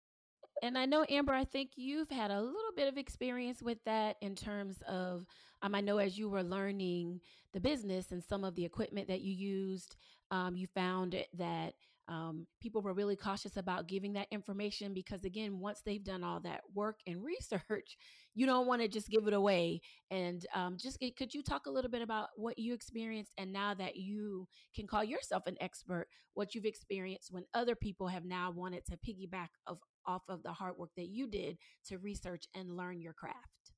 And 0.61 0.77
I 0.77 0.85
know, 0.85 1.03
Amber, 1.09 1.33
I 1.33 1.43
think 1.43 1.71
you've 1.75 2.11
had 2.11 2.29
a 2.29 2.39
little 2.39 2.71
bit 2.75 2.87
of 2.87 2.97
experience 2.97 3.63
with 3.63 3.79
that 3.85 4.17
in 4.21 4.35
terms 4.35 4.81
of, 4.87 5.25
um, 5.63 5.73
I 5.73 5.81
know 5.81 5.97
as 5.97 6.17
you 6.17 6.29
were 6.29 6.43
learning 6.43 7.19
the 7.53 7.59
business 7.59 8.11
and 8.11 8.23
some 8.23 8.43
of 8.43 8.55
the 8.55 8.65
equipment 8.65 9.07
that 9.07 9.21
you 9.21 9.33
used, 9.33 9.95
um, 10.29 10.55
you 10.55 10.67
found 10.67 11.15
that 11.37 11.73
um, 12.07 12.45
people 12.61 12.81
were 12.81 12.93
really 12.93 13.15
cautious 13.15 13.57
about 13.57 13.87
giving 13.87 14.13
that 14.13 14.27
information 14.31 14.93
because, 14.93 15.23
again, 15.23 15.59
once 15.59 15.81
they've 15.83 16.03
done 16.03 16.23
all 16.23 16.39
that 16.41 16.61
work 16.73 16.99
and 17.07 17.23
research, 17.23 17.97
you 18.35 18.45
don't 18.45 18.67
want 18.67 18.81
to 18.81 18.87
just 18.87 19.09
give 19.09 19.27
it 19.27 19.33
away. 19.33 19.81
And 20.11 20.45
um, 20.53 20.77
just 20.77 20.99
could 21.17 21.33
you 21.33 21.41
talk 21.41 21.65
a 21.65 21.71
little 21.71 21.89
bit 21.89 22.01
about 22.01 22.29
what 22.35 22.59
you 22.59 22.73
experienced 22.73 23.31
and 23.37 23.51
now 23.51 23.73
that 23.75 23.95
you 23.95 24.47
can 24.75 24.87
call 24.87 25.03
yourself 25.03 25.43
an 25.47 25.57
expert, 25.59 26.07
what 26.33 26.53
you've 26.53 26.65
experienced 26.65 27.31
when 27.31 27.45
other 27.53 27.75
people 27.75 28.07
have 28.07 28.25
now 28.25 28.51
wanted 28.51 28.85
to 28.85 28.97
piggyback 28.97 29.49
of 29.65 29.79
off 30.05 30.23
of 30.29 30.43
the 30.43 30.51
hard 30.51 30.77
work 30.77 30.91
that 30.97 31.09
you 31.09 31.27
did 31.27 31.57
to 31.87 31.97
research 31.97 32.45
and 32.55 32.77
learn 32.77 33.01
your 33.01 33.13
craft? 33.13 33.71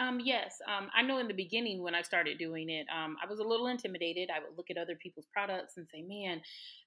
Um, 0.00 0.20
yes, 0.24 0.58
um, 0.68 0.88
I 0.94 1.02
know 1.02 1.18
in 1.18 1.26
the 1.26 1.34
beginning 1.34 1.82
when 1.82 1.94
I 1.94 2.02
started 2.02 2.38
doing 2.38 2.70
it, 2.70 2.86
um, 2.94 3.16
I 3.22 3.28
was 3.28 3.40
a 3.40 3.44
little 3.44 3.66
intimidated. 3.66 4.30
I 4.30 4.38
would 4.38 4.56
look 4.56 4.70
at 4.70 4.78
other 4.78 4.94
people's 4.94 5.26
products 5.32 5.76
and 5.76 5.88
say, 5.92 6.02
man, 6.02 6.40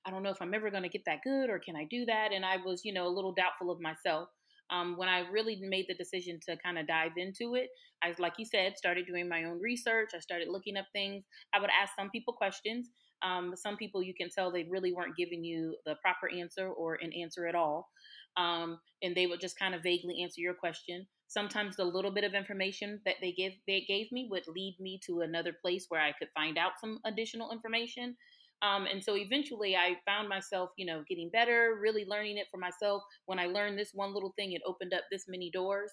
I 0.05 0.11
don't 0.11 0.23
know 0.23 0.29
if 0.29 0.41
I'm 0.41 0.53
ever 0.53 0.71
going 0.71 0.83
to 0.83 0.89
get 0.89 1.03
that 1.05 1.19
good 1.23 1.49
or 1.49 1.59
can 1.59 1.75
I 1.75 1.85
do 1.89 2.05
that? 2.05 2.29
And 2.33 2.45
I 2.45 2.57
was, 2.65 2.85
you 2.85 2.93
know, 2.93 3.07
a 3.07 3.11
little 3.11 3.33
doubtful 3.33 3.69
of 3.69 3.81
myself. 3.81 4.29
Um, 4.69 4.95
when 4.95 5.09
I 5.09 5.27
really 5.29 5.59
made 5.61 5.87
the 5.89 5.95
decision 5.95 6.39
to 6.47 6.55
kind 6.63 6.77
of 6.77 6.87
dive 6.87 7.11
into 7.17 7.55
it, 7.55 7.67
I, 8.01 8.13
like 8.17 8.35
you 8.37 8.45
said, 8.45 8.77
started 8.77 9.05
doing 9.05 9.27
my 9.27 9.43
own 9.43 9.59
research. 9.59 10.11
I 10.15 10.19
started 10.19 10.47
looking 10.47 10.77
up 10.77 10.85
things. 10.93 11.25
I 11.53 11.59
would 11.59 11.69
ask 11.69 11.91
some 11.99 12.09
people 12.11 12.33
questions. 12.33 12.87
Um, 13.23 13.53
some 13.55 13.77
people 13.77 14.01
you 14.01 14.13
can 14.13 14.29
tell 14.29 14.51
they 14.51 14.67
really 14.69 14.93
weren't 14.93 15.15
giving 15.15 15.43
you 15.43 15.75
the 15.85 15.95
proper 16.01 16.29
answer 16.33 16.69
or 16.69 16.95
an 16.95 17.11
answer 17.13 17.47
at 17.47 17.55
all. 17.55 17.89
Um, 18.37 18.79
and 19.01 19.15
they 19.15 19.27
would 19.27 19.41
just 19.41 19.59
kind 19.59 19.75
of 19.75 19.83
vaguely 19.83 20.21
answer 20.23 20.41
your 20.41 20.53
question 20.53 21.05
sometimes 21.31 21.77
the 21.77 21.85
little 21.85 22.11
bit 22.11 22.25
of 22.25 22.33
information 22.33 22.99
that 23.05 23.15
they 23.21 23.31
give 23.31 23.53
they 23.65 23.85
gave 23.87 24.11
me 24.11 24.27
would 24.29 24.43
lead 24.47 24.75
me 24.81 24.99
to 25.05 25.21
another 25.21 25.53
place 25.61 25.85
where 25.87 26.01
I 26.01 26.11
could 26.11 26.27
find 26.35 26.57
out 26.57 26.73
some 26.79 26.99
additional 27.05 27.51
information. 27.51 28.17
Um, 28.61 28.85
and 28.85 29.03
so 29.03 29.15
eventually 29.15 29.75
I 29.75 29.95
found 30.05 30.29
myself, 30.29 30.69
you 30.77 30.85
know, 30.85 31.03
getting 31.09 31.31
better, 31.31 31.79
really 31.81 32.05
learning 32.05 32.37
it 32.37 32.47
for 32.51 32.57
myself. 32.57 33.01
When 33.25 33.39
I 33.39 33.47
learned 33.47 33.79
this 33.79 33.91
one 33.93 34.13
little 34.13 34.33
thing, 34.37 34.51
it 34.51 34.61
opened 34.67 34.93
up 34.93 35.03
this 35.09 35.23
many 35.27 35.49
doors. 35.49 35.91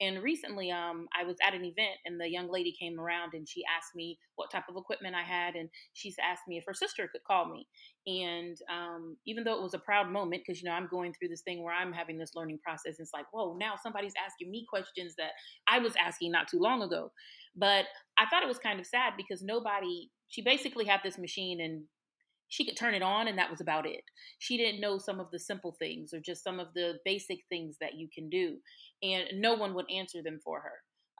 And 0.00 0.22
recently, 0.22 0.70
um, 0.70 1.08
I 1.18 1.24
was 1.24 1.36
at 1.46 1.52
an 1.52 1.64
event 1.64 1.98
and 2.06 2.18
the 2.18 2.28
young 2.28 2.50
lady 2.50 2.74
came 2.80 2.98
around 2.98 3.34
and 3.34 3.46
she 3.46 3.62
asked 3.76 3.94
me 3.94 4.18
what 4.36 4.50
type 4.50 4.64
of 4.70 4.76
equipment 4.76 5.14
I 5.14 5.22
had. 5.22 5.54
And 5.56 5.68
she's 5.92 6.16
asked 6.22 6.44
me 6.48 6.56
if 6.56 6.64
her 6.66 6.74
sister 6.74 7.08
could 7.12 7.22
call 7.24 7.50
me. 7.52 7.66
And 8.06 8.56
um, 8.72 9.18
even 9.26 9.44
though 9.44 9.56
it 9.56 9.62
was 9.62 9.74
a 9.74 9.78
proud 9.78 10.10
moment, 10.10 10.42
because, 10.44 10.62
you 10.62 10.68
know, 10.68 10.74
I'm 10.74 10.88
going 10.90 11.12
through 11.12 11.28
this 11.28 11.42
thing 11.42 11.62
where 11.62 11.74
I'm 11.74 11.92
having 11.92 12.16
this 12.16 12.32
learning 12.34 12.60
process, 12.64 12.98
it's 12.98 13.12
like, 13.12 13.26
whoa, 13.32 13.56
now 13.60 13.74
somebody's 13.82 14.14
asking 14.24 14.50
me 14.50 14.64
questions 14.68 15.14
that 15.18 15.32
I 15.68 15.80
was 15.80 15.94
asking 16.02 16.32
not 16.32 16.48
too 16.48 16.60
long 16.60 16.80
ago. 16.80 17.12
But 17.54 17.84
I 18.18 18.24
thought 18.26 18.42
it 18.42 18.48
was 18.48 18.58
kind 18.58 18.80
of 18.80 18.86
sad 18.86 19.14
because 19.18 19.42
nobody, 19.42 20.08
she 20.28 20.40
basically 20.40 20.86
had 20.86 21.00
this 21.04 21.18
machine 21.18 21.60
and 21.60 21.82
she 22.50 22.66
could 22.66 22.76
turn 22.76 22.94
it 22.94 23.02
on 23.02 23.28
and 23.28 23.38
that 23.38 23.50
was 23.50 23.62
about 23.62 23.86
it. 23.86 24.02
She 24.38 24.58
didn't 24.58 24.80
know 24.80 24.98
some 24.98 25.20
of 25.20 25.30
the 25.30 25.38
simple 25.38 25.74
things 25.78 26.12
or 26.12 26.20
just 26.20 26.44
some 26.44 26.60
of 26.60 26.68
the 26.74 26.98
basic 27.04 27.38
things 27.48 27.76
that 27.80 27.94
you 27.94 28.08
can 28.14 28.28
do. 28.28 28.58
And 29.02 29.24
no 29.40 29.54
one 29.54 29.72
would 29.74 29.90
answer 29.90 30.22
them 30.22 30.38
for 30.44 30.60
her. 30.60 30.72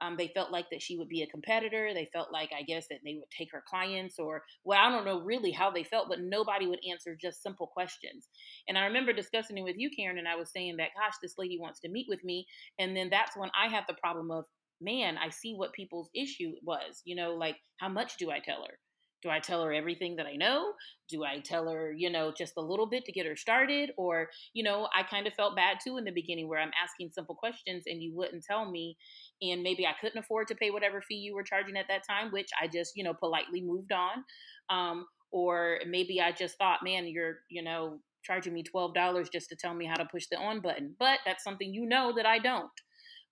Um, 0.03 0.17
they 0.17 0.29
felt 0.29 0.51
like 0.51 0.67
that 0.71 0.83
she 0.83 0.97
would 0.97 1.09
be 1.09 1.23
a 1.23 1.27
competitor. 1.27 1.93
They 1.93 2.09
felt 2.13 2.33
like, 2.33 2.51
I 2.59 2.63
guess, 2.63 2.87
that 2.89 3.01
they 3.05 3.15
would 3.15 3.31
take 3.37 3.49
her 3.53 3.63
clients, 3.69 4.19
or 4.19 4.43
well, 4.65 4.79
I 4.81 4.91
don't 4.91 5.05
know 5.05 5.21
really 5.21 5.51
how 5.53 5.71
they 5.71 5.85
felt, 5.85 6.09
but 6.09 6.21
nobody 6.21 6.67
would 6.67 6.81
answer 6.91 7.17
just 7.21 7.43
simple 7.43 7.67
questions. 7.67 8.27
And 8.67 8.79
I 8.79 8.87
remember 8.87 9.13
discussing 9.13 9.59
it 9.59 9.63
with 9.63 9.77
you, 9.77 9.91
Karen, 9.95 10.19
and 10.19 10.27
I 10.27 10.37
was 10.37 10.51
saying 10.51 10.77
that, 10.79 10.89
gosh, 10.99 11.15
this 11.23 11.35
lady 11.37 11.59
wants 11.61 11.81
to 11.81 11.91
meet 11.91 12.07
with 12.09 12.25
me. 12.25 12.47
And 12.79 12.97
then 12.97 13.11
that's 13.11 13.37
when 13.37 13.51
I 13.55 13.69
had 13.69 13.85
the 13.89 13.95
problem 14.03 14.31
of, 14.31 14.47
man, 14.81 15.19
I 15.19 15.29
see 15.29 15.53
what 15.55 15.75
people's 15.75 16.09
issue 16.15 16.53
was. 16.63 17.03
You 17.05 17.17
know, 17.17 17.35
like, 17.35 17.57
how 17.79 17.91
much 17.91 18.17
do 18.17 18.31
I 18.31 18.39
tell 18.39 18.65
her? 18.67 18.79
Do 19.23 19.31
I 19.31 19.39
tell 19.39 19.63
her 19.63 19.73
everything 19.73 20.17
that 20.17 20.27
I 20.27 20.37
know? 20.37 20.73
Do 21.09 21.25
I 21.25 21.41
tell 21.41 21.69
her, 21.69 21.93
you 21.93 22.11
know, 22.11 22.33
just 22.37 22.55
a 22.57 22.61
little 22.61 22.87
bit 22.87 23.05
to 23.05 23.13
get 23.13 23.27
her 23.27 23.37
started? 23.37 23.91
Or, 23.97 24.31
you 24.55 24.63
know, 24.63 24.89
I 24.97 25.03
kind 25.03 25.27
of 25.27 25.35
felt 25.35 25.57
bad 25.57 25.79
too 25.85 25.99
in 25.99 26.05
the 26.05 26.11
beginning 26.11 26.49
where 26.49 26.61
I'm 26.61 26.71
asking 26.83 27.11
simple 27.11 27.35
questions 27.35 27.85
and 27.87 28.03
you 28.03 28.15
wouldn't 28.15 28.45
tell 28.45 28.71
me. 28.71 28.97
And 29.43 29.63
maybe 29.63 29.87
I 29.87 29.95
couldn't 30.01 30.19
afford 30.19 30.49
to 30.49 30.55
pay 30.55 30.71
whatever 30.71 31.03
fee 31.03 31.17
you 31.17 31.35
were 31.35 31.43
charging 31.43 31.77
at 31.77 31.89
that 31.89 32.07
time, 32.09 32.31
which 32.33 32.51
I 32.61 32.67
just, 32.67 32.97
you 32.97 33.05
know, 33.05 33.15
politely 33.15 33.61
moved 33.61 33.93
on. 33.93 34.25
Um, 34.71 35.07
or 35.33 35.81
maybe 35.87 36.21
I 36.21 36.33
just 36.33 36.57
thought, 36.59 36.81
man, 36.83 37.07
you're, 37.07 37.39
you 37.51 37.63
know, 37.63 38.01
charging 38.23 38.53
me 38.53 38.63
$12 38.63 39.33
just 39.33 39.49
to 39.49 39.57
tell 39.57 39.75
me 39.75 39.87
how 39.87 39.97
to 39.97 40.05
push 40.07 40.27
the 40.31 40.37
on 40.37 40.61
button. 40.61 40.95
But 40.99 41.19
that's 41.25 41.45
something 41.45 41.73
you 41.73 41.87
know 41.87 42.13
that 42.17 42.27
I 42.27 42.39
don't. 42.39 42.71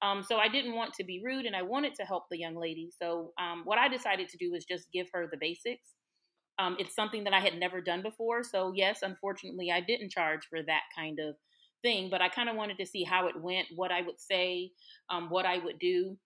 Um, 0.03 0.23
so 0.23 0.37
I 0.37 0.49
didn't 0.49 0.75
want 0.75 0.95
to 0.95 1.05
be 1.05 1.21
rude 1.25 1.45
and 1.47 1.57
I 1.57 1.63
wanted 1.63 1.95
to 1.97 2.05
help 2.05 2.25
the 2.31 2.39
young 2.39 2.55
lady. 2.57 2.91
So 3.01 3.33
um, 3.41 3.63
what 3.65 3.79
I 3.79 3.89
decided 3.89 4.29
to 4.31 4.37
do 4.37 4.53
was 4.53 4.65
just 4.65 4.93
give 4.93 5.09
her 5.13 5.29
the 5.31 5.39
basics. 5.39 5.95
Um, 6.59 6.77
it's 6.79 6.95
something 6.95 7.25
that 7.25 7.33
I 7.33 7.41
had 7.41 7.59
never 7.59 7.81
done 7.81 8.03
before. 8.03 8.43
So, 8.43 8.73
yes, 8.75 9.01
unfortunately, 9.03 9.71
I 9.71 9.81
didn't 9.81 10.11
charge 10.11 10.47
for 10.51 10.61
that 10.63 10.83
kind 10.97 11.19
of 11.21 11.37
thing, 11.83 12.11
but 12.11 12.21
I 12.21 12.29
kind 12.29 12.49
of 12.49 12.57
wanted 12.57 12.79
to 12.79 12.87
see 12.87 13.05
how 13.05 13.29
it 13.29 13.41
went, 13.41 13.69
what 13.77 13.93
I 13.93 14.03
would 14.03 14.21
say, 14.21 14.73
um, 15.11 15.31
what 15.31 15.47
I 15.47 15.59
would 15.59 15.79
do. 15.79 16.17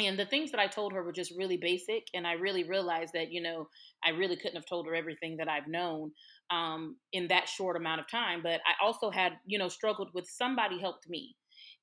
And 0.00 0.18
the 0.18 0.26
things 0.26 0.52
that 0.52 0.60
I 0.60 0.68
told 0.68 0.92
her 0.92 1.02
were 1.02 1.12
just 1.12 1.32
really 1.36 1.56
basic. 1.56 2.06
And 2.14 2.26
I 2.26 2.34
really 2.34 2.64
realized 2.64 3.12
that, 3.14 3.32
you 3.32 3.42
know, 3.42 3.68
I 4.04 4.10
really 4.10 4.36
couldn't 4.36 4.54
have 4.56 4.66
told 4.66 4.86
her 4.86 4.94
everything 4.94 5.36
that 5.38 5.48
I've 5.48 5.66
known 5.66 6.12
um, 6.50 6.96
in 7.12 7.28
that 7.28 7.48
short 7.48 7.76
amount 7.76 8.00
of 8.00 8.08
time. 8.08 8.40
But 8.42 8.60
I 8.66 8.84
also 8.84 9.10
had, 9.10 9.32
you 9.44 9.58
know, 9.58 9.68
struggled 9.68 10.10
with 10.14 10.26
somebody 10.28 10.78
helped 10.80 11.08
me. 11.08 11.34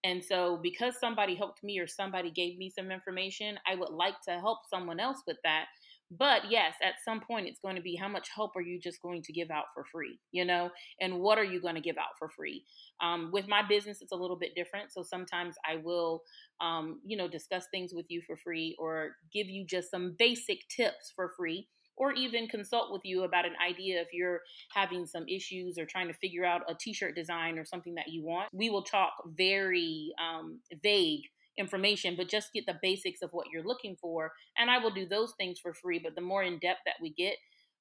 And 0.05 0.23
so, 0.23 0.59
because 0.61 0.99
somebody 0.99 1.33
helped 1.33 1.63
me 1.63 1.79
or 1.79 1.87
somebody 1.87 2.29
gave 2.29 2.59
me 2.59 2.69
some 2.69 2.91
information, 2.91 3.57
I 3.67 3.73
would 3.73 3.89
like 3.89 4.21
to 4.27 4.33
help 4.33 4.59
someone 4.69 4.99
else 4.99 5.17
with 5.25 5.37
that. 5.43 5.65
But 6.11 6.51
yes, 6.51 6.75
at 6.83 6.93
some 7.03 7.19
point, 7.19 7.47
it's 7.47 7.59
going 7.59 7.75
to 7.75 7.81
be 7.81 7.95
how 7.95 8.07
much 8.07 8.29
help 8.33 8.55
are 8.55 8.61
you 8.61 8.79
just 8.79 9.01
going 9.01 9.23
to 9.23 9.33
give 9.33 9.49
out 9.49 9.65
for 9.73 9.83
free, 9.91 10.19
you 10.31 10.45
know? 10.45 10.69
And 11.01 11.19
what 11.19 11.39
are 11.39 11.43
you 11.43 11.59
going 11.59 11.73
to 11.73 11.81
give 11.81 11.97
out 11.97 12.15
for 12.19 12.29
free? 12.29 12.63
Um, 13.01 13.31
with 13.33 13.47
my 13.47 13.63
business, 13.67 14.03
it's 14.03 14.11
a 14.11 14.15
little 14.15 14.37
bit 14.37 14.53
different. 14.55 14.93
So 14.93 15.01
sometimes 15.01 15.55
I 15.67 15.77
will, 15.83 16.21
um, 16.61 17.01
you 17.03 17.17
know, 17.17 17.27
discuss 17.27 17.65
things 17.71 17.91
with 17.91 18.05
you 18.09 18.21
for 18.27 18.37
free 18.37 18.75
or 18.77 19.15
give 19.33 19.47
you 19.47 19.65
just 19.65 19.89
some 19.89 20.15
basic 20.19 20.59
tips 20.69 21.11
for 21.15 21.33
free 21.35 21.67
or 21.97 22.11
even 22.13 22.47
consult 22.47 22.91
with 22.91 23.01
you 23.03 23.23
about 23.23 23.45
an 23.45 23.55
idea 23.65 24.01
if 24.01 24.07
you're 24.13 24.41
having 24.73 25.05
some 25.05 25.27
issues 25.27 25.77
or 25.77 25.85
trying 25.85 26.07
to 26.07 26.13
figure 26.13 26.45
out 26.45 26.61
a 26.69 26.75
t-shirt 26.75 27.15
design 27.15 27.57
or 27.57 27.65
something 27.65 27.95
that 27.95 28.09
you 28.09 28.23
want. 28.23 28.49
We 28.53 28.69
will 28.69 28.83
talk 28.83 29.13
very 29.25 30.13
um, 30.19 30.59
vague 30.83 31.21
information 31.57 32.15
but 32.17 32.27
just 32.27 32.51
get 32.53 32.65
the 32.65 32.77
basics 32.81 33.21
of 33.21 33.29
what 33.31 33.47
you're 33.51 33.63
looking 33.63 33.95
for 34.01 34.31
and 34.57 34.69
i 34.69 34.77
will 34.77 34.91
do 34.91 35.07
those 35.07 35.33
things 35.37 35.57
for 35.57 35.73
free 35.73 35.99
but 36.03 36.13
the 36.13 36.21
more 36.21 36.43
in 36.43 36.59
depth 36.59 36.81
that 36.85 36.95
we 37.01 37.13
get 37.13 37.35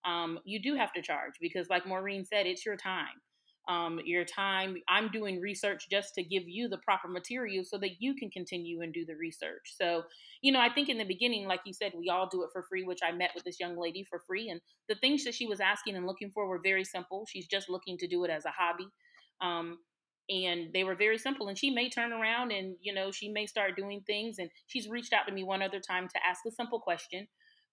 um, 0.04 0.38
you 0.44 0.62
do 0.62 0.76
have 0.76 0.92
to 0.92 1.02
charge 1.02 1.32
because 1.40 1.68
like 1.68 1.84
maureen 1.84 2.24
said 2.24 2.46
it's 2.46 2.64
your 2.64 2.76
time 2.76 3.20
um, 3.68 4.00
your 4.04 4.24
time. 4.24 4.76
I'm 4.88 5.08
doing 5.08 5.40
research 5.40 5.88
just 5.90 6.14
to 6.14 6.22
give 6.22 6.42
you 6.46 6.68
the 6.68 6.78
proper 6.78 7.08
material 7.08 7.64
so 7.64 7.78
that 7.78 8.00
you 8.00 8.14
can 8.14 8.30
continue 8.30 8.82
and 8.82 8.92
do 8.92 9.04
the 9.06 9.16
research. 9.16 9.74
So, 9.76 10.02
you 10.42 10.52
know, 10.52 10.60
I 10.60 10.68
think 10.68 10.88
in 10.88 10.98
the 10.98 11.04
beginning, 11.04 11.46
like 11.46 11.60
you 11.64 11.72
said, 11.72 11.92
we 11.96 12.10
all 12.10 12.28
do 12.28 12.42
it 12.42 12.50
for 12.52 12.62
free, 12.62 12.84
which 12.84 13.00
I 13.02 13.12
met 13.12 13.30
with 13.34 13.44
this 13.44 13.58
young 13.58 13.78
lady 13.78 14.04
for 14.04 14.20
free. 14.26 14.50
And 14.50 14.60
the 14.88 14.96
things 14.96 15.24
that 15.24 15.34
she 15.34 15.46
was 15.46 15.60
asking 15.60 15.96
and 15.96 16.06
looking 16.06 16.30
for 16.30 16.46
were 16.46 16.60
very 16.62 16.84
simple. 16.84 17.26
She's 17.28 17.46
just 17.46 17.70
looking 17.70 17.96
to 17.98 18.06
do 18.06 18.24
it 18.24 18.30
as 18.30 18.44
a 18.44 18.50
hobby. 18.50 18.86
Um, 19.40 19.78
and 20.30 20.72
they 20.72 20.84
were 20.84 20.94
very 20.94 21.18
simple 21.18 21.48
and 21.48 21.58
she 21.58 21.70
may 21.70 21.90
turn 21.90 22.12
around 22.12 22.50
and 22.50 22.76
you 22.80 22.94
know 22.94 23.10
she 23.10 23.28
may 23.28 23.44
start 23.44 23.76
doing 23.76 24.02
things 24.06 24.38
and 24.38 24.48
she's 24.66 24.88
reached 24.88 25.12
out 25.12 25.26
to 25.26 25.32
me 25.32 25.44
one 25.44 25.60
other 25.60 25.80
time 25.80 26.08
to 26.08 26.26
ask 26.26 26.40
a 26.46 26.50
simple 26.50 26.80
question 26.80 27.26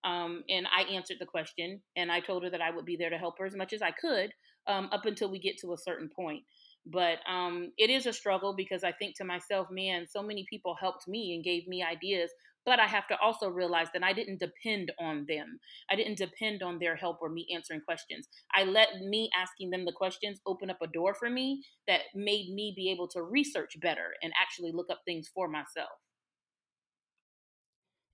um, 0.03 0.43
and 0.49 0.67
i 0.75 0.81
answered 0.93 1.15
the 1.19 1.25
question 1.25 1.81
and 1.95 2.11
i 2.11 2.19
told 2.19 2.43
her 2.43 2.49
that 2.49 2.61
i 2.61 2.69
would 2.69 2.83
be 2.85 2.97
there 2.97 3.09
to 3.09 3.17
help 3.17 3.39
her 3.39 3.45
as 3.45 3.55
much 3.55 3.71
as 3.71 3.81
i 3.81 3.91
could 3.91 4.33
um, 4.67 4.89
up 4.91 5.05
until 5.05 5.29
we 5.29 5.39
get 5.39 5.57
to 5.59 5.73
a 5.73 5.77
certain 5.77 6.09
point. 6.15 6.43
But 6.85 7.19
um, 7.29 7.71
it 7.77 7.89
is 7.89 8.05
a 8.05 8.13
struggle 8.13 8.55
because 8.55 8.83
I 8.83 8.91
think 8.91 9.15
to 9.17 9.23
myself, 9.23 9.67
man, 9.69 10.07
so 10.09 10.23
many 10.23 10.45
people 10.49 10.75
helped 10.79 11.07
me 11.07 11.35
and 11.35 11.43
gave 11.43 11.67
me 11.67 11.83
ideas. 11.83 12.31
But 12.63 12.79
I 12.79 12.85
have 12.85 13.07
to 13.07 13.17
also 13.19 13.49
realize 13.49 13.87
that 13.93 14.03
I 14.03 14.13
didn't 14.13 14.39
depend 14.39 14.91
on 14.99 15.25
them. 15.27 15.59
I 15.89 15.95
didn't 15.95 16.19
depend 16.19 16.61
on 16.61 16.77
their 16.77 16.95
help 16.95 17.17
or 17.21 17.29
me 17.29 17.47
answering 17.53 17.81
questions. 17.81 18.27
I 18.53 18.63
let 18.65 18.89
me 19.01 19.29
asking 19.35 19.71
them 19.71 19.85
the 19.85 19.91
questions 19.91 20.39
open 20.45 20.69
up 20.69 20.77
a 20.81 20.87
door 20.87 21.15
for 21.15 21.29
me 21.29 21.63
that 21.87 22.01
made 22.13 22.53
me 22.53 22.73
be 22.75 22.91
able 22.91 23.07
to 23.09 23.23
research 23.23 23.79
better 23.81 24.13
and 24.21 24.31
actually 24.39 24.71
look 24.73 24.87
up 24.91 25.01
things 25.05 25.27
for 25.33 25.47
myself. 25.47 25.89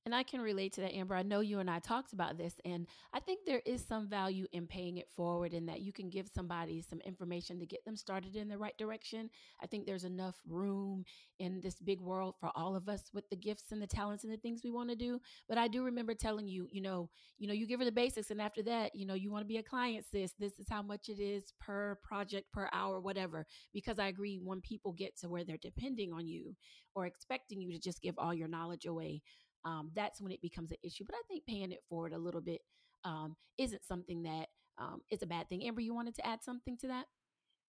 And 0.08 0.16
I 0.16 0.24
can 0.24 0.40
relate 0.40 0.72
to 0.76 0.82
that, 0.82 0.96
Amber. 0.96 1.16
I 1.16 1.22
know 1.22 1.42
you 1.42 1.60
and 1.60 1.70
I 1.70 1.80
talked 1.80 2.14
about 2.14 2.38
this, 2.38 2.62
and 2.64 2.88
I 3.14 3.20
think 3.20 3.42
there 3.46 3.62
is 3.66 3.84
some 3.86 4.08
value 4.08 4.48
in 4.54 4.66
paying 4.66 4.96
it 5.00 5.10
forward 5.10 5.54
in 5.54 5.66
that 5.66 5.82
you 5.82 5.92
can 5.92 6.10
give 6.10 6.30
somebody 6.34 6.82
some 6.82 7.02
information 7.02 7.60
to 7.60 7.66
get 7.66 7.84
them 7.84 7.98
started 7.98 8.38
in 8.38 8.48
the 8.48 8.58
right 8.58 8.78
direction. 8.78 9.30
I 9.62 9.68
think 9.68 9.86
there's 9.86 10.06
enough 10.06 10.38
room 10.48 11.04
in 11.40 11.60
this 11.60 11.82
big 11.82 12.00
world 12.00 12.36
for 12.40 12.52
all 12.56 12.74
of 12.74 12.88
us 12.88 13.10
with 13.14 13.30
the 13.30 13.36
gifts 13.36 13.74
and 13.74 13.82
the 13.82 13.86
talents 13.86 14.24
and 14.24 14.32
the 14.32 14.38
things 14.38 14.62
we 14.64 14.72
want 14.72 14.90
to 14.92 14.96
do. 14.96 15.20
But 15.50 15.58
I 15.58 15.68
do 15.68 15.84
remember 15.84 16.14
telling 16.14 16.48
you, 16.48 16.70
you 16.72 16.82
know, 16.82 17.10
you 17.38 17.50
know, 17.50 17.54
you 17.54 17.68
give 17.68 17.82
her 17.82 17.86
the 17.86 17.92
basics, 17.92 18.32
and 18.32 18.42
after 18.42 18.64
that, 18.64 18.96
you 18.96 19.06
know, 19.06 19.14
you 19.14 19.30
want 19.30 19.44
to 19.44 19.54
be 19.54 19.58
a 19.58 19.64
client, 19.64 20.06
sis. 20.10 20.32
This 20.40 20.58
is 20.58 20.70
how 20.70 20.84
much 20.84 21.10
it 21.10 21.20
is 21.22 21.52
per 21.60 22.00
project, 22.02 22.50
per 22.54 22.70
hour, 22.72 23.02
whatever. 23.02 23.46
Because 23.74 24.00
I 24.00 24.08
agree, 24.08 24.40
when 24.42 24.62
people 24.62 24.94
get 24.94 25.18
to 25.18 25.28
where 25.28 25.44
they're 25.44 25.58
depending 25.62 26.14
on 26.14 26.28
you 26.28 26.56
or 26.96 27.06
expecting 27.06 27.60
you 27.60 27.74
to 27.74 27.80
just 27.80 28.02
give 28.02 28.16
all 28.18 28.34
your 28.34 28.48
knowledge 28.48 28.86
away 28.86 29.22
um, 29.66 29.92
that's 29.96 30.22
when 30.22 30.32
it 30.32 30.42
becomes 30.42 30.72
an 30.72 30.78
issue. 30.84 31.04
But 31.06 31.16
I 31.16 31.22
think 31.28 31.46
paying 31.48 31.72
it 31.72 31.84
forward 31.90 32.14
a 32.14 32.18
little 32.18 32.42
bit 32.42 32.62
um, 33.04 33.36
isn't 33.58 33.86
something 33.86 34.24
that 34.24 34.48
um, 34.78 35.02
is 35.12 35.22
a 35.22 35.28
bad 35.28 35.50
thing. 35.50 35.66
Amber, 35.66 35.82
you 35.82 35.94
wanted 35.94 36.16
to 36.16 36.26
add 36.26 36.44
something 36.44 36.78
to 36.78 36.88
that? 36.88 37.06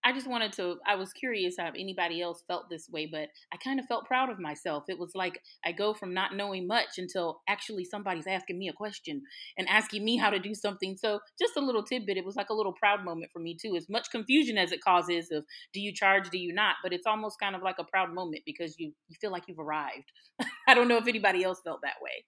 I 0.04 0.12
just 0.12 0.28
wanted 0.28 0.52
to, 0.54 0.76
I 0.86 0.94
was 0.94 1.12
curious 1.12 1.56
how 1.58 1.70
anybody 1.76 2.22
else 2.22 2.42
felt 2.46 2.70
this 2.70 2.88
way, 2.88 3.08
but 3.10 3.28
I 3.52 3.56
kind 3.56 3.80
of 3.80 3.86
felt 3.86 4.06
proud 4.06 4.30
of 4.30 4.38
myself. 4.38 4.84
It 4.88 4.98
was 4.98 5.12
like 5.14 5.40
I 5.64 5.72
go 5.72 5.92
from 5.92 6.14
not 6.14 6.36
knowing 6.36 6.66
much 6.66 6.98
until 6.98 7.40
actually 7.48 7.84
somebody's 7.84 8.26
asking 8.26 8.58
me 8.58 8.68
a 8.68 8.72
question 8.72 9.22
and 9.58 9.68
asking 9.68 10.04
me 10.04 10.16
how 10.16 10.30
to 10.30 10.38
do 10.38 10.54
something. 10.54 10.96
So 10.96 11.20
just 11.38 11.56
a 11.56 11.60
little 11.60 11.82
tidbit. 11.82 12.16
It 12.16 12.24
was 12.24 12.36
like 12.36 12.50
a 12.50 12.54
little 12.54 12.72
proud 12.72 13.04
moment 13.04 13.30
for 13.32 13.40
me 13.40 13.56
too. 13.60 13.76
As 13.76 13.88
much 13.88 14.10
confusion 14.10 14.56
as 14.56 14.72
it 14.72 14.82
causes 14.82 15.30
of 15.32 15.44
do 15.74 15.80
you 15.80 15.92
charge, 15.92 16.30
do 16.30 16.38
you 16.38 16.52
not? 16.52 16.76
But 16.82 16.92
it's 16.92 17.06
almost 17.06 17.40
kind 17.40 17.56
of 17.56 17.62
like 17.62 17.76
a 17.78 17.84
proud 17.84 18.14
moment 18.14 18.42
because 18.46 18.78
you, 18.78 18.92
you 19.08 19.16
feel 19.20 19.32
like 19.32 19.44
you've 19.48 19.58
arrived. 19.58 20.12
I 20.68 20.74
don't 20.74 20.88
know 20.88 20.98
if 20.98 21.08
anybody 21.08 21.42
else 21.42 21.60
felt 21.64 21.80
that 21.82 21.96
way. 22.02 22.24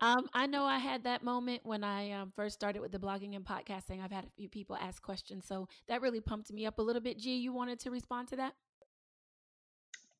Um, 0.00 0.28
I 0.34 0.46
know 0.46 0.64
I 0.64 0.78
had 0.78 1.04
that 1.04 1.24
moment 1.24 1.62
when 1.64 1.82
I 1.82 2.12
um, 2.12 2.32
first 2.36 2.54
started 2.54 2.80
with 2.80 2.92
the 2.92 2.98
blogging 2.98 3.34
and 3.34 3.44
podcasting. 3.44 4.02
I've 4.02 4.12
had 4.12 4.24
a 4.24 4.30
few 4.36 4.48
people 4.48 4.76
ask 4.76 5.02
questions, 5.02 5.46
so 5.46 5.68
that 5.88 6.02
really 6.02 6.20
pumped 6.20 6.52
me 6.52 6.66
up 6.66 6.78
a 6.78 6.82
little 6.82 7.02
bit. 7.02 7.18
G, 7.18 7.36
you 7.36 7.52
wanted 7.52 7.80
to 7.80 7.90
respond 7.90 8.28
to 8.28 8.36
that? 8.36 8.54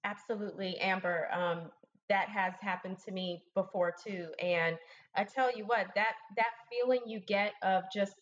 Absolutely, 0.04 0.78
Amber. 0.78 1.28
Um, 1.32 1.70
that 2.08 2.28
has 2.28 2.54
happened 2.60 2.98
to 3.04 3.12
me 3.12 3.42
before 3.54 3.92
too, 4.06 4.28
and 4.40 4.76
I 5.14 5.24
tell 5.24 5.54
you 5.56 5.64
what, 5.66 5.86
that 5.94 6.14
that 6.36 6.52
feeling 6.70 7.00
you 7.06 7.20
get 7.20 7.52
of 7.62 7.84
just 7.92 8.14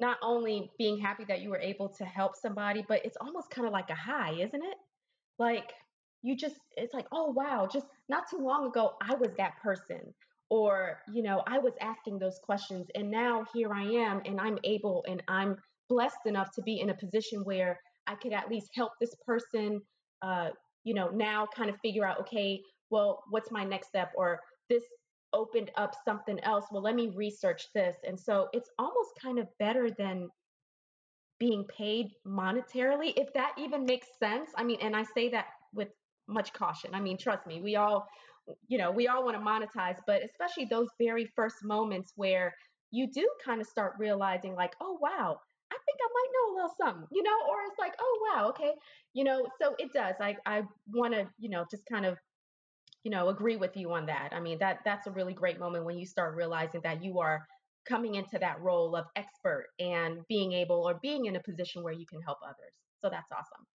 not 0.00 0.16
only 0.22 0.70
being 0.78 0.98
happy 0.98 1.24
that 1.24 1.40
you 1.40 1.50
were 1.50 1.58
able 1.58 1.88
to 1.88 2.04
help 2.04 2.34
somebody, 2.34 2.84
but 2.88 3.04
it's 3.04 3.16
almost 3.20 3.50
kind 3.50 3.66
of 3.66 3.72
like 3.72 3.90
a 3.90 3.94
high, 3.94 4.32
isn't 4.32 4.64
it? 4.64 4.76
Like 5.38 5.72
you 6.22 6.36
just, 6.36 6.56
it's 6.76 6.94
like, 6.94 7.06
oh 7.12 7.30
wow, 7.30 7.68
just 7.70 7.86
not 8.08 8.24
too 8.28 8.38
long 8.38 8.66
ago, 8.66 8.94
I 9.00 9.14
was 9.14 9.30
that 9.36 9.52
person 9.62 10.00
or 10.54 11.00
you 11.12 11.20
know 11.20 11.42
i 11.48 11.58
was 11.58 11.72
asking 11.80 12.16
those 12.16 12.38
questions 12.44 12.86
and 12.94 13.10
now 13.10 13.44
here 13.52 13.72
i 13.74 13.82
am 13.82 14.22
and 14.24 14.40
i'm 14.40 14.56
able 14.62 15.04
and 15.08 15.20
i'm 15.26 15.56
blessed 15.88 16.26
enough 16.26 16.50
to 16.54 16.62
be 16.62 16.78
in 16.78 16.90
a 16.90 16.94
position 16.94 17.40
where 17.42 17.80
i 18.06 18.14
could 18.14 18.32
at 18.32 18.48
least 18.48 18.70
help 18.72 18.92
this 19.00 19.14
person 19.26 19.80
uh, 20.22 20.50
you 20.84 20.94
know 20.94 21.08
now 21.08 21.44
kind 21.56 21.68
of 21.68 21.76
figure 21.80 22.06
out 22.06 22.20
okay 22.20 22.60
well 22.90 23.24
what's 23.30 23.50
my 23.50 23.64
next 23.64 23.88
step? 23.88 24.12
or 24.16 24.38
this 24.70 24.84
opened 25.34 25.70
up 25.76 25.94
something 26.04 26.38
else. 26.44 26.66
Well 26.70 26.82
let 26.82 26.94
me 26.94 27.10
research 27.14 27.64
this. 27.74 27.96
And 28.06 28.18
so 28.18 28.48
it's 28.52 28.70
almost 28.78 29.10
kind 29.20 29.38
of 29.38 29.48
better 29.58 29.90
than 29.90 30.28
being 31.40 31.64
paid 31.64 32.06
monetarily 32.26 33.12
if 33.16 33.32
that 33.34 33.52
even 33.58 33.84
makes 33.84 34.06
sense. 34.18 34.50
I 34.56 34.62
mean 34.62 34.78
and 34.80 34.94
i 34.94 35.02
say 35.02 35.28
that 35.30 35.46
with 35.74 35.88
much 36.28 36.52
caution. 36.52 36.94
I 36.94 37.00
mean 37.00 37.18
trust 37.18 37.46
me 37.46 37.60
we 37.60 37.76
all 37.76 38.06
you 38.68 38.78
know, 38.78 38.90
we 38.90 39.08
all 39.08 39.24
want 39.24 39.36
to 39.36 39.42
monetize, 39.42 39.98
but 40.06 40.22
especially 40.24 40.66
those 40.66 40.88
very 40.98 41.26
first 41.36 41.64
moments 41.64 42.12
where 42.16 42.54
you 42.90 43.06
do 43.10 43.28
kind 43.44 43.60
of 43.60 43.66
start 43.66 43.94
realizing, 43.98 44.54
like, 44.54 44.74
oh, 44.80 44.98
wow, 45.00 45.38
I 45.72 45.76
think 45.84 45.98
I 46.00 46.08
might 46.12 46.30
know 46.32 46.52
a 46.52 46.54
little 46.54 46.74
something, 46.76 47.08
you 47.10 47.22
know, 47.22 47.36
or 47.48 47.62
it's 47.68 47.78
like, 47.78 47.94
oh, 47.98 48.32
wow, 48.34 48.48
okay, 48.50 48.72
you 49.14 49.24
know, 49.24 49.46
so 49.60 49.74
it 49.78 49.92
does. 49.92 50.14
I, 50.20 50.36
I 50.46 50.62
want 50.92 51.14
to, 51.14 51.26
you 51.38 51.48
know, 51.48 51.64
just 51.70 51.84
kind 51.90 52.06
of, 52.06 52.18
you 53.02 53.10
know, 53.10 53.28
agree 53.28 53.56
with 53.56 53.76
you 53.76 53.92
on 53.92 54.06
that. 54.06 54.30
I 54.32 54.40
mean, 54.40 54.58
that 54.60 54.78
that's 54.84 55.06
a 55.06 55.10
really 55.10 55.34
great 55.34 55.58
moment 55.58 55.84
when 55.84 55.98
you 55.98 56.06
start 56.06 56.36
realizing 56.36 56.80
that 56.84 57.02
you 57.02 57.18
are 57.20 57.46
coming 57.88 58.14
into 58.14 58.38
that 58.38 58.60
role 58.60 58.96
of 58.96 59.06
expert 59.16 59.66
and 59.78 60.20
being 60.28 60.52
able 60.52 60.88
or 60.88 60.98
being 61.02 61.26
in 61.26 61.36
a 61.36 61.42
position 61.42 61.82
where 61.82 61.92
you 61.92 62.06
can 62.06 62.20
help 62.22 62.38
others. 62.42 62.72
So 63.00 63.10
that's 63.10 63.30
awesome. 63.30 63.66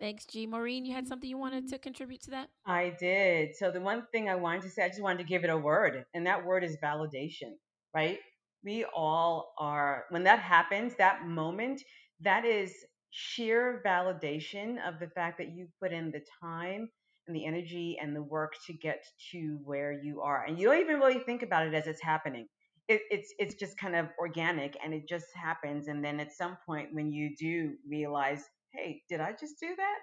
Thanks, 0.00 0.26
G. 0.26 0.46
Maureen, 0.46 0.84
you 0.84 0.94
had 0.94 1.04
mm-hmm. 1.04 1.08
something 1.08 1.28
you 1.28 1.38
wanted 1.38 1.68
to 1.68 1.78
contribute 1.78 2.22
to 2.22 2.30
that? 2.30 2.48
I 2.66 2.94
did. 2.98 3.56
So 3.56 3.70
the 3.70 3.80
one 3.80 4.04
thing 4.12 4.28
I 4.28 4.36
wanted 4.36 4.62
to 4.62 4.70
say, 4.70 4.84
I 4.84 4.88
just 4.88 5.02
wanted 5.02 5.18
to 5.18 5.24
give 5.24 5.44
it 5.44 5.50
a 5.50 5.56
word, 5.56 6.04
and 6.14 6.26
that 6.26 6.44
word 6.44 6.62
is 6.62 6.76
validation, 6.82 7.52
right? 7.94 8.18
We 8.64 8.84
all 8.94 9.54
are, 9.58 10.04
when 10.10 10.24
that 10.24 10.38
happens, 10.38 10.94
that 10.98 11.26
moment, 11.26 11.82
that 12.20 12.44
is 12.44 12.72
sheer 13.10 13.82
validation 13.84 14.76
of 14.86 14.98
the 15.00 15.08
fact 15.08 15.38
that 15.38 15.50
you 15.54 15.68
put 15.80 15.92
in 15.92 16.10
the 16.10 16.22
time 16.40 16.88
and 17.26 17.36
the 17.36 17.44
energy 17.44 17.98
and 18.00 18.14
the 18.14 18.22
work 18.22 18.54
to 18.66 18.72
get 18.72 19.04
to 19.32 19.58
where 19.64 19.92
you 19.92 20.20
are. 20.20 20.44
And 20.44 20.58
you 20.58 20.68
don't 20.68 20.80
even 20.80 20.98
really 20.98 21.20
think 21.20 21.42
about 21.42 21.66
it 21.66 21.74
as 21.74 21.86
it's 21.86 22.02
happening. 22.02 22.46
It, 22.88 23.02
it's 23.10 23.34
it's 23.38 23.54
just 23.54 23.78
kind 23.78 23.94
of 23.94 24.06
organic 24.18 24.76
and 24.82 24.94
it 24.94 25.06
just 25.06 25.26
happens. 25.34 25.88
And 25.88 26.02
then 26.02 26.20
at 26.20 26.32
some 26.32 26.56
point 26.64 26.88
when 26.92 27.12
you 27.12 27.36
do 27.38 27.74
realize 27.86 28.44
hey, 28.78 29.02
did 29.08 29.20
I 29.20 29.32
just 29.32 29.60
do 29.60 29.74
that? 29.76 29.98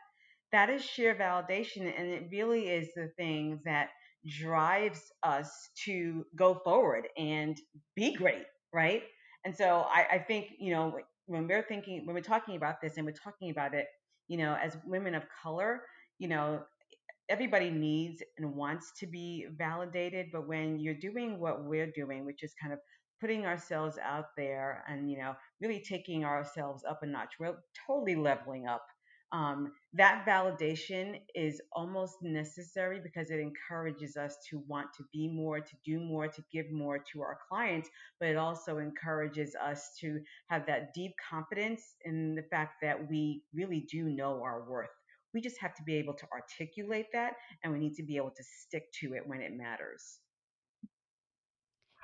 that 0.51 0.69
is 0.69 0.83
sheer 0.83 1.15
validation. 1.15 1.93
And 1.97 2.07
it 2.09 2.29
really 2.31 2.69
is 2.69 2.89
the 2.95 3.09
thing 3.17 3.59
that 3.65 3.89
drives 4.27 5.01
us 5.23 5.51
to 5.85 6.25
go 6.35 6.61
forward 6.63 7.07
and 7.17 7.57
be 7.95 8.13
great, 8.13 8.45
right? 8.73 9.03
And 9.43 9.55
so 9.55 9.85
I, 9.89 10.07
I 10.13 10.19
think, 10.19 10.47
you 10.59 10.71
know, 10.71 10.99
when 11.27 11.47
we're 11.47 11.63
thinking, 11.63 12.05
when 12.05 12.15
we're 12.15 12.21
talking 12.21 12.55
about 12.55 12.81
this 12.81 12.97
and 12.97 13.05
we're 13.05 13.11
talking 13.11 13.51
about 13.51 13.73
it, 13.73 13.87
you 14.27 14.37
know, 14.37 14.55
as 14.55 14.77
women 14.85 15.13
of 15.13 15.23
color, 15.43 15.81
you 16.19 16.29
know, 16.29 16.61
everybody 17.29 17.69
needs 17.69 18.23
and 18.37 18.55
wants 18.55 18.93
to 18.99 19.07
be 19.07 19.47
validated. 19.57 20.27
But 20.31 20.47
when 20.47 20.79
you're 20.79 20.95
doing 20.95 21.39
what 21.39 21.65
we're 21.65 21.91
doing, 21.91 22.25
which 22.25 22.43
is 22.43 22.53
kind 22.61 22.73
of 22.73 22.79
putting 23.19 23.45
ourselves 23.45 23.97
out 23.97 24.35
there 24.37 24.83
and, 24.87 25.09
you 25.09 25.17
know, 25.17 25.35
really 25.61 25.81
taking 25.81 26.25
ourselves 26.25 26.83
up 26.87 27.03
a 27.03 27.05
notch, 27.05 27.33
we're 27.39 27.57
totally 27.87 28.15
leveling 28.15 28.67
up 28.67 28.85
um, 29.31 29.73
that 29.93 30.25
validation 30.25 31.19
is 31.33 31.61
almost 31.73 32.17
necessary 32.21 33.01
because 33.01 33.31
it 33.31 33.39
encourages 33.39 34.15
us 34.15 34.37
to 34.49 34.63
want 34.67 34.93
to 34.97 35.03
be 35.11 35.27
more, 35.27 35.59
to 35.59 35.75
do 35.83 35.99
more, 35.99 36.27
to 36.27 36.43
give 36.53 36.71
more 36.71 36.99
to 37.11 37.21
our 37.21 37.39
clients, 37.49 37.89
but 38.19 38.29
it 38.29 38.37
also 38.37 38.77
encourages 38.77 39.55
us 39.55 39.89
to 39.99 40.21
have 40.47 40.65
that 40.67 40.93
deep 40.93 41.13
confidence 41.29 41.95
in 42.05 42.35
the 42.35 42.43
fact 42.43 42.75
that 42.81 43.09
we 43.09 43.43
really 43.53 43.85
do 43.91 44.05
know 44.05 44.41
our 44.41 44.63
worth. 44.69 44.89
We 45.33 45.41
just 45.41 45.59
have 45.59 45.75
to 45.75 45.83
be 45.83 45.95
able 45.95 46.13
to 46.13 46.27
articulate 46.31 47.07
that 47.11 47.33
and 47.63 47.73
we 47.73 47.79
need 47.79 47.95
to 47.95 48.03
be 48.03 48.15
able 48.15 48.31
to 48.31 48.43
stick 48.43 48.83
to 49.01 49.15
it 49.15 49.23
when 49.27 49.41
it 49.41 49.51
matters. 49.53 50.19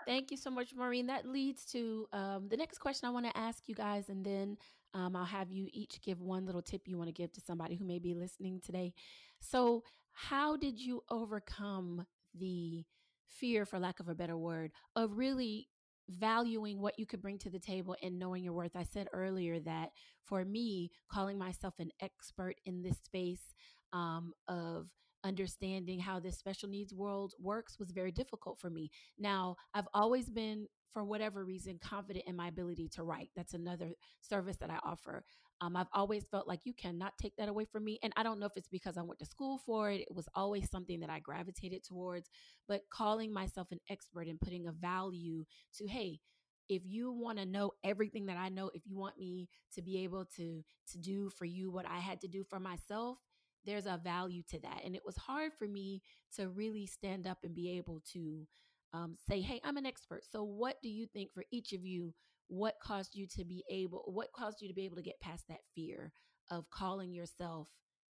Thank 0.06 0.32
you 0.32 0.38
so 0.38 0.50
much, 0.50 0.74
Maureen. 0.76 1.08
That 1.08 1.28
leads 1.28 1.64
to 1.66 2.08
um, 2.12 2.48
the 2.50 2.58
next 2.58 2.80
question 2.80 3.08
I 3.08 3.12
want 3.12 3.26
to 3.28 3.38
ask 3.38 3.68
you 3.68 3.76
guys, 3.76 4.10
and 4.10 4.26
then 4.26 4.58
um, 4.94 5.16
I'll 5.16 5.26
have 5.26 5.52
you 5.52 5.68
each 5.72 6.02
give 6.02 6.22
one 6.22 6.46
little 6.46 6.62
tip 6.62 6.88
you 6.88 6.98
want 6.98 7.08
to 7.08 7.14
give 7.14 7.32
to 7.34 7.42
somebody 7.42 7.76
who 7.76 7.86
may 7.86 8.00
be 8.00 8.16
listening 8.16 8.60
today. 8.66 8.94
So, 9.40 9.84
how 10.14 10.58
did 10.58 10.80
you 10.80 11.02
overcome 11.10 12.06
the 12.34 12.84
fear, 13.28 13.66
for 13.66 13.80
lack 13.80 14.00
of 14.00 14.10
a 14.10 14.16
better 14.16 14.38
word, 14.38 14.72
of 14.96 15.18
really 15.18 15.68
valuing 16.10 16.82
what 16.82 16.98
you 16.98 17.06
could 17.06 17.22
bring 17.22 17.38
to 17.38 17.50
the 17.50 17.60
table 17.60 17.96
and 18.02 18.18
knowing 18.18 18.44
your 18.44 18.54
worth? 18.54 18.76
I 18.76 18.84
said 18.84 19.08
earlier 19.14 19.60
that 19.62 19.90
for 20.24 20.44
me, 20.44 20.90
calling 21.12 21.38
myself 21.38 21.76
an 21.80 21.92
expert 22.02 22.56
in 22.66 22.82
this 22.82 22.98
space 23.06 23.54
um, 23.94 24.34
of 24.48 24.88
understanding 25.24 26.00
how 26.00 26.20
this 26.20 26.38
special 26.38 26.70
needs 26.70 26.94
world 26.94 27.34
works 27.40 27.78
was 27.80 27.92
very 27.92 28.12
difficult 28.12 28.60
for 28.60 28.70
me. 28.70 28.90
Now, 29.18 29.56
I've 29.74 29.88
always 29.94 30.30
been 30.30 30.68
for 30.92 31.04
whatever 31.04 31.46
reason, 31.46 31.80
confident 31.82 32.26
in 32.28 32.36
my 32.36 32.48
ability 32.50 32.90
to 32.90 33.04
write. 33.04 33.30
That's 33.36 33.54
another 33.54 33.92
service 34.20 34.58
that 34.58 34.70
I 34.70 34.78
offer. 34.84 35.24
Um, 35.62 35.76
I've 35.76 35.88
always 35.94 36.26
felt 36.30 36.48
like 36.48 36.62
you 36.66 36.74
cannot 36.74 37.14
take 37.18 37.36
that 37.38 37.48
away 37.50 37.66
from 37.66 37.84
me. 37.84 38.00
And 38.04 38.12
I 38.16 38.24
don't 38.24 38.40
know 38.40 38.46
if 38.46 38.58
it's 38.58 38.68
because 38.68 38.98
I 38.98 39.04
went 39.04 39.20
to 39.20 39.26
school 39.26 39.60
for 39.66 39.92
it, 39.92 40.02
it 40.02 40.14
was 40.14 40.28
always 40.36 40.70
something 40.70 41.00
that 41.00 41.10
I 41.10 41.20
gravitated 41.20 41.84
towards. 41.84 42.30
But 42.68 42.82
calling 42.92 43.32
myself 43.32 43.68
an 43.72 43.80
expert 43.90 44.28
and 44.28 44.40
putting 44.40 44.68
a 44.68 44.72
value 44.72 45.46
to, 45.78 45.88
hey, 45.88 46.20
if 46.68 46.84
you 46.86 47.12
want 47.12 47.38
to 47.38 47.46
know 47.46 47.72
everything 47.84 48.26
that 48.28 48.38
I 48.38 48.50
know, 48.50 48.72
if 48.74 48.84
you 48.86 48.98
want 48.98 49.18
me 49.18 49.50
to 49.76 49.82
be 49.82 50.04
able 50.04 50.26
to 50.38 50.64
to 50.92 50.98
do 50.98 51.30
for 51.30 51.46
you 51.46 51.70
what 51.70 51.86
I 51.86 52.00
had 52.00 52.22
to 52.22 52.28
do 52.28 52.44
for 52.50 52.60
myself, 52.60 53.18
there's 53.66 53.86
a 53.86 54.00
value 54.04 54.44
to 54.50 54.60
that. 54.60 54.82
And 54.84 54.96
it 54.96 55.04
was 55.06 55.16
hard 55.18 55.52
for 55.58 55.68
me 55.68 56.02
to 56.36 56.50
really 56.50 56.86
stand 56.86 57.28
up 57.28 57.40
and 57.44 57.54
be 57.54 57.78
able 57.78 58.02
to 58.14 58.48
um, 58.94 59.16
say, 59.30 59.42
hey, 59.42 59.62
I'm 59.64 59.78
an 59.78 59.86
expert. 59.86 60.24
So, 60.30 60.44
what 60.44 60.78
do 60.82 60.90
you 60.90 61.08
think 61.08 61.34
for 61.34 61.44
each 61.52 61.74
of 61.74 61.86
you? 61.86 62.14
What 62.48 62.76
caused 62.84 63.16
you 63.16 63.28
to 63.38 63.46
be 63.46 63.64
able, 63.70 64.04
what 64.08 64.34
caused 64.36 64.62
you 64.62 64.68
to 64.68 64.74
be 64.74 64.84
able 64.84 64.98
to 64.98 65.02
get 65.02 65.20
past 65.22 65.46
that 65.48 65.62
fear 65.74 66.12
of 66.50 66.70
calling 66.70 67.14
yourself 67.14 67.70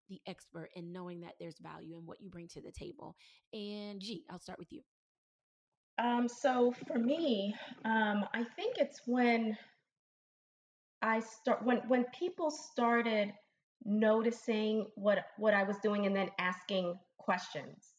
the 0.08 0.22
expert 0.28 0.70
and 0.78 0.94
knowing 0.94 1.20
that 1.22 1.34
there's 1.40 1.60
value 1.60 1.98
in 1.98 2.06
what 2.06 2.22
you 2.22 2.30
bring 2.30 2.48
to 2.50 2.62
the 2.62 2.72
table? 2.72 3.16
And 3.52 4.00
G, 4.00 4.24
I'll 4.30 4.40
start 4.40 4.58
with 4.58 4.72
you. 4.72 4.82
Um, 6.02 6.30
so 6.30 6.74
for 6.88 6.98
me, 6.98 7.54
um, 7.84 8.26
I 8.34 8.46
think 8.56 8.78
it's 8.78 9.02
when 9.06 9.58
I 11.02 11.20
start 11.20 11.64
when 11.64 11.78
when 11.90 12.06
people 12.18 12.52
started 12.52 13.34
noticing 13.86 14.86
what 14.96 15.20
what 15.38 15.54
I 15.54 15.64
was 15.64 15.78
doing 15.84 16.06
and 16.06 16.16
then 16.16 16.30
asking 16.40 17.00
questions 17.18 17.94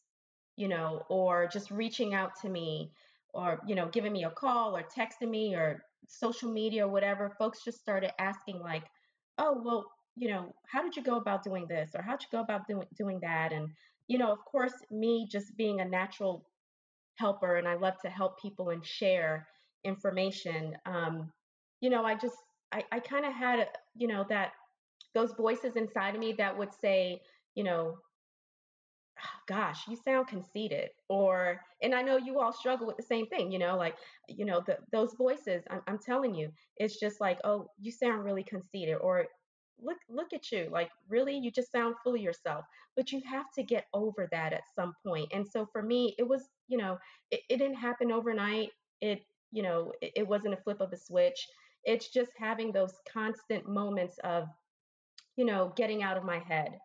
you 0.55 0.67
know, 0.67 1.03
or 1.09 1.47
just 1.47 1.71
reaching 1.71 2.13
out 2.13 2.31
to 2.41 2.49
me 2.49 2.91
or, 3.33 3.61
you 3.65 3.75
know, 3.75 3.87
giving 3.87 4.13
me 4.13 4.25
a 4.25 4.29
call 4.29 4.75
or 4.75 4.83
texting 4.83 5.29
me 5.29 5.55
or 5.55 5.83
social 6.07 6.51
media 6.51 6.85
or 6.85 6.91
whatever, 6.91 7.29
folks 7.29 7.63
just 7.63 7.79
started 7.79 8.11
asking, 8.19 8.59
like, 8.59 8.83
oh, 9.37 9.59
well, 9.63 9.85
you 10.15 10.29
know, 10.29 10.53
how 10.71 10.83
did 10.83 10.95
you 10.95 11.03
go 11.03 11.15
about 11.17 11.43
doing 11.43 11.65
this 11.67 11.91
or 11.95 12.01
how'd 12.03 12.21
you 12.21 12.27
go 12.31 12.41
about 12.41 12.67
doing, 12.67 12.85
doing 12.97 13.19
that? 13.21 13.53
And, 13.53 13.69
you 14.07 14.17
know, 14.17 14.31
of 14.31 14.43
course, 14.45 14.73
me 14.91 15.27
just 15.31 15.55
being 15.57 15.79
a 15.79 15.85
natural 15.85 16.45
helper 17.15 17.55
and 17.55 17.67
I 17.67 17.75
love 17.75 17.95
to 18.03 18.09
help 18.09 18.39
people 18.39 18.69
and 18.69 18.85
share 18.85 19.47
information. 19.83 20.77
Um, 20.85 21.31
you 21.79 21.89
know, 21.89 22.03
I 22.03 22.15
just, 22.15 22.35
I, 22.71 22.83
I 22.91 22.99
kind 22.99 23.25
of 23.25 23.33
had, 23.33 23.67
you 23.95 24.07
know, 24.07 24.25
that 24.29 24.51
those 25.13 25.33
voices 25.33 25.75
inside 25.75 26.15
of 26.15 26.19
me 26.19 26.33
that 26.33 26.57
would 26.57 26.73
say, 26.73 27.21
you 27.55 27.63
know, 27.63 27.97
gosh, 29.47 29.87
you 29.87 29.95
sound 29.95 30.27
conceited. 30.27 30.89
Or, 31.09 31.61
and 31.83 31.93
I 31.93 32.01
know 32.01 32.17
you 32.17 32.39
all 32.39 32.53
struggle 32.53 32.87
with 32.87 32.97
the 32.97 33.03
same 33.03 33.27
thing, 33.27 33.51
you 33.51 33.59
know, 33.59 33.77
like, 33.77 33.95
you 34.27 34.45
know, 34.45 34.63
the, 34.65 34.77
those 34.91 35.13
voices, 35.13 35.63
I'm, 35.69 35.81
I'm 35.87 35.99
telling 35.99 36.33
you, 36.33 36.51
it's 36.77 36.99
just 36.99 37.21
like, 37.21 37.39
oh, 37.43 37.67
you 37.79 37.91
sound 37.91 38.23
really 38.23 38.43
conceited. 38.43 38.97
Or 39.01 39.25
look, 39.79 39.97
look 40.09 40.33
at 40.33 40.51
you. 40.51 40.69
Like, 40.71 40.89
really, 41.09 41.37
you 41.37 41.51
just 41.51 41.71
sound 41.71 41.95
full 42.03 42.15
of 42.15 42.21
yourself. 42.21 42.65
But 42.95 43.11
you 43.11 43.21
have 43.29 43.51
to 43.55 43.63
get 43.63 43.85
over 43.93 44.27
that 44.31 44.53
at 44.53 44.63
some 44.75 44.93
point. 45.05 45.29
And 45.33 45.45
so 45.45 45.67
for 45.71 45.81
me, 45.81 46.15
it 46.17 46.27
was, 46.27 46.49
you 46.67 46.77
know, 46.77 46.97
it, 47.29 47.41
it 47.49 47.57
didn't 47.57 47.75
happen 47.75 48.11
overnight. 48.11 48.69
It, 49.01 49.23
you 49.51 49.61
know, 49.61 49.91
it, 50.01 50.13
it 50.15 50.27
wasn't 50.27 50.53
a 50.53 50.61
flip 50.63 50.81
of 50.81 50.93
a 50.93 50.97
switch. 50.97 51.47
It's 51.83 52.07
just 52.09 52.31
having 52.37 52.71
those 52.71 52.93
constant 53.11 53.67
moments 53.67 54.17
of, 54.23 54.47
you 55.37 55.45
know, 55.45 55.73
getting 55.75 56.03
out 56.03 56.17
of 56.17 56.23
my 56.23 56.39
head 56.39 56.77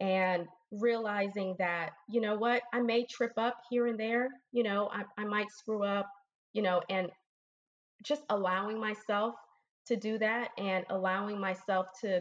and 0.00 0.46
realizing 0.70 1.54
that, 1.58 1.90
you 2.08 2.20
know 2.20 2.36
what, 2.36 2.62
I 2.72 2.80
may 2.80 3.04
trip 3.04 3.32
up 3.36 3.58
here 3.70 3.86
and 3.86 3.98
there, 3.98 4.28
you 4.52 4.62
know, 4.62 4.90
I, 4.92 5.04
I 5.20 5.24
might 5.24 5.50
screw 5.50 5.84
up, 5.84 6.08
you 6.52 6.62
know, 6.62 6.82
and 6.88 7.10
just 8.02 8.22
allowing 8.30 8.80
myself 8.80 9.34
to 9.86 9.96
do 9.96 10.18
that 10.18 10.50
and 10.58 10.84
allowing 10.90 11.38
myself 11.38 11.86
to 12.00 12.20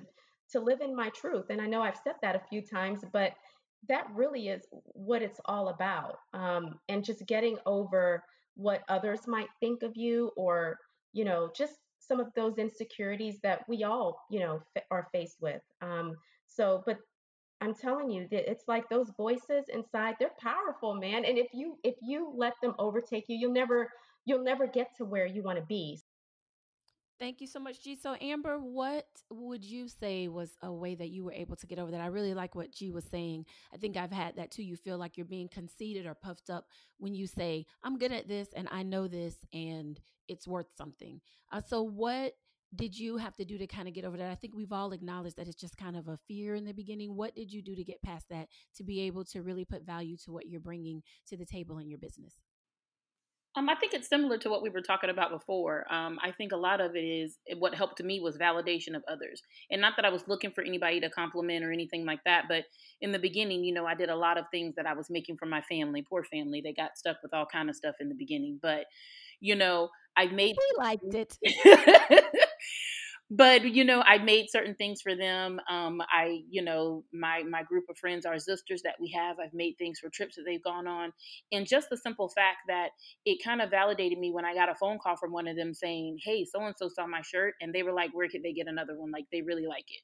to 0.51 0.59
live 0.59 0.81
in 0.81 0.95
my 0.95 1.09
truth 1.09 1.45
and 1.49 1.61
i 1.61 1.65
know 1.65 1.81
i've 1.81 1.99
said 2.03 2.15
that 2.21 2.35
a 2.35 2.41
few 2.49 2.61
times 2.61 3.01
but 3.13 3.33
that 3.87 4.07
really 4.13 4.47
is 4.49 4.61
what 4.71 5.21
it's 5.23 5.39
all 5.45 5.69
about 5.69 6.17
um, 6.33 6.79
and 6.89 7.03
just 7.03 7.25
getting 7.25 7.57
over 7.65 8.23
what 8.55 8.83
others 8.89 9.21
might 9.27 9.47
think 9.59 9.81
of 9.81 9.95
you 9.95 10.31
or 10.37 10.77
you 11.13 11.25
know 11.25 11.49
just 11.55 11.73
some 12.01 12.19
of 12.19 12.27
those 12.35 12.57
insecurities 12.57 13.39
that 13.43 13.61
we 13.69 13.83
all 13.83 14.19
you 14.29 14.39
know 14.39 14.61
f- 14.75 14.83
are 14.91 15.07
faced 15.13 15.37
with 15.41 15.61
um, 15.81 16.17
so 16.47 16.83
but 16.85 16.97
I'm 17.61 17.75
telling 17.75 18.09
you 18.09 18.27
that 18.31 18.49
it's 18.49 18.67
like 18.67 18.89
those 18.89 19.11
voices 19.17 19.65
inside, 19.69 20.15
they're 20.19 20.31
powerful, 20.41 20.95
man. 20.95 21.25
And 21.25 21.37
if 21.37 21.47
you 21.53 21.77
if 21.83 21.95
you 22.01 22.33
let 22.35 22.53
them 22.61 22.73
overtake 22.79 23.25
you, 23.27 23.37
you'll 23.37 23.53
never 23.53 23.89
you'll 24.25 24.43
never 24.43 24.67
get 24.67 24.95
to 24.97 25.05
where 25.05 25.27
you 25.27 25.43
want 25.43 25.59
to 25.59 25.65
be. 25.65 25.99
Thank 27.21 27.39
you 27.39 27.45
so 27.45 27.59
much, 27.59 27.83
G. 27.83 27.95
So, 28.01 28.15
Amber, 28.19 28.57
what 28.57 29.05
would 29.29 29.63
you 29.63 29.87
say 29.87 30.27
was 30.27 30.57
a 30.63 30.73
way 30.73 30.95
that 30.95 31.11
you 31.11 31.23
were 31.23 31.31
able 31.31 31.55
to 31.55 31.67
get 31.67 31.77
over 31.77 31.91
that? 31.91 32.01
I 32.01 32.07
really 32.07 32.33
like 32.33 32.55
what 32.55 32.71
G 32.71 32.89
was 32.89 33.03
saying. 33.05 33.45
I 33.71 33.77
think 33.77 33.95
I've 33.95 34.11
had 34.11 34.37
that 34.37 34.49
too. 34.49 34.63
You 34.63 34.75
feel 34.75 34.97
like 34.97 35.17
you're 35.17 35.27
being 35.27 35.47
conceited 35.47 36.07
or 36.07 36.15
puffed 36.15 36.49
up 36.49 36.65
when 36.97 37.13
you 37.13 37.27
say, 37.27 37.67
I'm 37.83 37.99
good 37.99 38.11
at 38.11 38.27
this 38.27 38.47
and 38.55 38.67
I 38.71 38.81
know 38.81 39.07
this 39.07 39.35
and 39.53 39.99
it's 40.27 40.47
worth 40.47 40.75
something. 40.75 41.21
Uh, 41.51 41.61
so, 41.61 41.83
what 41.83 42.33
did 42.75 42.97
you 42.97 43.17
have 43.17 43.35
to 43.35 43.45
do 43.45 43.59
to 43.59 43.67
kind 43.67 43.87
of 43.87 43.93
get 43.93 44.03
over 44.03 44.17
that? 44.17 44.31
I 44.31 44.35
think 44.35 44.55
we've 44.55 44.73
all 44.73 44.91
acknowledged 44.91 45.37
that 45.37 45.47
it's 45.47 45.61
just 45.61 45.77
kind 45.77 45.95
of 45.95 46.07
a 46.07 46.17
fear 46.27 46.55
in 46.55 46.65
the 46.65 46.73
beginning. 46.73 47.15
What 47.15 47.35
did 47.35 47.53
you 47.53 47.61
do 47.61 47.75
to 47.75 47.83
get 47.83 48.01
past 48.01 48.29
that 48.31 48.47
to 48.77 48.83
be 48.83 49.01
able 49.01 49.25
to 49.25 49.43
really 49.43 49.63
put 49.63 49.85
value 49.85 50.17
to 50.25 50.31
what 50.31 50.47
you're 50.47 50.59
bringing 50.59 51.03
to 51.27 51.37
the 51.37 51.45
table 51.45 51.77
in 51.77 51.87
your 51.87 51.99
business? 51.99 52.33
Um, 53.55 53.67
I 53.67 53.75
think 53.75 53.93
it's 53.93 54.07
similar 54.07 54.37
to 54.37 54.49
what 54.49 54.63
we 54.63 54.69
were 54.69 54.81
talking 54.81 55.09
about 55.09 55.29
before. 55.29 55.85
Um, 55.93 56.17
I 56.23 56.31
think 56.31 56.53
a 56.53 56.57
lot 56.57 56.79
of 56.79 56.95
it 56.95 57.03
is 57.03 57.37
what 57.57 57.75
helped 57.75 58.01
me 58.01 58.21
was 58.21 58.37
validation 58.37 58.95
of 58.95 59.03
others, 59.09 59.41
and 59.69 59.81
not 59.81 59.93
that 59.97 60.05
I 60.05 60.09
was 60.09 60.27
looking 60.27 60.51
for 60.51 60.63
anybody 60.63 61.01
to 61.01 61.09
compliment 61.09 61.65
or 61.65 61.71
anything 61.71 62.05
like 62.05 62.23
that. 62.25 62.45
But 62.47 62.63
in 63.01 63.11
the 63.11 63.19
beginning, 63.19 63.65
you 63.65 63.73
know, 63.73 63.85
I 63.85 63.95
did 63.95 64.09
a 64.09 64.15
lot 64.15 64.37
of 64.37 64.45
things 64.51 64.75
that 64.75 64.85
I 64.85 64.93
was 64.93 65.09
making 65.09 65.35
for 65.37 65.45
my 65.45 65.61
family. 65.61 66.05
Poor 66.07 66.23
family, 66.23 66.61
they 66.61 66.73
got 66.73 66.97
stuck 66.97 67.17
with 67.21 67.33
all 67.33 67.45
kind 67.45 67.69
of 67.69 67.75
stuff 67.75 67.95
in 67.99 68.07
the 68.07 68.15
beginning. 68.15 68.59
But 68.61 68.85
you 69.41 69.55
know, 69.55 69.89
I 70.15 70.27
made 70.27 70.55
we 70.57 70.77
liked 70.77 71.13
it. 71.13 71.37
but 73.31 73.65
you 73.65 73.85
know 73.85 74.03
i 74.07 74.19
made 74.19 74.47
certain 74.49 74.75
things 74.75 75.01
for 75.01 75.15
them 75.15 75.59
um, 75.69 76.01
i 76.11 76.41
you 76.49 76.63
know 76.63 77.03
my 77.13 77.43
my 77.49 77.63
group 77.63 77.85
of 77.89 77.97
friends 77.97 78.25
our 78.25 78.39
sisters 78.39 78.83
that 78.83 78.95
we 79.01 79.11
have 79.11 79.37
i've 79.39 79.53
made 79.53 79.75
things 79.79 79.99
for 79.99 80.09
trips 80.09 80.35
that 80.35 80.43
they've 80.45 80.63
gone 80.63 80.87
on 80.87 81.13
and 81.53 81.67
just 81.67 81.89
the 81.89 81.97
simple 81.97 82.29
fact 82.29 82.59
that 82.67 82.89
it 83.25 83.39
kind 83.43 83.61
of 83.61 83.71
validated 83.71 84.19
me 84.19 84.31
when 84.31 84.45
i 84.45 84.53
got 84.53 84.69
a 84.69 84.75
phone 84.75 84.99
call 85.03 85.17
from 85.17 85.31
one 85.33 85.47
of 85.47 85.57
them 85.57 85.73
saying 85.73 86.17
hey 86.23 86.45
so 86.45 86.61
and 86.61 86.75
so 86.77 86.89
saw 86.89 87.07
my 87.07 87.21
shirt 87.23 87.55
and 87.61 87.73
they 87.73 87.83
were 87.83 87.93
like 87.93 88.11
where 88.13 88.29
could 88.29 88.43
they 88.43 88.53
get 88.53 88.67
another 88.67 88.97
one? 88.97 89.11
Like 89.11 89.25
they 89.31 89.41
really 89.41 89.67
like 89.67 89.85
it. 89.89 90.01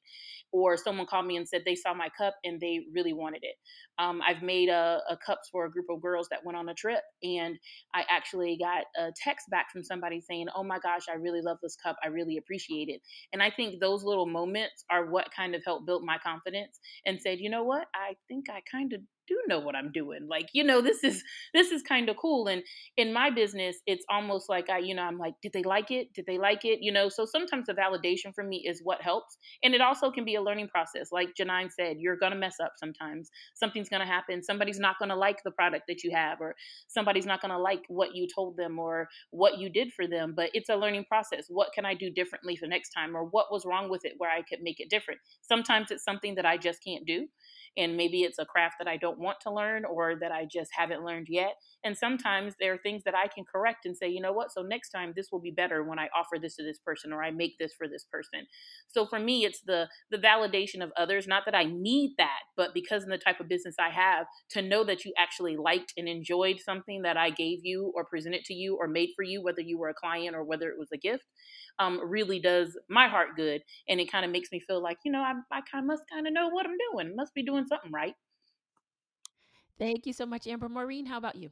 Or 0.52 0.76
someone 0.76 1.06
called 1.06 1.26
me 1.26 1.36
and 1.36 1.48
said 1.48 1.62
they 1.64 1.74
saw 1.74 1.94
my 1.94 2.08
cup 2.16 2.34
and 2.44 2.60
they 2.60 2.80
really 2.94 3.12
wanted 3.12 3.42
it. 3.44 3.56
Um, 3.98 4.20
i've 4.26 4.42
made 4.42 4.68
a, 4.68 5.00
a 5.10 5.16
cups 5.16 5.48
for 5.50 5.66
a 5.66 5.70
group 5.70 5.86
of 5.90 6.00
girls 6.00 6.28
that 6.30 6.44
went 6.44 6.56
on 6.56 6.68
a 6.68 6.74
trip 6.74 7.02
and 7.22 7.58
i 7.94 8.04
actually 8.08 8.58
got 8.58 8.84
a 8.96 9.12
text 9.22 9.46
back 9.50 9.66
from 9.72 9.84
somebody 9.84 10.20
saying 10.20 10.46
oh 10.56 10.62
my 10.62 10.78
gosh 10.78 11.02
i 11.10 11.14
really 11.16 11.40
love 11.42 11.58
this 11.62 11.76
cup 11.76 11.96
i 12.04 12.08
really 12.08 12.36
appreciate 12.38 12.88
it 12.88 13.00
and 13.32 13.42
I 13.42 13.50
think 13.50 13.80
those 13.80 14.04
little 14.04 14.26
moments 14.26 14.84
are 14.90 15.06
what 15.06 15.30
kind 15.34 15.54
of 15.54 15.62
helped 15.64 15.86
build 15.86 16.04
my 16.04 16.18
confidence 16.18 16.78
and 17.06 17.20
said, 17.20 17.38
you 17.40 17.50
know 17.50 17.64
what, 17.64 17.86
I 17.94 18.16
think 18.28 18.50
I 18.50 18.62
kind 18.70 18.92
of 18.92 19.00
do 19.28 19.38
know 19.46 19.60
what 19.60 19.76
I'm 19.76 19.92
doing. 19.92 20.26
Like, 20.28 20.48
you 20.52 20.64
know, 20.64 20.80
this 20.80 21.04
is 21.04 21.22
this 21.54 21.70
is 21.70 21.82
kind 21.82 22.08
of 22.08 22.16
cool. 22.16 22.48
And 22.48 22.62
in 22.96 23.12
my 23.12 23.30
business, 23.30 23.76
it's 23.86 24.04
almost 24.10 24.48
like 24.48 24.70
I, 24.70 24.78
you 24.78 24.94
know, 24.94 25.02
I'm 25.02 25.18
like, 25.18 25.34
did 25.42 25.52
they 25.52 25.62
like 25.62 25.90
it? 25.90 26.12
Did 26.14 26.26
they 26.26 26.38
like 26.38 26.64
it? 26.64 26.78
You 26.80 26.92
know, 26.92 27.08
so 27.08 27.24
sometimes 27.24 27.66
the 27.66 27.74
validation 27.74 28.34
for 28.34 28.44
me 28.44 28.64
is 28.66 28.80
what 28.82 29.02
helps. 29.02 29.38
And 29.62 29.74
it 29.74 29.80
also 29.80 30.10
can 30.10 30.24
be 30.24 30.34
a 30.34 30.42
learning 30.42 30.68
process. 30.68 31.08
Like 31.12 31.30
Janine 31.38 31.70
said, 31.72 31.96
you're 31.98 32.16
gonna 32.16 32.36
mess 32.36 32.56
up 32.62 32.72
sometimes. 32.76 33.30
Something's 33.54 33.88
gonna 33.88 34.06
happen. 34.06 34.42
Somebody's 34.42 34.78
not 34.78 34.96
gonna 34.98 35.16
like 35.16 35.42
the 35.44 35.50
product 35.50 35.84
that 35.88 36.02
you 36.02 36.10
have, 36.12 36.40
or 36.40 36.54
somebody's 36.88 37.26
not 37.26 37.40
gonna 37.42 37.58
like 37.58 37.82
what 37.88 38.14
you 38.14 38.26
told 38.32 38.56
them 38.56 38.78
or 38.78 39.08
what 39.30 39.58
you 39.58 39.70
did 39.70 39.92
for 39.92 40.06
them. 40.06 40.34
But 40.34 40.50
it's 40.54 40.68
a 40.68 40.76
learning 40.76 41.04
process. 41.08 41.46
What 41.48 41.72
can 41.74 41.84
I 41.84 41.94
do 41.94 42.10
differently 42.10 42.56
for 42.56 42.66
next 42.66 42.90
time? 42.90 43.16
Or 43.16 43.24
what 43.24 43.46
was 43.50 43.64
wrong 43.66 43.90
with 43.90 44.04
it 44.04 44.14
where 44.18 44.30
I 44.30 44.42
could 44.42 44.60
make 44.62 44.80
it 44.80 44.90
different? 44.90 45.20
Sometimes 45.42 45.90
it's 45.90 46.04
something 46.04 46.34
that 46.36 46.46
I 46.46 46.56
just 46.56 46.82
can't 46.82 47.06
do 47.06 47.26
and 47.76 47.96
maybe 47.96 48.22
it's 48.22 48.38
a 48.38 48.44
craft 48.44 48.76
that 48.78 48.88
I 48.88 48.96
don't 48.96 49.18
want 49.18 49.38
to 49.42 49.52
learn 49.52 49.84
or 49.84 50.16
that 50.20 50.32
I 50.32 50.46
just 50.50 50.70
haven't 50.76 51.04
learned 51.04 51.26
yet. 51.28 51.54
And 51.84 51.96
sometimes 51.96 52.54
there 52.58 52.72
are 52.72 52.78
things 52.78 53.02
that 53.04 53.14
I 53.14 53.28
can 53.28 53.44
correct 53.44 53.86
and 53.86 53.96
say, 53.96 54.08
you 54.08 54.20
know 54.20 54.32
what, 54.32 54.52
so 54.52 54.62
next 54.62 54.90
time 54.90 55.12
this 55.14 55.28
will 55.30 55.40
be 55.40 55.50
better 55.50 55.82
when 55.84 55.98
I 55.98 56.08
offer 56.16 56.38
this 56.40 56.56
to 56.56 56.64
this 56.64 56.78
person 56.78 57.12
or 57.12 57.22
I 57.22 57.30
make 57.30 57.58
this 57.58 57.72
for 57.76 57.88
this 57.88 58.04
person. 58.04 58.46
So 58.88 59.06
for 59.06 59.18
me, 59.18 59.44
it's 59.44 59.60
the 59.60 59.88
the 60.10 60.18
validation 60.18 60.82
of 60.82 60.92
others, 60.96 61.26
not 61.26 61.44
that 61.44 61.54
I 61.54 61.64
need 61.64 62.14
that, 62.18 62.40
but 62.58 62.74
because 62.74 63.04
in 63.04 63.08
the 63.08 63.16
type 63.16 63.40
of 63.40 63.48
business 63.48 63.76
I 63.80 63.88
have, 63.88 64.26
to 64.50 64.60
know 64.60 64.84
that 64.84 65.04
you 65.04 65.14
actually 65.16 65.56
liked 65.56 65.94
and 65.96 66.08
enjoyed 66.08 66.58
something 66.60 67.02
that 67.02 67.16
I 67.16 67.30
gave 67.30 67.60
you 67.62 67.92
or 67.94 68.04
presented 68.04 68.44
to 68.46 68.54
you 68.54 68.76
or 68.78 68.88
made 68.88 69.10
for 69.16 69.22
you, 69.22 69.42
whether 69.42 69.62
you 69.62 69.78
were 69.78 69.88
a 69.88 69.94
client 69.94 70.34
or 70.34 70.44
whether 70.44 70.68
it 70.68 70.78
was 70.78 70.88
a 70.92 70.98
gift 70.98 71.24
um, 71.78 72.00
really 72.04 72.40
does 72.40 72.76
my 72.88 73.08
heart 73.08 73.28
good. 73.36 73.62
And 73.88 74.00
it 74.00 74.10
kind 74.10 74.24
of 74.24 74.32
makes 74.32 74.50
me 74.50 74.60
feel 74.60 74.82
like, 74.82 74.98
you 75.04 75.12
know, 75.12 75.20
I, 75.20 75.34
I 75.52 75.60
kind 75.70 75.84
of 75.84 75.86
must 75.86 76.02
kind 76.12 76.26
of 76.26 76.32
know 76.32 76.48
what 76.48 76.66
I'm 76.66 76.76
doing, 76.92 77.14
must 77.16 77.32
be 77.32 77.44
doing 77.44 77.64
something 77.66 77.92
right. 77.92 78.14
Thank 79.78 80.06
you 80.06 80.12
so 80.12 80.26
much, 80.26 80.48
Amber. 80.48 80.68
Maureen, 80.68 81.06
how 81.06 81.18
about 81.18 81.36
you? 81.36 81.50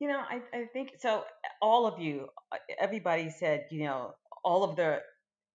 You 0.00 0.08
know, 0.08 0.18
I, 0.18 0.40
I 0.52 0.64
think 0.72 0.94
so. 0.98 1.24
All 1.62 1.86
of 1.86 2.00
you, 2.00 2.26
uh, 2.52 2.56
everybody 2.80 3.30
said, 3.30 3.66
you 3.70 3.84
know, 3.84 4.14
all 4.44 4.64
of 4.64 4.76
the 4.76 5.00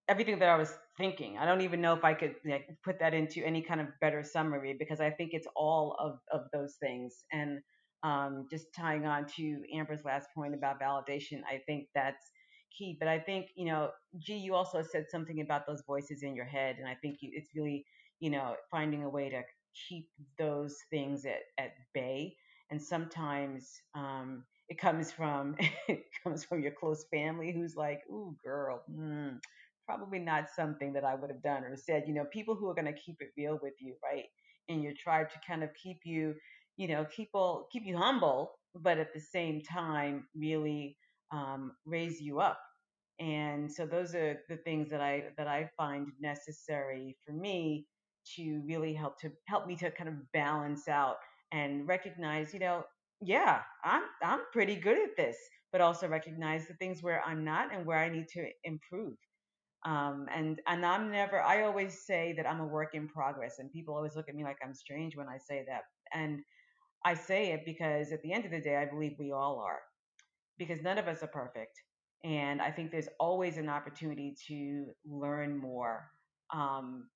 everything 0.07 0.39
that 0.39 0.49
I 0.49 0.55
was 0.55 0.73
thinking. 0.97 1.37
I 1.37 1.45
don't 1.45 1.61
even 1.61 1.81
know 1.81 1.93
if 1.93 2.03
I 2.03 2.13
could 2.13 2.35
like, 2.45 2.67
put 2.83 2.99
that 2.99 3.13
into 3.13 3.43
any 3.45 3.61
kind 3.61 3.81
of 3.81 3.87
better 4.01 4.23
summary 4.23 4.75
because 4.77 4.99
I 4.99 5.09
think 5.09 5.31
it's 5.33 5.47
all 5.55 5.95
of, 5.99 6.19
of 6.31 6.47
those 6.53 6.75
things. 6.81 7.23
And 7.31 7.59
um, 8.03 8.47
just 8.49 8.67
tying 8.75 9.05
on 9.05 9.25
to 9.37 9.63
Amber's 9.73 10.03
last 10.05 10.27
point 10.35 10.53
about 10.53 10.79
validation, 10.81 11.41
I 11.49 11.61
think 11.65 11.87
that's 11.95 12.31
key. 12.77 12.97
But 12.99 13.07
I 13.07 13.19
think, 13.19 13.47
you 13.55 13.65
know, 13.65 13.89
G, 14.19 14.35
you 14.35 14.55
also 14.55 14.81
said 14.81 15.05
something 15.09 15.41
about 15.41 15.65
those 15.67 15.83
voices 15.85 16.23
in 16.23 16.35
your 16.35 16.45
head. 16.45 16.77
And 16.79 16.87
I 16.87 16.95
think 17.01 17.17
you, 17.21 17.31
it's 17.33 17.49
really, 17.55 17.85
you 18.19 18.29
know, 18.29 18.55
finding 18.71 19.03
a 19.03 19.09
way 19.09 19.29
to 19.29 19.41
keep 19.87 20.07
those 20.37 20.75
things 20.89 21.25
at, 21.25 21.41
at 21.63 21.71
bay. 21.93 22.35
And 22.69 22.81
sometimes 22.81 23.71
um, 23.95 24.43
it 24.69 24.79
comes 24.79 25.11
from 25.11 25.55
it 25.87 26.03
comes 26.23 26.43
from 26.43 26.61
your 26.61 26.71
close 26.71 27.05
family 27.11 27.51
who's 27.53 27.75
like, 27.75 28.01
"Ooh, 28.09 28.35
girl, 28.43 28.83
mm, 28.89 29.37
probably 29.85 30.19
not 30.19 30.49
something 30.55 30.93
that 30.93 31.03
I 31.05 31.15
would 31.15 31.29
have 31.29 31.43
done 31.43 31.63
or 31.63 31.75
said." 31.75 32.03
You 32.07 32.13
know, 32.13 32.25
people 32.31 32.55
who 32.55 32.69
are 32.69 32.73
going 32.75 32.93
to 32.93 32.99
keep 32.99 33.17
it 33.21 33.29
real 33.37 33.59
with 33.61 33.73
you, 33.79 33.95
right? 34.03 34.25
In 34.67 34.81
your 34.81 34.93
tribe 34.93 35.29
to 35.31 35.39
kind 35.47 35.63
of 35.63 35.69
keep 35.81 35.99
you, 36.05 36.35
you 36.77 36.87
know, 36.87 37.05
people 37.05 37.67
keep 37.71 37.83
you 37.85 37.97
humble, 37.97 38.53
but 38.75 38.97
at 38.97 39.13
the 39.13 39.19
same 39.21 39.61
time, 39.61 40.27
really 40.35 40.97
um, 41.31 41.73
raise 41.85 42.21
you 42.21 42.39
up. 42.39 42.59
And 43.19 43.71
so 43.71 43.85
those 43.85 44.15
are 44.15 44.39
the 44.49 44.57
things 44.57 44.89
that 44.89 45.01
I 45.01 45.25
that 45.37 45.47
I 45.47 45.69
find 45.77 46.07
necessary 46.19 47.15
for 47.25 47.33
me 47.33 47.87
to 48.35 48.61
really 48.65 48.93
help 48.93 49.19
to 49.19 49.31
help 49.47 49.67
me 49.67 49.75
to 49.77 49.91
kind 49.91 50.09
of 50.09 50.31
balance 50.33 50.87
out 50.87 51.17
and 51.51 51.87
recognize, 51.87 52.53
you 52.53 52.59
know, 52.59 52.83
yeah, 53.21 53.61
I'm 53.83 54.03
I'm 54.23 54.41
pretty 54.51 54.75
good 54.75 54.97
at 54.97 55.15
this, 55.15 55.37
but 55.71 55.81
also 55.81 56.07
recognize 56.07 56.67
the 56.67 56.73
things 56.75 57.03
where 57.03 57.21
I'm 57.25 57.43
not 57.45 57.73
and 57.73 57.85
where 57.85 57.99
I 57.99 58.09
need 58.09 58.27
to 58.29 58.47
improve. 58.63 59.15
Um, 59.85 60.27
and 60.33 60.61
and 60.67 60.85
I'm 60.85 61.11
never. 61.11 61.41
I 61.41 61.63
always 61.63 62.05
say 62.05 62.33
that 62.37 62.47
I'm 62.47 62.61
a 62.61 62.65
work 62.65 62.95
in 62.95 63.07
progress, 63.09 63.59
and 63.59 63.71
people 63.71 63.95
always 63.95 64.15
look 64.15 64.29
at 64.29 64.35
me 64.35 64.43
like 64.43 64.57
I'm 64.63 64.73
strange 64.73 65.17
when 65.17 65.27
I 65.27 65.37
say 65.37 65.65
that. 65.67 65.81
And 66.13 66.39
I 67.05 67.15
say 67.15 67.51
it 67.51 67.65
because 67.65 68.11
at 68.11 68.21
the 68.21 68.31
end 68.31 68.45
of 68.45 68.51
the 68.51 68.61
day, 68.61 68.77
I 68.77 68.85
believe 68.85 69.15
we 69.19 69.31
all 69.31 69.59
are 69.59 69.79
because 70.57 70.81
none 70.81 70.97
of 70.97 71.07
us 71.07 71.23
are 71.23 71.27
perfect. 71.27 71.81
And 72.23 72.61
I 72.61 72.71
think 72.71 72.91
there's 72.91 73.09
always 73.19 73.57
an 73.57 73.67
opportunity 73.67 74.35
to 74.47 74.85
learn 75.05 75.57
more. 75.57 76.09
Um, 76.53 77.09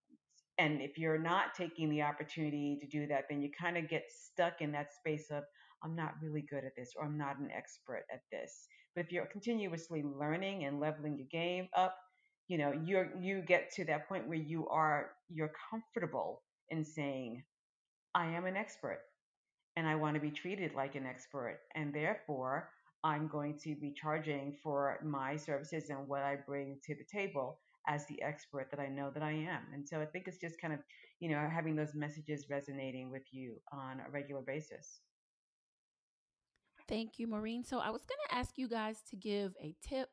and 0.57 0.81
if 0.81 0.97
you're 0.97 1.19
not 1.19 1.53
taking 1.55 1.89
the 1.89 2.01
opportunity 2.01 2.77
to 2.81 2.87
do 2.87 3.07
that, 3.07 3.25
then 3.29 3.41
you 3.41 3.49
kind 3.59 3.77
of 3.77 3.87
get 3.87 4.03
stuck 4.09 4.59
in 4.59 4.71
that 4.73 4.93
space 4.93 5.27
of, 5.31 5.43
I'm 5.83 5.95
not 5.95 6.15
really 6.21 6.41
good 6.49 6.65
at 6.65 6.75
this 6.75 6.93
or 6.97 7.05
I'm 7.05 7.17
not 7.17 7.37
an 7.39 7.49
expert 7.55 8.05
at 8.11 8.21
this. 8.31 8.67
But 8.95 9.05
if 9.05 9.11
you're 9.11 9.27
continuously 9.27 10.03
learning 10.03 10.65
and 10.65 10.79
leveling 10.79 11.15
your 11.17 11.27
game 11.31 11.69
up, 11.77 11.95
you 12.47 12.57
know, 12.57 12.73
you're 12.85 13.09
you 13.19 13.41
get 13.41 13.71
to 13.75 13.85
that 13.85 14.07
point 14.07 14.27
where 14.27 14.37
you 14.37 14.67
are 14.67 15.11
you're 15.29 15.51
comfortable 15.69 16.41
in 16.69 16.83
saying, 16.83 17.43
I 18.15 18.27
am 18.27 18.45
an 18.45 18.55
expert 18.55 19.01
and 19.75 19.87
I 19.87 19.95
want 19.95 20.15
to 20.15 20.21
be 20.21 20.31
treated 20.31 20.73
like 20.73 20.95
an 20.95 21.05
expert. 21.05 21.59
And 21.75 21.93
therefore, 21.93 22.69
I'm 23.03 23.27
going 23.27 23.59
to 23.63 23.75
be 23.75 23.93
charging 23.93 24.57
for 24.63 24.99
my 25.03 25.35
services 25.35 25.89
and 25.89 26.07
what 26.07 26.23
I 26.23 26.35
bring 26.35 26.79
to 26.85 26.95
the 26.95 27.05
table 27.11 27.59
as 27.87 28.05
the 28.07 28.21
expert 28.21 28.67
that 28.71 28.79
I 28.79 28.87
know 28.87 29.11
that 29.13 29.23
I 29.23 29.31
am. 29.31 29.61
And 29.73 29.87
so 29.87 30.01
I 30.01 30.05
think 30.05 30.27
it's 30.27 30.39
just 30.39 30.59
kind 30.59 30.73
of, 30.73 30.79
you 31.19 31.29
know, 31.29 31.47
having 31.49 31.75
those 31.75 31.93
messages 31.93 32.47
resonating 32.49 33.11
with 33.11 33.23
you 33.31 33.61
on 33.71 34.01
a 34.05 34.09
regular 34.11 34.41
basis. 34.41 34.99
Thank 36.89 37.19
you, 37.19 37.27
Maureen. 37.27 37.63
So 37.63 37.79
I 37.79 37.89
was 37.89 38.05
going 38.05 38.19
to 38.29 38.35
ask 38.35 38.57
you 38.57 38.67
guys 38.67 39.01
to 39.09 39.15
give 39.15 39.53
a 39.61 39.75
tip 39.87 40.09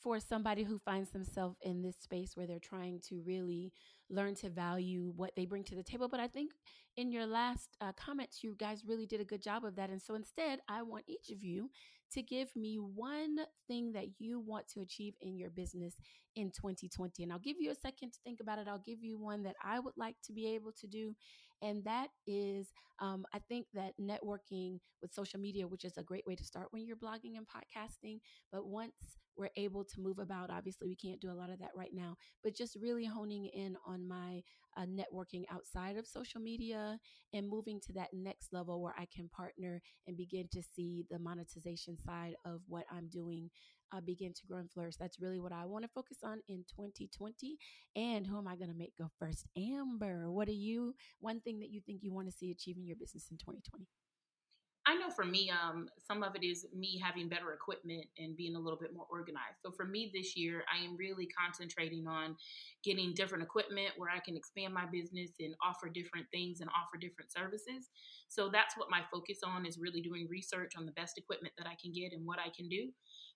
for 0.00 0.20
somebody 0.20 0.62
who 0.62 0.78
finds 0.78 1.10
themselves 1.10 1.56
in 1.62 1.82
this 1.82 1.96
space 1.96 2.36
where 2.36 2.46
they're 2.46 2.58
trying 2.58 3.00
to 3.08 3.22
really 3.24 3.72
learn 4.08 4.34
to 4.36 4.48
value 4.48 5.12
what 5.16 5.34
they 5.36 5.46
bring 5.46 5.64
to 5.64 5.74
the 5.74 5.82
table. 5.82 6.08
But 6.08 6.20
I 6.20 6.28
think 6.28 6.52
in 6.96 7.10
your 7.10 7.26
last 7.26 7.76
uh, 7.80 7.92
comments, 7.92 8.42
you 8.42 8.54
guys 8.58 8.84
really 8.86 9.06
did 9.06 9.20
a 9.20 9.24
good 9.24 9.42
job 9.42 9.64
of 9.64 9.76
that. 9.76 9.90
And 9.90 10.00
so 10.00 10.14
instead, 10.14 10.60
I 10.68 10.82
want 10.82 11.04
each 11.08 11.30
of 11.30 11.42
you 11.42 11.70
to 12.12 12.22
give 12.22 12.54
me 12.54 12.76
one 12.76 13.38
thing 13.66 13.92
that 13.92 14.06
you 14.18 14.38
want 14.38 14.68
to 14.68 14.80
achieve 14.80 15.14
in 15.20 15.36
your 15.36 15.50
business 15.50 15.94
in 16.36 16.50
2020. 16.50 17.22
And 17.22 17.32
I'll 17.32 17.38
give 17.38 17.56
you 17.58 17.70
a 17.70 17.74
second 17.74 18.12
to 18.12 18.18
think 18.24 18.40
about 18.40 18.58
it. 18.58 18.68
I'll 18.68 18.82
give 18.84 19.02
you 19.02 19.18
one 19.18 19.42
that 19.42 19.56
I 19.62 19.80
would 19.80 19.96
like 19.96 20.16
to 20.26 20.32
be 20.32 20.54
able 20.54 20.72
to 20.80 20.86
do. 20.86 21.14
And 21.62 21.84
that 21.84 22.08
is, 22.26 22.68
um, 23.00 23.24
I 23.32 23.38
think 23.48 23.66
that 23.74 23.92
networking 24.00 24.78
with 25.02 25.12
social 25.12 25.40
media, 25.40 25.66
which 25.66 25.84
is 25.84 25.96
a 25.96 26.02
great 26.02 26.26
way 26.26 26.34
to 26.36 26.44
start 26.44 26.68
when 26.70 26.84
you're 26.86 26.96
blogging 26.96 27.36
and 27.36 27.46
podcasting. 27.46 28.20
But 28.52 28.66
once 28.66 28.94
we're 29.36 29.50
able 29.56 29.84
to 29.84 30.00
move 30.00 30.18
about, 30.18 30.50
obviously, 30.50 30.88
we 30.88 30.96
can't 30.96 31.20
do 31.20 31.30
a 31.30 31.34
lot 31.34 31.50
of 31.50 31.58
that 31.60 31.70
right 31.74 31.92
now, 31.92 32.16
but 32.42 32.54
just 32.56 32.76
really 32.80 33.04
honing 33.04 33.46
in 33.46 33.76
on 33.86 34.06
my 34.06 34.42
uh, 34.76 34.82
networking 34.82 35.44
outside 35.50 35.96
of 35.96 36.06
social 36.06 36.40
media 36.40 36.98
and 37.32 37.48
moving 37.48 37.80
to 37.80 37.92
that 37.92 38.08
next 38.12 38.52
level 38.52 38.82
where 38.82 38.94
I 38.98 39.06
can 39.14 39.28
partner 39.28 39.80
and 40.06 40.16
begin 40.16 40.48
to 40.52 40.62
see 40.62 41.04
the 41.10 41.18
monetization 41.18 41.98
side 41.98 42.34
of 42.44 42.60
what 42.68 42.84
I'm 42.90 43.08
doing 43.08 43.50
uh, 43.92 44.00
begin 44.00 44.32
to 44.32 44.46
grow 44.46 44.58
and 44.58 44.70
flourish. 44.70 44.96
That's 44.96 45.20
really 45.20 45.40
what 45.40 45.52
I 45.52 45.64
want 45.64 45.84
to 45.84 45.90
focus 45.94 46.18
on 46.24 46.40
in 46.48 46.64
2020. 46.74 47.56
And 47.94 48.26
who 48.26 48.38
am 48.38 48.48
I 48.48 48.56
going 48.56 48.70
to 48.70 48.76
make 48.76 48.96
go 48.98 49.10
first? 49.18 49.46
Amber, 49.56 50.30
what 50.30 50.48
are 50.48 50.52
you, 50.52 50.94
one 51.20 51.40
thing 51.40 51.60
that 51.60 51.70
you 51.70 51.80
think 51.80 52.00
you 52.02 52.12
want 52.12 52.28
to 52.28 52.36
see 52.36 52.50
achieving 52.50 52.86
your 52.86 52.96
business 52.96 53.28
in 53.30 53.38
2020? 53.38 53.86
I 54.88 54.94
know 54.94 55.10
for 55.10 55.24
me, 55.24 55.50
um, 55.50 55.88
some 56.06 56.22
of 56.22 56.36
it 56.36 56.44
is 56.44 56.64
me 56.72 57.00
having 57.02 57.28
better 57.28 57.52
equipment 57.52 58.04
and 58.18 58.36
being 58.36 58.54
a 58.54 58.60
little 58.60 58.78
bit 58.78 58.94
more 58.94 59.06
organized. 59.10 59.58
So 59.60 59.72
for 59.72 59.84
me 59.84 60.12
this 60.14 60.36
year, 60.36 60.62
I 60.72 60.84
am 60.84 60.96
really 60.96 61.26
concentrating 61.26 62.06
on 62.06 62.36
getting 62.84 63.12
different 63.12 63.42
equipment 63.42 63.94
where 63.96 64.10
I 64.10 64.20
can 64.20 64.36
expand 64.36 64.72
my 64.72 64.86
business 64.86 65.32
and 65.40 65.56
offer 65.60 65.88
different 65.88 66.26
things 66.32 66.60
and 66.60 66.70
offer 66.70 66.98
different 67.00 67.32
services. 67.32 67.90
So 68.28 68.48
that's 68.48 68.76
what 68.76 68.88
my 68.88 69.00
focus 69.12 69.40
on 69.44 69.66
is 69.66 69.76
really 69.76 70.00
doing 70.00 70.28
research 70.30 70.74
on 70.78 70.86
the 70.86 70.92
best 70.92 71.18
equipment 71.18 71.54
that 71.58 71.66
I 71.66 71.74
can 71.82 71.92
get 71.92 72.12
and 72.12 72.24
what 72.24 72.38
I 72.38 72.50
can 72.56 72.68
do. 72.68 72.90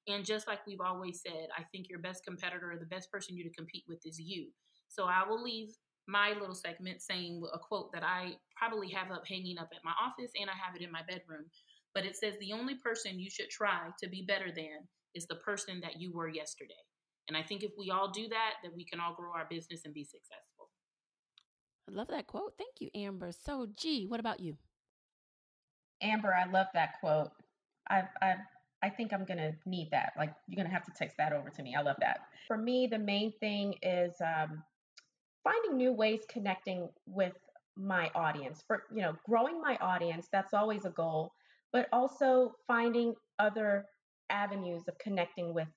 And 0.07 0.25
just 0.25 0.47
like 0.47 0.65
we've 0.69 0.81
always 0.81 1.21
said, 1.21 1.49
I 1.59 1.65
think 1.73 1.89
your 1.89 1.99
best 1.99 2.25
competitor 2.25 2.71
or 2.71 2.79
the 2.79 2.87
best 2.87 3.11
person 3.11 3.37
you 3.37 3.43
to 3.43 3.51
compete 3.51 3.85
with 3.89 4.07
is 4.07 4.21
you. 4.21 4.47
So 4.87 5.07
I 5.07 5.25
will 5.29 5.43
leave 5.43 5.71
my 6.11 6.33
little 6.39 6.55
segment 6.55 7.01
saying 7.01 7.43
a 7.55 7.59
quote 7.59 7.93
that 7.93 8.03
I 8.03 8.33
probably 8.57 8.89
have 8.91 9.11
up 9.11 9.23
hanging 9.27 9.59
up 9.59 9.69
at 9.73 9.85
my 9.85 9.93
office 10.03 10.33
and 10.39 10.51
I 10.51 10.55
have 10.55 10.75
it 10.75 10.83
in 10.83 10.91
my 10.91 11.03
bedroom. 11.09 11.47
But 11.95 12.05
it 12.05 12.17
says, 12.17 12.35
The 12.41 12.53
only 12.53 12.75
person 12.77 13.19
you 13.19 13.31
should 13.31 13.51
try 13.51 13.89
to 14.03 14.09
be 14.09 14.25
better 14.27 14.53
than 14.55 14.89
is 15.15 15.27
the 15.27 15.37
person 15.37 15.81
that 15.83 16.01
you 16.01 16.13
were 16.13 16.29
yesterday. 16.29 16.75
And 17.29 17.37
I 17.37 17.43
think 17.43 17.63
if 17.63 17.73
we 17.79 17.91
all 17.91 18.11
do 18.11 18.29
that, 18.29 18.55
then 18.63 18.73
we 18.77 18.85
can 18.85 19.01
all 19.01 19.15
grow 19.15 19.33
our 19.33 19.47
business 19.49 19.83
and 19.85 19.95
be 19.95 20.05
successful. 20.05 20.69
I 21.89 21.95
love 21.95 22.09
that 22.09 22.27
quote. 22.27 22.55
Thank 22.59 22.81
you, 22.81 22.91
Amber. 22.95 23.31
So, 23.33 23.69
G, 23.77 24.07
what 24.07 24.21
about 24.21 24.41
you? 24.41 24.57
Amber, 26.03 26.35
I 26.35 26.51
love 26.51 26.67
that 26.75 26.95
quote. 27.01 27.31
I 27.89 28.03
I 28.23 28.35
I 28.83 28.89
think 28.89 29.13
I'm 29.13 29.25
gonna 29.25 29.53
need 29.67 29.91
that. 29.91 30.13
Like 30.17 30.33
you're 30.49 30.63
gonna 30.63 30.75
have 30.75 30.85
to 30.87 30.93
text 30.97 31.17
that 31.19 31.33
over 31.33 31.51
to 31.51 31.63
me. 31.63 31.75
I 31.77 31.83
love 31.83 31.97
that. 32.01 32.21
For 32.47 32.57
me, 32.57 32.89
the 32.91 32.99
main 32.99 33.33
thing 33.39 33.75
is 33.83 34.15
um, 34.21 34.63
finding 35.45 35.77
new 35.77 35.93
ways 35.93 36.21
connecting 36.31 36.89
with 37.07 37.33
my 37.77 38.11
audience 38.15 38.63
for 38.67 38.85
you 38.95 39.01
know 39.01 39.15
growing 39.27 39.61
my 39.61 39.77
audience 39.81 40.29
that's 40.33 40.53
always 40.53 40.85
a 40.85 40.91
goal 40.91 41.33
but 41.73 41.89
also 41.93 42.53
finding 42.67 43.15
other 43.39 43.87
avenues 44.31 44.83
of 44.89 44.97
connecting 44.99 45.53
with 45.53 45.69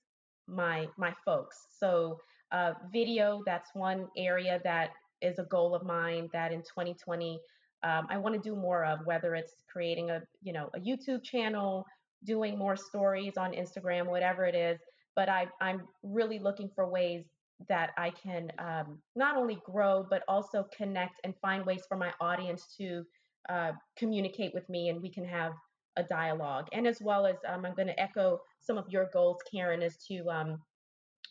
my 0.48 0.88
my 0.98 1.14
folks. 1.26 1.68
So 1.80 2.20
uh, 2.52 2.74
video 2.92 3.42
that's 3.46 3.70
one 3.74 4.08
area 4.18 4.60
that 4.64 4.92
is 5.22 5.40
a 5.40 5.44
goal 5.44 5.74
of 5.74 5.84
mine 5.84 6.30
that 6.34 6.52
in 6.52 6.60
2020 6.60 7.40
um, 7.84 8.06
i 8.10 8.18
want 8.18 8.36
to 8.36 8.42
do 8.42 8.56
more 8.56 8.84
of 8.86 9.00
whether 9.06 9.34
it's 9.36 9.64
creating 9.72 10.12
a 10.12 10.22
you 10.42 10.52
know 10.54 10.70
a 10.76 10.80
youtube 10.80 11.24
channel 11.24 11.86
doing 12.26 12.58
more 12.58 12.76
stories 12.76 13.38
on 13.38 13.54
instagram 13.54 14.06
whatever 14.06 14.46
it 14.46 14.54
is 14.54 14.80
but 15.16 15.30
I, 15.30 15.48
i'm 15.62 15.84
really 16.04 16.40
looking 16.40 16.70
for 16.76 16.88
ways 16.88 17.24
that 17.70 17.92
I 17.98 18.12
can 18.12 18.52
um, 18.60 19.00
not 19.16 19.38
only 19.38 19.60
grow, 19.66 20.06
but 20.10 20.24
also 20.28 20.68
connect 20.76 21.22
and 21.24 21.34
find 21.42 21.66
ways 21.66 21.84
for 21.88 21.98
my 21.98 22.12
audience 22.20 22.68
to 22.78 23.04
uh, 23.50 23.72
communicate 23.98 24.54
with 24.54 24.68
me 24.70 24.90
and 24.90 25.02
we 25.02 25.10
can 25.10 25.26
have 25.26 25.54
a 25.98 26.04
dialogue. 26.04 26.68
And 26.74 26.88
as 26.88 27.00
well 27.02 27.26
as 27.26 27.36
um, 27.48 27.66
I'm 27.66 27.76
going 27.76 27.88
to 27.88 28.00
echo 28.00 28.40
some 28.62 28.78
of 28.78 28.86
your 28.90 29.10
goals, 29.14 29.38
Karen, 29.52 29.82
is 29.82 29.98
to 30.08 30.28
um, 30.30 30.62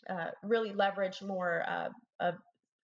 uh, 0.09 0.31
really 0.43 0.73
leverage 0.73 1.23
more 1.23 1.65
uh, 1.69 1.89
of 2.21 2.35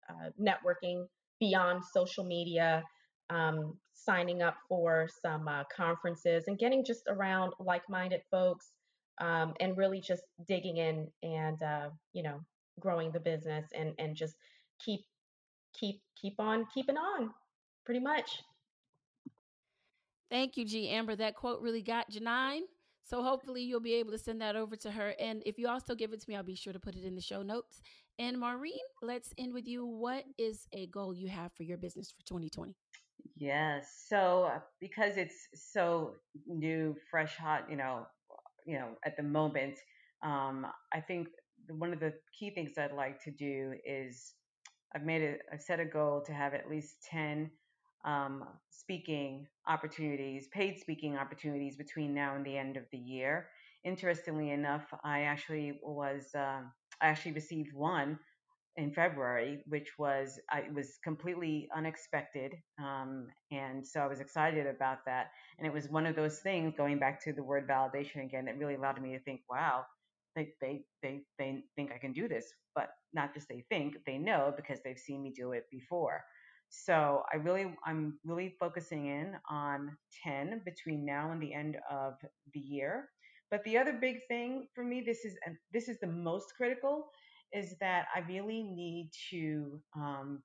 uh, 0.09 0.31
networking 0.41 1.07
beyond 1.41 1.83
social 1.93 2.25
media, 2.25 2.83
um, 3.31 3.77
signing 3.93 4.43
up 4.43 4.57
for 4.69 5.09
some 5.23 5.47
uh, 5.49 5.65
conferences 5.75 6.45
and 6.47 6.59
getting 6.59 6.85
just 6.85 7.03
around 7.09 7.53
like 7.61 7.83
minded 7.89 8.23
folks. 8.31 8.73
Um, 9.21 9.55
and 9.59 9.77
really 9.77 10.01
just 10.01 10.23
digging 10.47 10.77
in 10.77 11.09
and 11.25 11.61
uh, 11.61 11.89
you 12.13 12.23
know 12.23 12.39
growing 12.81 13.11
the 13.13 13.21
business 13.21 13.67
and 13.75 13.95
and 13.99 14.17
just 14.17 14.35
keep 14.85 15.01
keep 15.79 16.01
keep 16.21 16.35
on 16.39 16.67
keeping 16.73 16.97
on 16.97 17.31
pretty 17.85 18.01
much. 18.01 18.43
Thank 20.31 20.57
you 20.57 20.65
g. 20.65 20.89
Amber. 20.91 21.17
That 21.17 21.35
quote 21.35 21.61
really 21.61 21.83
got 21.83 22.11
janine 22.11 22.63
so 23.09 23.23
hopefully 23.23 23.63
you'll 23.63 23.81
be 23.81 23.95
able 23.95 24.13
to 24.13 24.19
send 24.19 24.43
that 24.43 24.55
over 24.55 24.77
to 24.77 24.91
her. 24.91 25.15
And 25.19 25.43
if 25.47 25.59
you 25.59 25.67
also 25.67 25.95
give 25.95 26.13
it 26.13 26.21
to 26.21 26.29
me 26.29 26.37
i'll 26.37 26.43
be 26.43 26.55
sure 26.55 26.75
to 26.75 26.81
put 26.81 26.95
it 26.95 27.05
in 27.05 27.15
the 27.15 27.23
show 27.23 27.43
notes. 27.43 27.81
And 28.19 28.39
maureen 28.39 28.75
let's 29.01 29.33
end 29.39 29.55
with 29.55 29.67
you. 29.67 29.87
What 29.87 30.25
is 30.37 30.67
a 30.73 30.87
goal 30.89 31.15
you 31.15 31.29
have 31.29 31.53
for 31.55 31.63
your 31.63 31.79
business 31.79 32.11
for 32.11 32.25
2020 32.27 32.77
yes 33.37 34.05
so 34.09 34.51
uh, 34.55 34.59
because 34.81 35.17
it's 35.17 35.49
so 35.55 36.15
new 36.47 36.95
fresh 37.11 37.37
hot 37.37 37.65
you 37.71 37.77
know 37.77 38.07
you 38.67 38.79
know 38.79 38.89
at 39.05 39.17
the 39.17 39.23
moment 39.23 39.77
um, 40.23 40.67
i 40.93 41.01
think 41.01 41.29
one 41.77 41.93
of 41.93 42.01
the 42.01 42.15
key 42.39 42.51
things 42.51 42.73
I'd 42.79 42.93
like 42.93 43.23
to 43.25 43.31
do 43.31 43.75
is 43.85 44.35
I've 44.95 45.05
made 45.05 45.23
it, 45.23 45.41
I've 45.53 45.61
set 45.61 45.81
a 45.81 45.85
goal 45.85 46.23
to 46.27 46.33
have 46.33 46.55
at 46.55 46.69
least 46.71 47.03
10 47.11 47.51
um, 48.05 48.45
speaking 48.71 49.47
opportunities, 49.67 50.49
paid 50.53 50.79
speaking 50.79 51.17
opportunities 51.17 51.77
between 51.77 52.15
now 52.15 52.37
and 52.37 52.45
the 52.45 52.57
end 52.57 52.77
of 52.77 52.85
the 52.93 52.99
year. 52.99 53.49
Interestingly 53.85 54.51
enough, 54.51 54.87
I 55.05 55.23
actually 55.23 55.79
was, 55.83 56.29
uh, 56.35 56.63
I 57.01 57.07
actually 57.07 57.33
received 57.33 57.75
one 57.75 58.19
in 58.77 58.93
February, 58.93 59.63
which 59.67 59.91
was 59.99 60.39
I, 60.51 60.65
was 60.73 60.99
completely 61.03 61.69
unexpected, 61.77 62.55
um, 62.81 63.27
and 63.51 63.87
so 63.87 64.01
I 64.01 64.07
was 64.07 64.21
excited 64.21 64.67
about 64.67 64.99
that. 65.07 65.31
And 65.59 65.67
it 65.67 65.73
was 65.73 65.89
one 65.89 66.07
of 66.07 66.15
those 66.15 66.39
things, 66.39 66.75
going 66.77 66.99
back 66.99 67.23
to 67.25 67.33
the 67.33 67.43
word 67.43 67.69
validation 67.69 68.25
again, 68.25 68.45
that 68.45 68.57
really 68.57 68.77
allowed 68.77 69.03
me 69.03 69.13
to 69.17 69.21
think, 69.25 69.41
wow, 69.51 69.85
they, 70.39 70.53
they, 70.61 70.83
they, 71.03 71.21
they 71.39 71.63
think 71.77 71.91
I 71.93 71.99
can 71.99 72.13
do 72.13 72.29
this, 72.29 72.47
but 72.75 72.91
not 73.13 73.35
just 73.35 73.49
they 73.49 73.65
think, 73.69 73.97
they 74.07 74.19
know 74.19 74.53
because 74.57 74.79
they've 74.85 74.99
seen 74.99 75.23
me 75.23 75.33
do 75.37 75.53
it 75.53 75.65
before. 75.71 76.23
So 76.71 77.23
I 77.33 77.37
really, 77.37 77.75
I'm 77.85 78.19
really 78.25 78.55
focusing 78.61 79.07
in 79.07 79.35
on 79.51 79.97
10 80.23 80.63
between 80.65 81.05
now 81.05 81.31
and 81.33 81.43
the 81.43 81.55
end 81.55 81.79
of 81.91 82.15
the 82.55 82.61
year. 82.61 83.09
But 83.51 83.65
the 83.65 83.79
other 83.79 83.95
big 83.95 84.19
thing 84.29 84.67
for 84.75 84.85
me, 84.85 85.03
this 85.05 85.25
is, 85.25 85.37
and 85.47 85.57
this 85.73 85.89
is 85.89 85.99
the 86.01 86.07
most 86.07 86.53
critical, 86.57 87.09
is 87.53 87.75
that 87.81 88.07
I 88.15 88.21
really 88.21 88.63
need 88.63 89.11
to 89.31 89.81
um, 89.97 90.43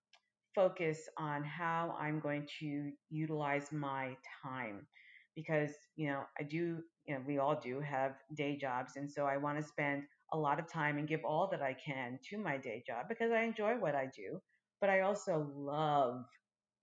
focus 0.55 0.99
on 1.17 1.43
how 1.43 1.95
I'm 1.99 2.21
going 2.21 2.47
to 2.61 2.91
utilize 3.09 3.71
my 3.71 4.15
time 4.41 4.87
because 5.35 5.71
you 5.95 6.07
know 6.07 6.21
I 6.39 6.43
do 6.43 6.79
you 7.05 7.15
know 7.15 7.21
we 7.27 7.37
all 7.39 7.59
do 7.59 7.79
have 7.81 8.13
day 8.35 8.57
jobs 8.57 8.93
and 8.95 9.09
so 9.11 9.25
I 9.25 9.37
want 9.37 9.57
to 9.59 9.63
spend 9.63 10.03
a 10.33 10.37
lot 10.37 10.59
of 10.59 10.67
time 10.71 10.97
and 10.97 11.07
give 11.07 11.23
all 11.25 11.47
that 11.51 11.61
I 11.61 11.75
can 11.75 12.19
to 12.29 12.37
my 12.37 12.57
day 12.57 12.83
job 12.85 13.05
because 13.09 13.31
I 13.31 13.43
enjoy 13.43 13.73
what 13.79 13.95
I 13.95 14.07
do 14.15 14.39
but 14.81 14.89
I 14.89 15.01
also 15.01 15.47
love 15.55 16.25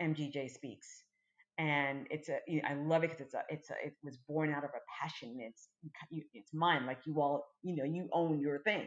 MGJ 0.00 0.48
Speaks 0.48 1.04
and 1.58 2.06
it's 2.10 2.28
a 2.28 2.38
you 2.46 2.62
know, 2.62 2.68
I 2.68 2.74
love 2.74 3.04
it 3.04 3.10
because 3.10 3.26
it's 3.26 3.34
a 3.34 3.42
it's 3.48 3.70
a 3.70 3.74
it 3.86 3.94
was 4.02 4.18
born 4.28 4.52
out 4.52 4.64
of 4.64 4.70
a 4.70 4.82
passion 5.02 5.38
it's 5.40 5.68
it's 6.32 6.54
mine 6.54 6.86
like 6.86 7.00
you 7.06 7.20
all 7.20 7.46
you 7.62 7.76
know 7.76 7.84
you 7.84 8.08
own 8.12 8.40
your 8.40 8.60
thing 8.62 8.86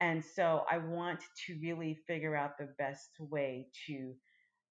and 0.00 0.24
so 0.24 0.64
I 0.70 0.78
want 0.78 1.20
to 1.46 1.58
really 1.62 1.98
figure 2.06 2.36
out 2.36 2.58
the 2.58 2.68
best 2.78 3.10
way 3.20 3.68
to 3.86 4.14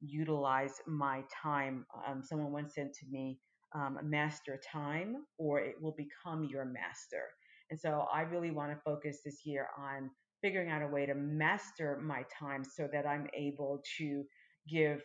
utilize 0.01 0.73
my 0.87 1.23
time 1.43 1.85
um, 2.07 2.23
someone 2.23 2.51
once 2.51 2.75
said 2.75 2.93
to 2.93 3.05
me 3.09 3.39
um, 3.75 3.99
master 4.03 4.59
time 4.71 5.25
or 5.37 5.59
it 5.59 5.75
will 5.81 5.95
become 5.97 6.43
your 6.45 6.65
master. 6.65 7.23
And 7.69 7.79
so 7.79 8.05
I 8.13 8.21
really 8.21 8.51
want 8.51 8.71
to 8.71 8.79
focus 8.85 9.19
this 9.25 9.45
year 9.45 9.67
on 9.77 10.09
figuring 10.41 10.69
out 10.69 10.81
a 10.81 10.87
way 10.87 11.05
to 11.05 11.15
master 11.15 11.99
my 12.01 12.23
time 12.39 12.63
so 12.63 12.87
that 12.91 13.05
I'm 13.05 13.27
able 13.33 13.81
to 13.97 14.23
give 14.69 15.01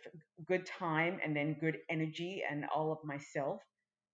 good 0.47 0.67
time 0.67 1.19
and 1.25 1.35
then 1.35 1.57
good 1.61 1.79
energy 1.91 2.43
and 2.49 2.65
all 2.75 2.93
of 2.93 2.99
myself 3.05 3.61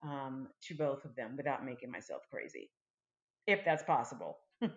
um, 0.03 0.49
to 0.63 0.75
both 0.75 1.05
of 1.05 1.15
them 1.17 1.37
without 1.37 1.65
making 1.65 1.91
myself 1.91 2.23
crazy, 2.31 2.71
if 3.47 3.65
that's 3.65 3.83
possible. 3.83 4.39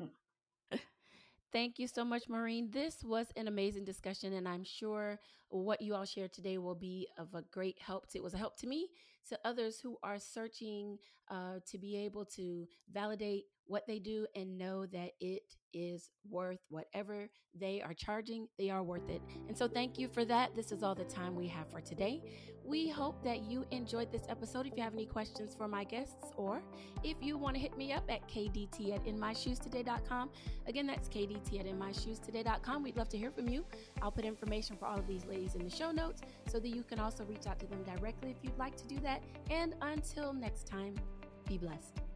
Thank 1.51 1.79
you 1.79 1.87
so 1.87 2.05
much, 2.05 2.29
Maureen. 2.29 2.69
This 2.71 3.03
was 3.03 3.27
an 3.35 3.47
amazing 3.47 3.83
discussion, 3.83 4.33
and 4.33 4.47
I'm 4.47 4.63
sure 4.63 5.19
what 5.49 5.81
you 5.81 5.93
all 5.95 6.05
shared 6.05 6.31
today 6.31 6.57
will 6.57 6.75
be 6.75 7.07
of 7.17 7.35
a 7.35 7.41
great 7.41 7.77
help. 7.79 8.07
To, 8.09 8.17
it 8.17 8.23
was 8.23 8.33
a 8.33 8.37
help 8.37 8.57
to 8.59 8.67
me, 8.67 8.87
to 9.29 9.39
others 9.45 9.79
who 9.79 9.97
are 10.03 10.19
searching 10.19 10.97
uh, 11.29 11.59
to 11.69 11.77
be 11.77 11.97
able 11.97 12.25
to 12.25 12.67
validate 12.91 13.45
what 13.71 13.87
they 13.87 13.99
do 13.99 14.27
and 14.35 14.57
know 14.57 14.85
that 14.87 15.11
it 15.21 15.43
is 15.73 16.09
worth 16.29 16.59
whatever 16.69 17.29
they 17.57 17.81
are 17.81 17.93
charging, 17.93 18.47
they 18.59 18.69
are 18.69 18.83
worth 18.83 19.09
it. 19.09 19.21
And 19.47 19.57
so, 19.57 19.67
thank 19.67 19.97
you 19.97 20.07
for 20.07 20.25
that. 20.25 20.55
This 20.55 20.71
is 20.71 20.83
all 20.83 20.93
the 20.95 21.05
time 21.05 21.35
we 21.35 21.47
have 21.47 21.69
for 21.71 21.81
today. 21.81 22.21
We 22.63 22.89
hope 22.89 23.23
that 23.23 23.43
you 23.43 23.65
enjoyed 23.71 24.11
this 24.11 24.23
episode. 24.29 24.67
If 24.67 24.73
you 24.75 24.83
have 24.83 24.93
any 24.93 25.05
questions 25.05 25.55
for 25.55 25.67
my 25.67 25.83
guests, 25.83 26.31
or 26.35 26.61
if 27.03 27.17
you 27.21 27.37
want 27.37 27.55
to 27.55 27.61
hit 27.61 27.77
me 27.77 27.91
up 27.93 28.03
at 28.09 28.27
kdt 28.29 28.93
at 28.93 29.05
inmyshoestoday.com, 29.05 30.29
again, 30.67 30.85
that's 30.85 31.09
kdt 31.09 31.59
at 31.59 31.65
inmyshoestoday.com. 31.65 32.83
We'd 32.83 32.97
love 32.97 33.09
to 33.09 33.17
hear 33.17 33.31
from 33.31 33.47
you. 33.47 33.65
I'll 34.01 34.11
put 34.11 34.25
information 34.25 34.75
for 34.77 34.85
all 34.85 34.99
of 34.99 35.07
these 35.07 35.25
ladies 35.25 35.55
in 35.55 35.63
the 35.63 35.69
show 35.69 35.91
notes 35.91 36.21
so 36.47 36.59
that 36.59 36.69
you 36.69 36.83
can 36.83 36.99
also 36.99 37.23
reach 37.23 37.47
out 37.47 37.59
to 37.59 37.67
them 37.67 37.83
directly 37.83 38.31
if 38.31 38.37
you'd 38.43 38.57
like 38.57 38.75
to 38.77 38.87
do 38.87 38.99
that. 38.99 39.23
And 39.49 39.75
until 39.81 40.33
next 40.33 40.67
time, 40.67 40.95
be 41.47 41.57
blessed. 41.57 42.10